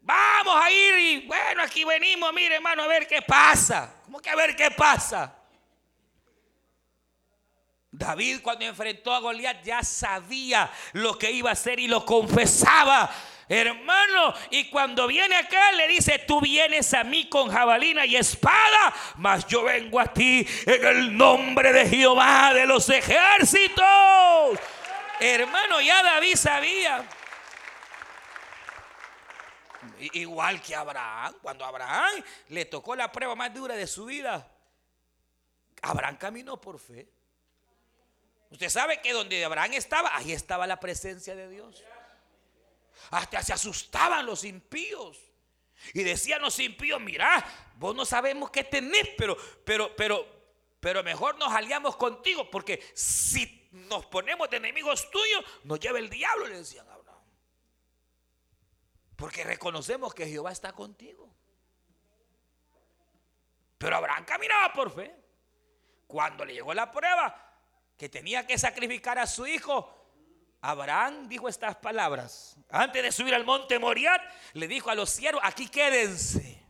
Vamos 0.00 0.56
a 0.62 0.70
ir 0.70 0.98
y 0.98 1.26
bueno, 1.26 1.62
aquí 1.62 1.84
venimos, 1.84 2.32
mire 2.32 2.56
hermano, 2.56 2.82
a 2.82 2.86
ver 2.86 3.06
qué 3.06 3.22
pasa. 3.22 3.94
¿Cómo 4.04 4.20
que 4.20 4.30
a 4.30 4.36
ver 4.36 4.56
qué 4.56 4.70
pasa? 4.70 5.36
David 7.92 8.40
cuando 8.42 8.64
enfrentó 8.64 9.12
a 9.12 9.18
Goliat 9.18 9.62
ya 9.64 9.82
sabía 9.82 10.70
lo 10.92 11.18
que 11.18 11.30
iba 11.30 11.50
a 11.50 11.54
hacer 11.54 11.80
y 11.80 11.88
lo 11.88 12.04
confesaba. 12.06 13.10
Hermano, 13.48 14.32
y 14.50 14.70
cuando 14.70 15.08
viene 15.08 15.34
acá 15.34 15.72
le 15.72 15.88
dice, 15.88 16.20
tú 16.20 16.40
vienes 16.40 16.94
a 16.94 17.02
mí 17.02 17.28
con 17.28 17.50
jabalina 17.50 18.06
y 18.06 18.14
espada, 18.14 18.94
mas 19.16 19.44
yo 19.48 19.64
vengo 19.64 19.98
a 19.98 20.06
ti 20.06 20.46
en 20.66 20.86
el 20.86 21.16
nombre 21.16 21.72
de 21.72 21.88
Jehová 21.88 22.54
de 22.54 22.64
los 22.64 22.88
ejércitos. 22.88 23.84
Hermano, 25.18 25.80
ya 25.80 26.00
David 26.00 26.36
sabía. 26.36 27.04
Igual 30.12 30.62
que 30.62 30.74
Abraham, 30.74 31.34
cuando 31.42 31.64
Abraham 31.64 32.22
le 32.48 32.64
tocó 32.64 32.94
la 32.96 33.10
prueba 33.10 33.34
más 33.34 33.52
dura 33.52 33.76
de 33.76 33.86
su 33.86 34.06
vida, 34.06 34.50
Abraham 35.82 36.16
caminó 36.16 36.60
por 36.60 36.78
fe. 36.78 37.08
Usted 38.50 38.68
sabe 38.68 39.00
que 39.00 39.12
donde 39.12 39.44
Abraham 39.44 39.74
estaba, 39.74 40.16
ahí 40.16 40.32
estaba 40.32 40.66
la 40.66 40.80
presencia 40.80 41.36
de 41.36 41.48
Dios. 41.48 41.84
Hasta 43.10 43.42
se 43.42 43.52
asustaban 43.52 44.26
los 44.26 44.44
impíos. 44.44 45.18
Y 45.94 46.02
decían 46.02 46.42
los 46.42 46.58
impíos, 46.58 47.00
mira, 47.00 47.44
vos 47.76 47.94
no 47.94 48.04
sabemos 48.04 48.50
qué 48.50 48.64
tenés, 48.64 49.08
pero, 49.16 49.36
pero, 49.64 49.94
pero, 49.96 50.26
pero 50.78 51.02
mejor 51.02 51.38
nos 51.38 51.52
aliamos 51.52 51.96
contigo, 51.96 52.50
porque 52.50 52.82
si 52.92 53.68
nos 53.72 54.04
ponemos 54.06 54.50
de 54.50 54.58
enemigos 54.58 55.10
tuyos, 55.10 55.44
nos 55.64 55.80
lleva 55.80 55.98
el 55.98 56.10
diablo, 56.10 56.46
le 56.46 56.58
decían 56.58 56.86
a. 56.88 56.99
Porque 59.20 59.44
reconocemos 59.44 60.14
que 60.14 60.26
Jehová 60.26 60.50
está 60.50 60.72
contigo. 60.72 61.28
Pero 63.76 63.96
Abraham 63.96 64.24
caminaba 64.24 64.72
por 64.72 64.90
fe. 64.90 65.14
Cuando 66.06 66.44
le 66.44 66.54
llegó 66.54 66.72
la 66.72 66.90
prueba 66.90 67.54
que 67.98 68.08
tenía 68.08 68.46
que 68.46 68.56
sacrificar 68.58 69.18
a 69.18 69.26
su 69.26 69.46
hijo, 69.46 69.94
Abraham 70.62 71.28
dijo 71.28 71.48
estas 71.48 71.76
palabras. 71.76 72.56
Antes 72.70 73.02
de 73.02 73.12
subir 73.12 73.34
al 73.34 73.44
monte 73.44 73.78
Moriat, 73.78 74.22
le 74.54 74.66
dijo 74.66 74.88
a 74.88 74.94
los 74.94 75.10
siervos, 75.10 75.42
aquí 75.44 75.68
quédense. 75.68 76.62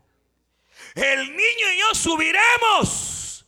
El 0.96 1.28
niño 1.28 1.72
y 1.72 1.78
yo 1.78 1.94
subiremos, 1.94 3.46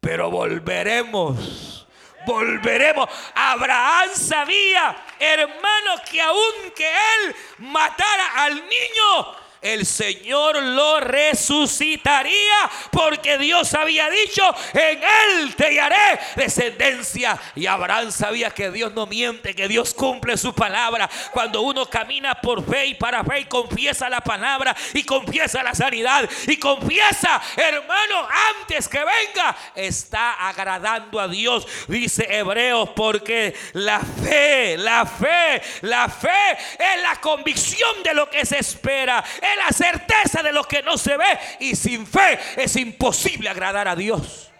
pero 0.00 0.28
volveremos. 0.28 1.79
Volveremos. 2.26 3.08
Abraham 3.34 4.10
sabía, 4.14 4.96
hermano, 5.18 6.02
que 6.10 6.20
aunque 6.20 6.88
él 6.88 7.36
matara 7.58 8.44
al 8.44 8.54
niño, 8.54 9.36
el 9.62 9.84
Señor 9.84 10.62
lo 10.62 11.00
resucitaría 11.00 12.70
porque 12.90 13.38
Dios 13.38 13.74
había 13.74 14.08
dicho, 14.08 14.42
en 14.72 15.02
él 15.02 15.54
te 15.54 15.80
haré 15.80 16.18
descendencia. 16.36 17.38
Y 17.54 17.66
Abraham 17.66 18.10
sabía 18.10 18.50
que 18.50 18.70
Dios 18.70 18.92
no 18.92 19.06
miente, 19.06 19.54
que 19.54 19.68
Dios 19.68 19.92
cumple 19.92 20.36
su 20.36 20.54
palabra. 20.54 21.08
Cuando 21.32 21.62
uno 21.62 21.86
camina 21.86 22.34
por 22.40 22.64
fe 22.64 22.86
y 22.86 22.94
para 22.94 23.22
fe 23.24 23.40
y 23.40 23.44
confiesa 23.44 24.08
la 24.08 24.20
palabra 24.20 24.74
y 24.94 25.04
confiesa 25.04 25.62
la 25.62 25.74
sanidad 25.74 26.28
y 26.46 26.56
confiesa, 26.56 27.40
hermano, 27.56 28.28
antes 28.60 28.88
que 28.88 28.98
venga, 28.98 29.56
está 29.74 30.48
agradando 30.48 31.20
a 31.20 31.28
Dios, 31.28 31.66
dice 31.86 32.26
Hebreos, 32.30 32.90
porque 32.96 33.54
la 33.74 34.00
fe, 34.00 34.76
la 34.78 35.04
fe, 35.04 35.62
la 35.82 36.08
fe 36.08 36.52
es 36.78 37.02
la 37.02 37.20
convicción 37.20 38.02
de 38.02 38.14
lo 38.14 38.28
que 38.30 38.46
se 38.46 38.58
espera 38.58 39.22
la 39.56 39.70
certeza 39.70 40.42
de 40.42 40.52
lo 40.52 40.64
que 40.64 40.82
no 40.82 40.98
se 40.98 41.16
ve 41.16 41.38
y 41.60 41.76
sin 41.76 42.06
fe 42.06 42.38
es 42.56 42.76
imposible 42.76 43.48
agradar 43.48 43.88
a 43.88 43.96
Dios. 43.96 44.50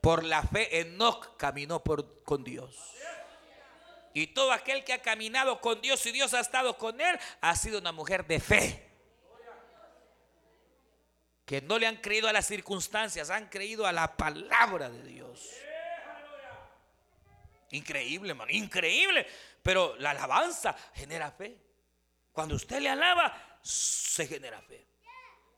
Por 0.00 0.24
la 0.24 0.42
fe 0.42 0.80
Enoch 0.80 1.36
caminó 1.36 1.82
por, 1.84 2.22
con 2.22 2.42
Dios. 2.42 2.76
Y 4.12 4.28
todo 4.28 4.52
aquel 4.52 4.82
que 4.84 4.92
ha 4.92 5.02
caminado 5.02 5.60
con 5.60 5.80
Dios 5.80 6.04
y 6.06 6.12
Dios 6.12 6.34
ha 6.34 6.40
estado 6.40 6.76
con 6.76 7.00
él 7.00 7.18
ha 7.40 7.54
sido 7.54 7.78
una 7.78 7.92
mujer 7.92 8.26
de 8.26 8.40
fe. 8.40 8.86
Que 11.44 11.60
no 11.60 11.78
le 11.78 11.86
han 11.86 11.96
creído 11.96 12.28
a 12.28 12.32
las 12.32 12.46
circunstancias, 12.46 13.30
han 13.30 13.48
creído 13.48 13.86
a 13.86 13.92
la 13.92 14.16
palabra 14.16 14.88
de 14.88 15.02
Dios. 15.02 15.50
Increíble, 17.70 18.30
hermano, 18.30 18.50
increíble. 18.50 19.26
Pero 19.62 19.94
la 19.96 20.10
alabanza 20.10 20.76
genera 20.94 21.30
fe. 21.30 21.56
Cuando 22.32 22.54
usted 22.54 22.80
le 22.80 22.88
alaba, 22.88 23.58
se 23.62 24.26
genera 24.26 24.60
fe. 24.62 24.86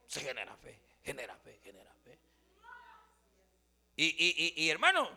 Se 0.07 0.21
genera 0.21 0.55
fe, 0.57 0.79
genera 1.03 1.35
fe, 1.37 1.59
genera 1.63 1.93
fe. 2.03 2.19
Y, 3.95 4.69
hermano, 4.69 5.09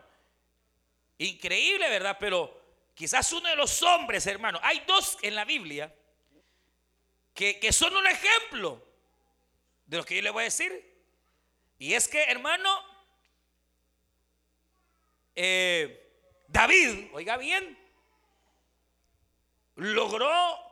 increíble, 1.17 1.89
¿verdad? 1.89 2.17
Pero 2.19 2.61
quizás 2.93 3.31
uno 3.33 3.49
de 3.49 3.55
los 3.55 3.81
hombres, 3.83 4.25
hermano, 4.27 4.59
hay 4.61 4.83
dos 4.87 5.17
en 5.21 5.35
la 5.35 5.45
Biblia 5.45 5.93
que, 7.33 7.71
son 7.71 7.95
un 7.95 8.07
ejemplo 8.07 8.83
de 9.85 9.97
lo 9.97 10.05
que 10.05 10.15
yo 10.15 10.21
le 10.21 10.29
voy 10.29 10.41
a 10.41 10.45
decir. 10.45 10.95
Y 11.79 11.93
es 11.93 12.07
que, 12.07 12.23
hermano, 12.23 12.83
eh, 15.35 16.11
David, 16.47 17.09
oiga 17.13 17.37
bien, 17.37 17.77
logró 19.75 20.66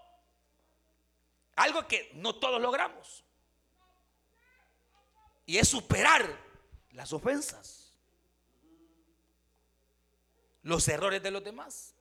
algo 1.55 1.87
que 1.87 2.11
no 2.15 2.35
todos 2.35 2.61
logramos. 2.61 3.23
Y 5.45 5.57
es 5.57 5.67
superar 5.67 6.25
las 6.91 7.13
ofensas, 7.13 7.93
los 10.63 10.87
errores 10.87 11.21
de 11.21 11.31
los 11.31 11.43
demás. 11.43 11.93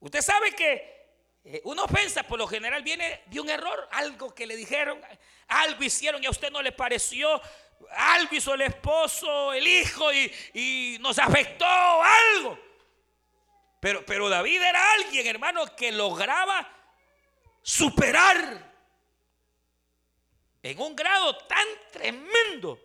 Usted 0.00 0.20
sabe 0.20 0.52
que 0.52 0.96
eh, 1.44 1.60
una 1.64 1.84
ofensa 1.84 2.24
por 2.24 2.38
lo 2.38 2.46
general 2.46 2.82
viene 2.82 3.22
de 3.26 3.40
un 3.40 3.48
error, 3.48 3.88
algo 3.92 4.34
que 4.34 4.46
le 4.46 4.56
dijeron, 4.56 5.00
algo 5.48 5.82
hicieron 5.84 6.22
y 6.22 6.26
a 6.26 6.30
usted 6.30 6.50
no 6.50 6.60
le 6.60 6.72
pareció, 6.72 7.40
algo 7.90 8.34
hizo 8.34 8.54
el 8.54 8.62
esposo, 8.62 9.52
el 9.52 9.66
hijo 9.66 10.12
y, 10.12 10.32
y 10.54 10.98
nos 11.00 11.18
afectó 11.18 11.64
algo. 11.64 12.65
Pero, 14.04 14.28
David 14.28 14.60
era 14.60 14.92
alguien, 14.94 15.28
hermano, 15.28 15.76
que 15.76 15.92
lograba 15.92 16.68
superar 17.62 18.74
en 20.60 20.80
un 20.80 20.96
grado 20.96 21.36
tan 21.46 21.66
tremendo 21.92 22.80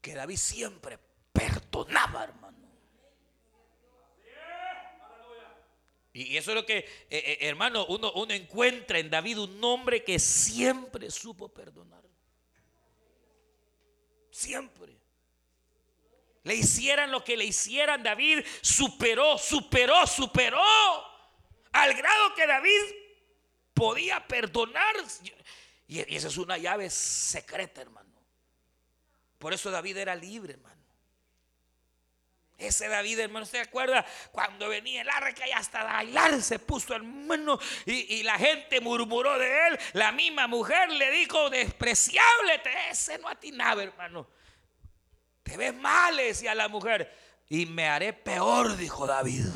que 0.00 0.14
David 0.14 0.38
siempre 0.38 0.98
perdonaba, 1.30 2.24
hermano. 2.24 2.56
Y 6.14 6.36
eso 6.38 6.52
es 6.52 6.54
lo 6.54 6.64
que, 6.64 6.78
eh, 6.78 6.86
eh, 7.10 7.38
hermano, 7.42 7.84
uno, 7.86 8.10
uno 8.12 8.32
encuentra 8.32 8.98
en 8.98 9.10
David 9.10 9.38
un 9.38 9.62
hombre 9.62 10.02
que 10.02 10.18
siempre 10.18 11.10
supo 11.10 11.50
perdonar. 11.50 12.02
Siempre 14.30 15.01
le 16.44 16.54
hicieran 16.54 17.10
lo 17.10 17.22
que 17.22 17.36
le 17.36 17.44
hicieran, 17.44 18.02
David 18.02 18.44
superó, 18.60 19.38
superó, 19.38 20.06
superó. 20.06 20.62
Al 21.72 21.94
grado 21.94 22.34
que 22.34 22.46
David 22.46 22.80
podía 23.72 24.26
perdonar. 24.26 24.96
Y 25.86 26.00
esa 26.14 26.28
es 26.28 26.36
una 26.36 26.58
llave 26.58 26.90
secreta, 26.90 27.82
hermano. 27.82 28.10
Por 29.38 29.52
eso 29.52 29.70
David 29.70 29.96
era 29.98 30.14
libre, 30.14 30.54
hermano. 30.54 30.72
Ese 32.58 32.86
David, 32.88 33.18
hermano, 33.18 33.44
¿se 33.44 33.58
acuerda? 33.58 34.04
Cuando 34.30 34.68
venía 34.68 35.02
el 35.02 35.10
arca 35.10 35.48
y 35.48 35.50
hasta 35.50 35.82
bailar 35.82 36.40
se 36.40 36.60
puso 36.60 36.94
hermano 36.94 37.58
y, 37.86 38.18
y, 38.18 38.22
la 38.22 38.38
gente 38.38 38.80
murmuró 38.80 39.36
de 39.36 39.68
él. 39.68 39.78
La 39.94 40.12
misma 40.12 40.46
mujer 40.46 40.90
le 40.90 41.10
dijo, 41.10 41.50
despreciable, 41.50 42.62
ese 42.88 43.18
no 43.18 43.28
atinaba, 43.28 43.82
hermano. 43.82 44.28
Te 45.42 45.56
ves 45.56 45.74
mal, 45.74 46.16
decía 46.16 46.54
la 46.54 46.68
mujer. 46.68 47.12
Y 47.48 47.66
me 47.66 47.88
haré 47.88 48.12
peor, 48.12 48.76
dijo 48.76 49.06
David. 49.06 49.46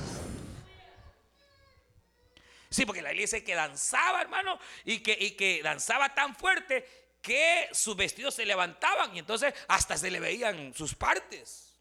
Sí, 2.68 2.84
porque 2.84 3.01
la 3.01 3.12
iglesia 3.12 3.43
que 3.43 3.55
danzaba, 3.55 4.20
hermano, 4.20 4.59
y 4.84 4.99
que, 4.99 5.16
y 5.18 5.30
que 5.30 5.62
danzaba 5.62 6.14
tan 6.14 6.37
fuerte 6.37 6.87
que 7.22 7.68
sus 7.72 7.97
vestidos 7.97 8.34
se 8.34 8.45
levantaban 8.45 9.14
y 9.16 9.20
entonces 9.20 9.55
hasta 9.68 9.97
se 9.97 10.11
le 10.11 10.20
veían 10.20 10.74
sus 10.74 10.95
partes. 10.95 11.74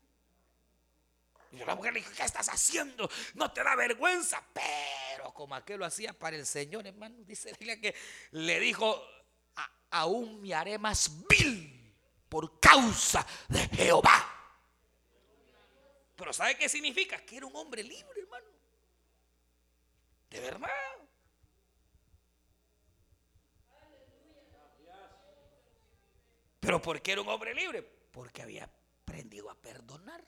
Y 1.51 1.57
la 1.57 1.75
mujer 1.75 1.93
le 1.93 1.99
dijo, 1.99 2.11
¿qué 2.15 2.23
estás 2.23 2.49
haciendo? 2.49 3.09
No 3.33 3.51
te 3.51 3.63
da 3.63 3.75
vergüenza. 3.75 4.43
Pero 4.53 5.33
como 5.33 5.55
aquel 5.55 5.79
lo 5.79 5.85
hacía 5.85 6.13
para 6.13 6.35
el 6.35 6.45
Señor, 6.45 6.87
hermano, 6.87 7.15
dice 7.25 7.51
que 7.53 7.95
le 8.31 8.59
dijo, 8.59 9.01
aún 9.91 10.41
me 10.41 10.53
haré 10.53 10.77
más 10.77 11.11
vil 11.27 11.74
por 12.35 12.59
causa 12.59 13.25
de 13.47 13.59
Jehová. 13.69 14.29
Pero 16.17 16.33
¿sabe 16.33 16.57
qué 16.57 16.67
significa? 16.67 17.17
Que 17.25 17.37
era 17.37 17.45
un 17.45 17.55
hombre 17.55 17.81
libre, 17.81 18.19
hermano. 18.19 18.45
De 20.29 20.41
verdad. 20.41 20.69
Pero 26.59 26.81
¿por 26.81 27.01
qué 27.01 27.13
era 27.13 27.21
un 27.21 27.29
hombre 27.29 27.53
libre? 27.53 27.81
Porque 27.81 28.41
había 28.41 28.65
aprendido 28.65 29.49
a 29.49 29.55
perdonar. 29.55 30.21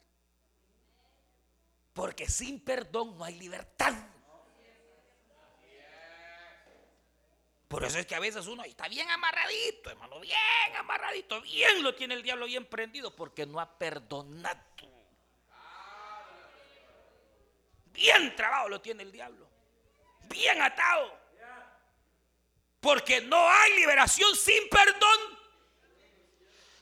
Porque 1.92 2.26
sin 2.26 2.64
perdón 2.64 3.18
no 3.18 3.24
hay 3.24 3.34
libertad. 3.34 3.92
Por 7.68 7.84
eso 7.84 7.98
es 7.98 8.06
que 8.06 8.14
a 8.14 8.20
veces 8.20 8.46
uno 8.46 8.64
está 8.64 8.88
bien 8.88 9.10
amarradito, 9.10 9.90
hermano, 9.90 10.18
bien 10.20 10.36
amarradito, 10.78 11.42
bien 11.42 11.82
lo 11.82 11.94
tiene 11.94 12.14
el 12.14 12.22
diablo 12.22 12.46
bien 12.46 12.64
prendido 12.64 13.14
porque 13.14 13.44
no 13.44 13.60
ha 13.60 13.78
perdonado. 13.78 14.58
Bien 17.92 18.34
trabado 18.36 18.68
lo 18.68 18.80
tiene 18.80 19.02
el 19.02 19.12
diablo, 19.12 19.46
bien 20.30 20.62
atado. 20.62 21.18
Porque 22.80 23.20
no 23.20 23.50
hay 23.50 23.74
liberación 23.74 24.34
sin 24.34 24.68
perdón. 24.70 25.38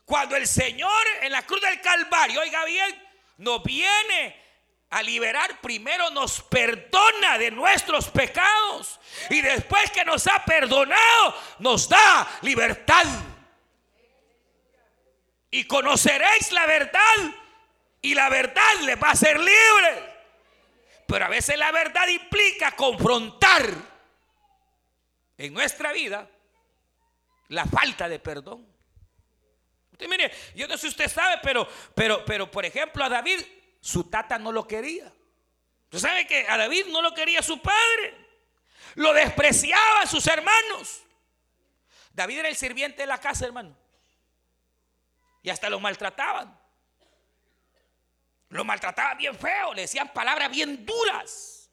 Cuando 0.04 0.36
el 0.36 0.46
Señor 0.46 1.06
en 1.22 1.32
la 1.32 1.44
cruz 1.44 1.60
del 1.62 1.80
Calvario, 1.80 2.40
oiga 2.42 2.64
bien, 2.64 3.02
nos 3.38 3.62
viene 3.64 4.45
a 4.96 5.02
liberar, 5.02 5.60
primero 5.60 6.08
nos 6.08 6.40
perdona 6.40 7.36
de 7.36 7.50
nuestros 7.50 8.08
pecados. 8.08 8.98
Y 9.28 9.42
después 9.42 9.90
que 9.90 10.06
nos 10.06 10.26
ha 10.26 10.42
perdonado, 10.42 11.36
nos 11.58 11.86
da 11.86 12.26
libertad. 12.40 13.04
Y 15.50 15.64
conoceréis 15.64 16.50
la 16.50 16.64
verdad. 16.64 17.14
Y 18.00 18.14
la 18.14 18.30
verdad 18.30 18.72
les 18.84 18.96
va 18.96 19.10
a 19.10 19.16
ser 19.16 19.38
libre. 19.38 20.16
Pero 21.06 21.26
a 21.26 21.28
veces 21.28 21.58
la 21.58 21.70
verdad 21.72 22.08
implica 22.08 22.74
confrontar 22.74 23.66
en 25.36 25.52
nuestra 25.52 25.92
vida 25.92 26.26
la 27.48 27.66
falta 27.66 28.08
de 28.08 28.18
perdón. 28.18 28.66
Usted 29.92 30.08
mire, 30.08 30.32
yo 30.54 30.66
no 30.66 30.78
sé 30.78 30.82
si 30.82 30.88
usted 30.88 31.08
sabe, 31.10 31.38
pero, 31.42 31.68
pero, 31.94 32.24
pero 32.24 32.50
por 32.50 32.64
ejemplo 32.64 33.04
a 33.04 33.10
David, 33.10 33.40
su 33.80 34.04
tata 34.04 34.38
no 34.38 34.52
lo 34.52 34.66
quería. 34.66 35.12
Usted 35.84 35.98
sabe 35.98 36.26
que 36.26 36.46
a 36.48 36.56
David 36.56 36.86
no 36.88 37.02
lo 37.02 37.14
quería 37.14 37.42
su 37.42 37.60
padre. 37.60 38.26
Lo 38.96 39.12
despreciaba 39.12 40.02
a 40.02 40.06
sus 40.06 40.26
hermanos. 40.26 41.02
David 42.12 42.38
era 42.38 42.48
el 42.48 42.56
sirviente 42.56 43.02
de 43.02 43.06
la 43.06 43.18
casa, 43.18 43.44
hermano. 43.44 43.76
Y 45.42 45.50
hasta 45.50 45.70
lo 45.70 45.78
maltrataban. 45.78 46.58
Lo 48.48 48.64
maltrataban 48.64 49.18
bien 49.18 49.36
feo, 49.36 49.74
le 49.74 49.82
decían 49.82 50.12
palabras 50.12 50.50
bien 50.50 50.86
duras. 50.86 51.70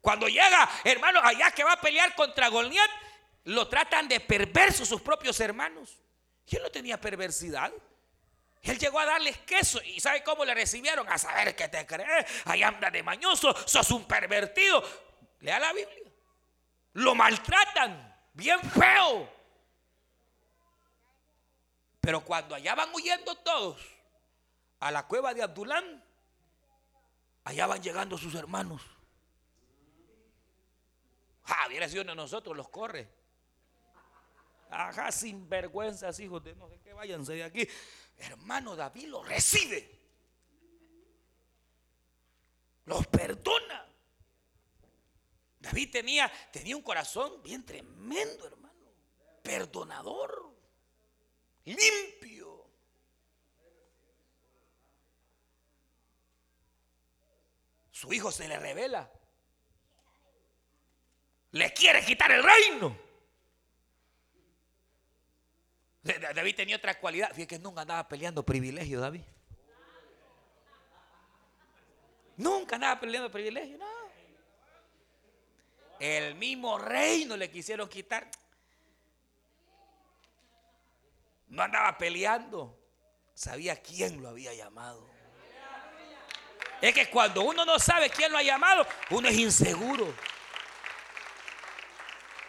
Cuando 0.00 0.26
llega, 0.26 0.68
hermano, 0.84 1.20
allá 1.22 1.52
que 1.52 1.62
va 1.62 1.72
a 1.72 1.80
pelear 1.80 2.14
contra 2.14 2.48
Goliat, 2.48 2.90
lo 3.44 3.68
tratan 3.68 4.08
de 4.08 4.20
perverso 4.20 4.84
sus 4.84 5.00
propios 5.00 5.38
hermanos. 5.40 5.98
Él 6.50 6.62
no 6.62 6.70
tenía 6.70 7.00
perversidad. 7.00 7.72
Él 8.62 8.78
llegó 8.78 9.00
a 9.00 9.06
darles 9.06 9.38
queso 9.38 9.82
y 9.82 9.98
¿sabe 9.98 10.22
cómo 10.22 10.44
le 10.44 10.54
recibieron? 10.54 11.08
A 11.08 11.18
saber 11.18 11.56
que 11.56 11.68
te 11.68 11.84
crees, 11.84 12.26
ahí 12.44 12.62
anda 12.62 12.90
de 12.90 13.02
mañoso, 13.02 13.54
sos 13.66 13.90
un 13.90 14.06
pervertido. 14.06 14.82
Lea 15.40 15.58
la 15.58 15.72
Biblia. 15.72 16.12
Lo 16.94 17.14
maltratan, 17.14 18.16
bien 18.34 18.60
feo. 18.60 19.28
Pero 22.00 22.24
cuando 22.24 22.54
allá 22.54 22.74
van 22.74 22.94
huyendo 22.94 23.34
todos 23.36 23.80
a 24.78 24.90
la 24.92 25.06
cueva 25.06 25.34
de 25.34 25.42
Abdulán, 25.42 26.04
allá 27.44 27.66
van 27.66 27.82
llegando 27.82 28.16
sus 28.16 28.34
hermanos. 28.34 28.82
Ah, 31.46 31.66
hubiera 31.68 31.88
sido 31.88 32.04
de 32.04 32.14
nosotros, 32.14 32.56
los 32.56 32.68
corre. 32.68 33.08
Ajá, 34.70 35.10
sin 35.10 35.48
vergüenzas, 35.48 36.18
hijos 36.20 36.42
de 36.44 36.54
no 36.54 36.68
sé 36.68 36.80
qué, 36.80 36.92
váyanse 36.92 37.34
de 37.34 37.44
aquí. 37.44 37.68
Hermano 38.18 38.76
David 38.76 39.06
lo 39.08 39.22
recibe. 39.22 39.98
Los 42.86 43.06
perdona. 43.06 43.86
David 45.58 45.90
tenía, 45.92 46.30
tenía 46.52 46.76
un 46.76 46.82
corazón 46.82 47.42
bien 47.42 47.64
tremendo, 47.64 48.46
hermano. 48.46 48.92
Perdonador. 49.42 50.52
Limpio. 51.64 52.66
Su 57.92 58.12
hijo 58.12 58.32
se 58.32 58.48
le 58.48 58.58
revela. 58.58 59.08
Le 61.52 61.72
quiere 61.72 62.04
quitar 62.04 62.32
el 62.32 62.42
reino. 62.42 62.98
David 66.02 66.56
tenía 66.56 66.76
otra 66.76 66.98
cualidad. 66.98 67.28
Fíjate 67.28 67.46
que 67.46 67.58
nunca 67.58 67.82
andaba 67.82 68.08
peleando 68.08 68.44
privilegio, 68.44 69.00
David. 69.00 69.22
Nunca 72.36 72.74
andaba 72.74 72.98
peleando 72.98 73.30
privilegio, 73.30 73.78
no. 73.78 73.86
El 76.00 76.34
mismo 76.34 76.78
reino 76.78 77.36
le 77.36 77.48
quisieron 77.48 77.88
quitar. 77.88 78.28
No 81.46 81.62
andaba 81.62 81.96
peleando. 81.96 82.76
Sabía 83.34 83.80
quién 83.80 84.20
lo 84.20 84.30
había 84.30 84.52
llamado. 84.54 85.08
Es 86.80 86.92
que 86.92 87.08
cuando 87.10 87.42
uno 87.42 87.64
no 87.64 87.78
sabe 87.78 88.10
quién 88.10 88.32
lo 88.32 88.38
ha 88.38 88.42
llamado, 88.42 88.84
uno 89.10 89.28
es 89.28 89.36
inseguro. 89.36 90.12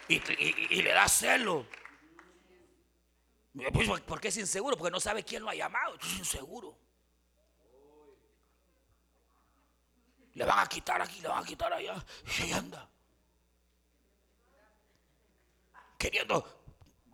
Y, 0.08 0.20
y 0.74 0.82
le 0.82 0.90
da 0.90 1.08
celo. 1.08 1.64
Pues, 3.54 4.00
¿Por 4.00 4.20
qué 4.20 4.28
es 4.28 4.36
inseguro? 4.36 4.76
Porque 4.76 4.90
no 4.90 4.98
sabe 4.98 5.22
quién 5.22 5.42
lo 5.42 5.50
ha 5.50 5.54
llamado. 5.54 5.94
Es 5.96 6.18
inseguro. 6.18 6.76
Le 10.32 10.44
van 10.44 10.58
a 10.58 10.66
quitar 10.66 11.00
aquí, 11.00 11.20
le 11.20 11.28
van 11.28 11.44
a 11.44 11.46
quitar 11.46 11.72
allá. 11.72 12.04
Y 12.26 12.42
ahí 12.42 12.52
anda. 12.52 12.88
Queriendo 15.96 16.44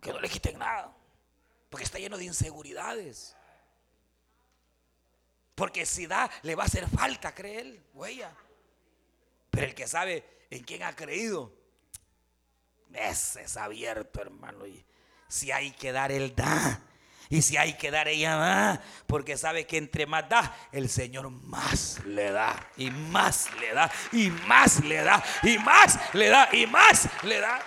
que 0.01 0.11
no 0.11 0.19
le 0.19 0.29
quiten 0.29 0.57
nada. 0.57 0.91
Porque 1.69 1.83
está 1.83 1.99
lleno 1.99 2.17
de 2.17 2.25
inseguridades. 2.25 3.35
Porque 5.53 5.85
si 5.85 6.07
da, 6.07 6.29
le 6.41 6.55
va 6.55 6.63
a 6.63 6.65
hacer 6.65 6.89
falta, 6.89 7.35
cree 7.35 7.59
él, 7.59 7.85
huella. 7.93 8.35
Pero 9.51 9.67
el 9.67 9.75
que 9.75 9.87
sabe 9.87 10.47
en 10.49 10.63
quién 10.63 10.81
ha 10.81 10.95
creído, 10.95 11.53
ese 12.91 13.43
es 13.43 13.57
abierto, 13.57 14.21
hermano. 14.21 14.65
Y 14.65 14.83
si 15.31 15.49
hay 15.49 15.71
que 15.71 15.93
dar, 15.93 16.11
Él 16.11 16.35
da. 16.35 16.81
Y 17.29 17.41
si 17.41 17.55
hay 17.55 17.77
que 17.77 17.89
dar, 17.89 18.09
ella 18.09 18.35
da. 18.35 18.83
Porque 19.07 19.37
sabe 19.37 19.65
que 19.65 19.77
entre 19.77 20.05
más 20.05 20.27
da, 20.27 20.67
el 20.73 20.89
Señor 20.89 21.29
más 21.29 22.03
le 22.03 22.31
da. 22.31 22.69
Y 22.75 22.91
más 22.91 23.49
le 23.57 23.73
da. 23.73 23.89
Y 24.11 24.29
más 24.29 24.83
le 24.83 25.01
da. 25.01 25.23
Y 25.41 25.57
más 25.59 26.13
le 26.13 26.27
da. 26.27 26.49
Y 26.51 26.67
más 26.67 27.23
le 27.23 27.39
da. 27.39 27.61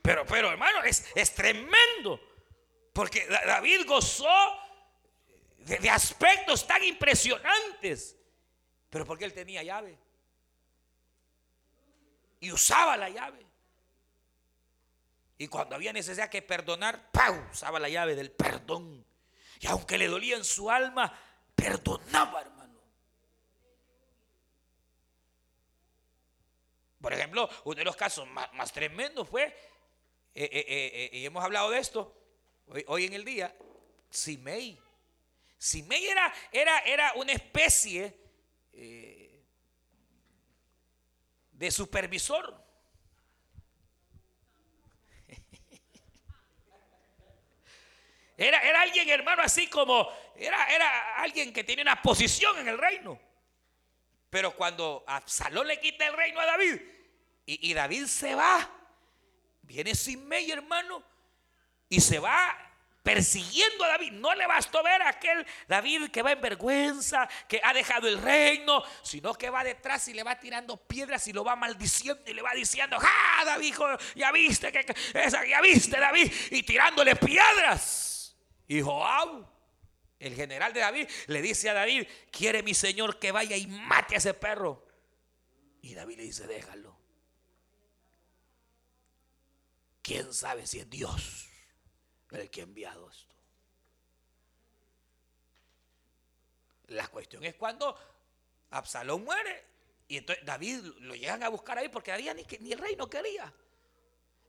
Pero, 0.00 0.24
pero 0.24 0.52
hermano, 0.52 0.84
es, 0.84 1.06
es 1.12 1.34
tremendo. 1.34 2.20
Porque 2.92 3.26
David 3.26 3.84
gozó 3.84 4.30
de, 5.56 5.78
de 5.78 5.90
aspectos 5.90 6.64
tan 6.64 6.84
impresionantes. 6.84 8.16
Pero 8.88 9.04
porque 9.04 9.24
él 9.24 9.32
tenía 9.32 9.64
llave. 9.64 9.98
Y 12.38 12.52
usaba 12.52 12.96
la 12.96 13.08
llave. 13.08 13.47
Y 15.38 15.46
cuando 15.46 15.76
había 15.76 15.92
necesidad 15.92 16.28
que 16.28 16.42
perdonar, 16.42 17.12
¡pau! 17.12 17.32
usaba 17.52 17.78
la 17.78 17.88
llave 17.88 18.16
del 18.16 18.32
perdón. 18.32 19.06
Y 19.60 19.68
aunque 19.68 19.96
le 19.96 20.08
dolía 20.08 20.36
en 20.36 20.44
su 20.44 20.68
alma, 20.68 21.16
perdonaba, 21.54 22.40
hermano. 22.40 22.80
Por 27.00 27.12
ejemplo, 27.12 27.48
uno 27.64 27.76
de 27.76 27.84
los 27.84 27.94
casos 27.94 28.26
más, 28.28 28.72
tremendos 28.72 29.28
fue, 29.28 29.44
eh, 30.34 30.50
eh, 30.52 30.64
eh, 30.68 31.10
y 31.12 31.24
hemos 31.24 31.44
hablado 31.44 31.70
de 31.70 31.78
esto 31.78 32.16
hoy, 32.88 33.06
en 33.06 33.12
el 33.12 33.24
día, 33.24 33.56
Simei. 34.10 34.76
Simei 35.56 36.04
era, 36.06 36.34
era, 36.50 36.80
era 36.80 37.12
una 37.14 37.32
especie 37.32 38.16
de 41.52 41.70
supervisor 41.70 42.67
Era, 48.40 48.60
era 48.60 48.82
alguien, 48.82 49.08
hermano, 49.08 49.42
así 49.42 49.66
como, 49.66 50.08
era, 50.36 50.72
era 50.72 51.16
alguien 51.16 51.52
que 51.52 51.64
tiene 51.64 51.82
una 51.82 52.00
posición 52.00 52.56
en 52.58 52.68
el 52.68 52.78
reino. 52.78 53.18
Pero 54.30 54.54
cuando 54.54 55.04
Absalón 55.08 55.66
le 55.66 55.80
quita 55.80 56.06
el 56.06 56.12
reino 56.12 56.38
a 56.38 56.46
David 56.46 56.80
y, 57.44 57.74
David 57.74 58.06
se 58.06 58.36
va, 58.36 58.70
viene 59.62 59.94
Simei, 59.94 60.50
hermano, 60.52 61.02
y 61.88 62.00
se 62.00 62.20
va 62.20 62.56
persiguiendo 63.02 63.84
a 63.84 63.88
David. 63.88 64.12
No 64.12 64.32
le 64.34 64.46
bastó 64.46 64.82
ver 64.84 65.02
a 65.02 65.08
aquel 65.08 65.44
David 65.66 66.10
que 66.10 66.22
va 66.22 66.32
en 66.32 66.40
vergüenza, 66.40 67.26
que 67.48 67.60
ha 67.64 67.72
dejado 67.72 68.06
el 68.06 68.20
reino, 68.20 68.84
sino 69.02 69.34
que 69.34 69.50
va 69.50 69.64
detrás 69.64 70.06
y 70.08 70.12
le 70.12 70.22
va 70.22 70.38
tirando 70.38 70.76
piedras 70.76 71.26
y 71.26 71.32
lo 71.32 71.42
va 71.42 71.56
maldiciendo 71.56 72.22
y 72.26 72.34
le 72.34 72.42
va 72.42 72.52
diciendo, 72.52 72.98
¡ah, 73.00 73.44
David, 73.46 73.74
ya 74.14 74.30
viste 74.30 74.70
que, 74.70 74.94
esa, 75.14 75.44
ya 75.44 75.60
viste, 75.62 75.98
David! 75.98 76.30
Y 76.50 76.62
tirándole 76.62 77.16
piedras. 77.16 77.97
Y 78.68 78.82
Joab, 78.82 79.46
el 80.18 80.34
general 80.34 80.72
de 80.74 80.80
David, 80.80 81.08
le 81.26 81.42
dice 81.42 81.70
a 81.70 81.74
David, 81.74 82.06
quiere 82.30 82.62
mi 82.62 82.74
señor 82.74 83.18
que 83.18 83.32
vaya 83.32 83.56
y 83.56 83.66
mate 83.66 84.14
a 84.14 84.18
ese 84.18 84.34
perro. 84.34 84.86
Y 85.80 85.94
David 85.94 86.18
le 86.18 86.22
dice, 86.24 86.46
déjalo. 86.46 86.96
¿Quién 90.02 90.32
sabe 90.32 90.66
si 90.66 90.80
es 90.80 90.88
Dios 90.88 91.48
el 92.30 92.50
que 92.50 92.60
ha 92.60 92.64
enviado 92.64 93.10
esto? 93.10 93.34
La 96.88 97.08
cuestión 97.08 97.44
es 97.44 97.54
cuando 97.54 97.96
Absalón 98.70 99.24
muere 99.24 99.64
y 100.08 100.16
entonces 100.18 100.44
David 100.44 100.78
lo 101.00 101.14
llegan 101.14 101.42
a 101.42 101.48
buscar 101.48 101.76
ahí 101.76 101.88
porque 101.88 102.10
David 102.10 102.32
ni, 102.34 102.58
ni 102.60 102.72
el 102.72 102.78
rey 102.78 102.96
no 102.96 103.08
quería. 103.08 103.52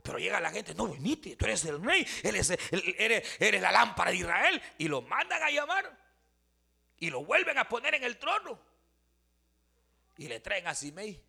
Pero 0.02 0.18
llega 0.18 0.40
la 0.40 0.52
gente, 0.52 0.74
no, 0.74 0.88
venite, 0.88 1.36
tú 1.36 1.46
eres 1.46 1.66
el 1.66 1.84
rey, 1.84 2.08
eres, 2.24 3.62
la 3.62 3.72
lámpara 3.72 4.12
de 4.12 4.18
Israel. 4.18 4.62
Y 4.78 4.88
lo 4.88 5.02
mandan 5.02 5.44
a 5.44 5.50
llamar. 5.50 5.98
Y 6.98 7.10
lo 7.10 7.24
vuelven 7.24 7.58
a 7.58 7.68
poner 7.68 7.96
en 7.96 8.04
el 8.04 8.18
trono. 8.18 8.60
Y 10.18 10.28
le 10.28 10.40
traen 10.40 10.68
a 10.68 10.76
Simei. 10.76 11.24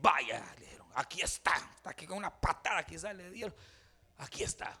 Vaya, 0.00 0.44
le 0.58 0.66
dijeron, 0.66 0.88
aquí 0.94 1.20
está. 1.20 1.54
Está 1.76 1.90
aquí 1.90 2.06
con 2.06 2.18
una 2.18 2.30
patada 2.30 2.84
quizás 2.84 3.14
le 3.14 3.30
dieron. 3.30 3.54
Aquí 4.18 4.42
está. 4.42 4.80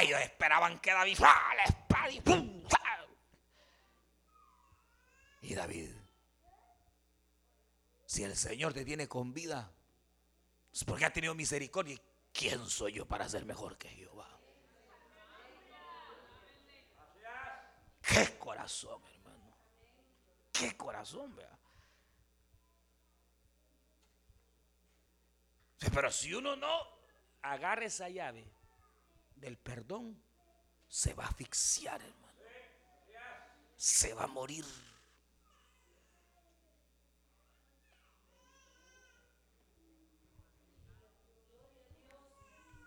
Ellos 0.00 0.20
esperaban 0.20 0.78
que 0.80 0.92
David, 0.92 1.18
¡ah! 1.22 1.54
la 1.56 1.64
espada 1.64 2.10
y 2.10 2.20
¡pum! 2.20 2.62
¡ah! 2.72 3.06
Y 5.40 5.54
David, 5.54 5.90
si 8.04 8.22
el 8.22 8.36
Señor 8.36 8.74
te 8.74 8.84
tiene 8.84 9.08
con 9.08 9.32
vida, 9.32 9.72
es 10.78 10.84
porque 10.84 11.04
ha 11.04 11.12
tenido 11.12 11.34
misericordia. 11.34 12.00
¿Quién 12.32 12.64
soy 12.70 12.92
yo 12.92 13.04
para 13.04 13.28
ser 13.28 13.44
mejor 13.44 13.76
que 13.76 13.88
Jehová? 13.88 14.28
Qué 18.00 18.38
corazón, 18.38 19.02
hermano. 19.12 19.56
Qué 20.52 20.76
corazón, 20.76 21.34
vea. 21.34 21.58
Pero 25.92 26.12
si 26.12 26.32
uno 26.32 26.54
no 26.54 26.80
agarra 27.42 27.86
esa 27.86 28.08
llave 28.08 28.48
del 29.34 29.58
perdón, 29.58 30.22
se 30.86 31.12
va 31.12 31.24
a 31.24 31.28
asfixiar, 31.28 32.00
hermano. 32.00 32.38
Se 33.76 34.14
va 34.14 34.24
a 34.24 34.28
morir. 34.28 34.64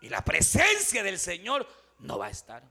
Y 0.02 0.08
la 0.08 0.24
presencia 0.24 1.02
del 1.02 1.18
Señor 1.18 1.66
no 2.00 2.18
va 2.18 2.26
a 2.26 2.30
estar. 2.30 2.62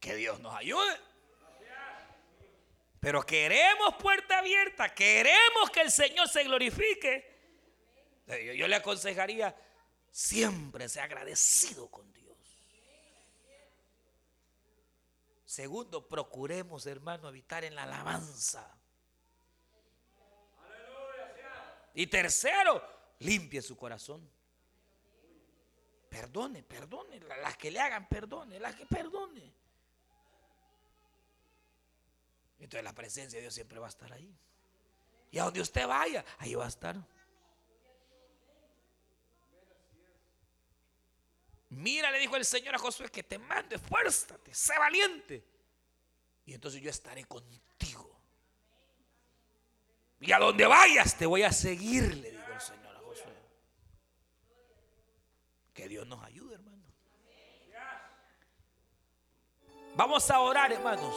Que 0.00 0.16
Dios 0.16 0.40
nos 0.40 0.54
ayude. 0.54 1.00
Pero 2.98 3.22
queremos 3.22 3.94
puerta 3.96 4.38
abierta, 4.38 4.92
queremos 4.94 5.70
que 5.72 5.80
el 5.80 5.90
Señor 5.90 6.28
se 6.28 6.44
glorifique. 6.44 7.32
Yo, 8.56 8.68
le 8.68 8.76
aconsejaría, 8.76 9.56
siempre 10.10 10.88
sea 10.88 11.04
agradecido 11.04 11.88
con 11.88 12.12
Dios. 12.12 12.36
Segundo, 15.52 16.08
procuremos, 16.08 16.86
hermano, 16.86 17.28
habitar 17.28 17.62
en 17.62 17.74
la 17.74 17.82
alabanza. 17.82 18.74
Y 21.92 22.06
tercero, 22.06 22.82
limpie 23.18 23.60
su 23.60 23.76
corazón. 23.76 24.26
Perdone, 26.08 26.62
perdone. 26.62 27.20
Las 27.20 27.58
que 27.58 27.70
le 27.70 27.80
hagan, 27.80 28.08
perdone. 28.08 28.58
Las 28.58 28.74
que 28.74 28.86
perdone. 28.86 29.52
Entonces 32.58 32.82
la 32.82 32.94
presencia 32.94 33.36
de 33.36 33.42
Dios 33.42 33.52
siempre 33.52 33.78
va 33.78 33.88
a 33.88 33.90
estar 33.90 34.10
ahí. 34.10 34.34
Y 35.32 35.38
a 35.38 35.44
donde 35.44 35.60
usted 35.60 35.86
vaya, 35.86 36.24
ahí 36.38 36.54
va 36.54 36.64
a 36.64 36.68
estar. 36.68 36.96
Mira, 41.72 42.10
le 42.10 42.18
dijo 42.18 42.36
el 42.36 42.44
Señor 42.44 42.74
a 42.74 42.78
Josué, 42.78 43.08
que 43.08 43.22
te 43.22 43.38
mando, 43.38 43.74
esfuérzate, 43.74 44.54
sé 44.54 44.78
valiente. 44.78 45.42
Y 46.44 46.52
entonces 46.52 46.82
yo 46.82 46.90
estaré 46.90 47.24
contigo. 47.24 48.10
Y 50.20 50.32
a 50.32 50.38
donde 50.38 50.66
vayas 50.66 51.16
te 51.16 51.24
voy 51.24 51.42
a 51.42 51.50
seguir, 51.50 52.14
le 52.14 52.30
dijo 52.30 52.52
el 52.52 52.60
Señor 52.60 52.94
a 52.94 53.00
Josué. 53.00 53.32
Que 55.72 55.88
Dios 55.88 56.06
nos 56.06 56.22
ayude, 56.22 56.54
hermano. 56.56 56.82
Vamos 59.94 60.30
a 60.30 60.40
orar, 60.40 60.72
hermanos. 60.72 61.14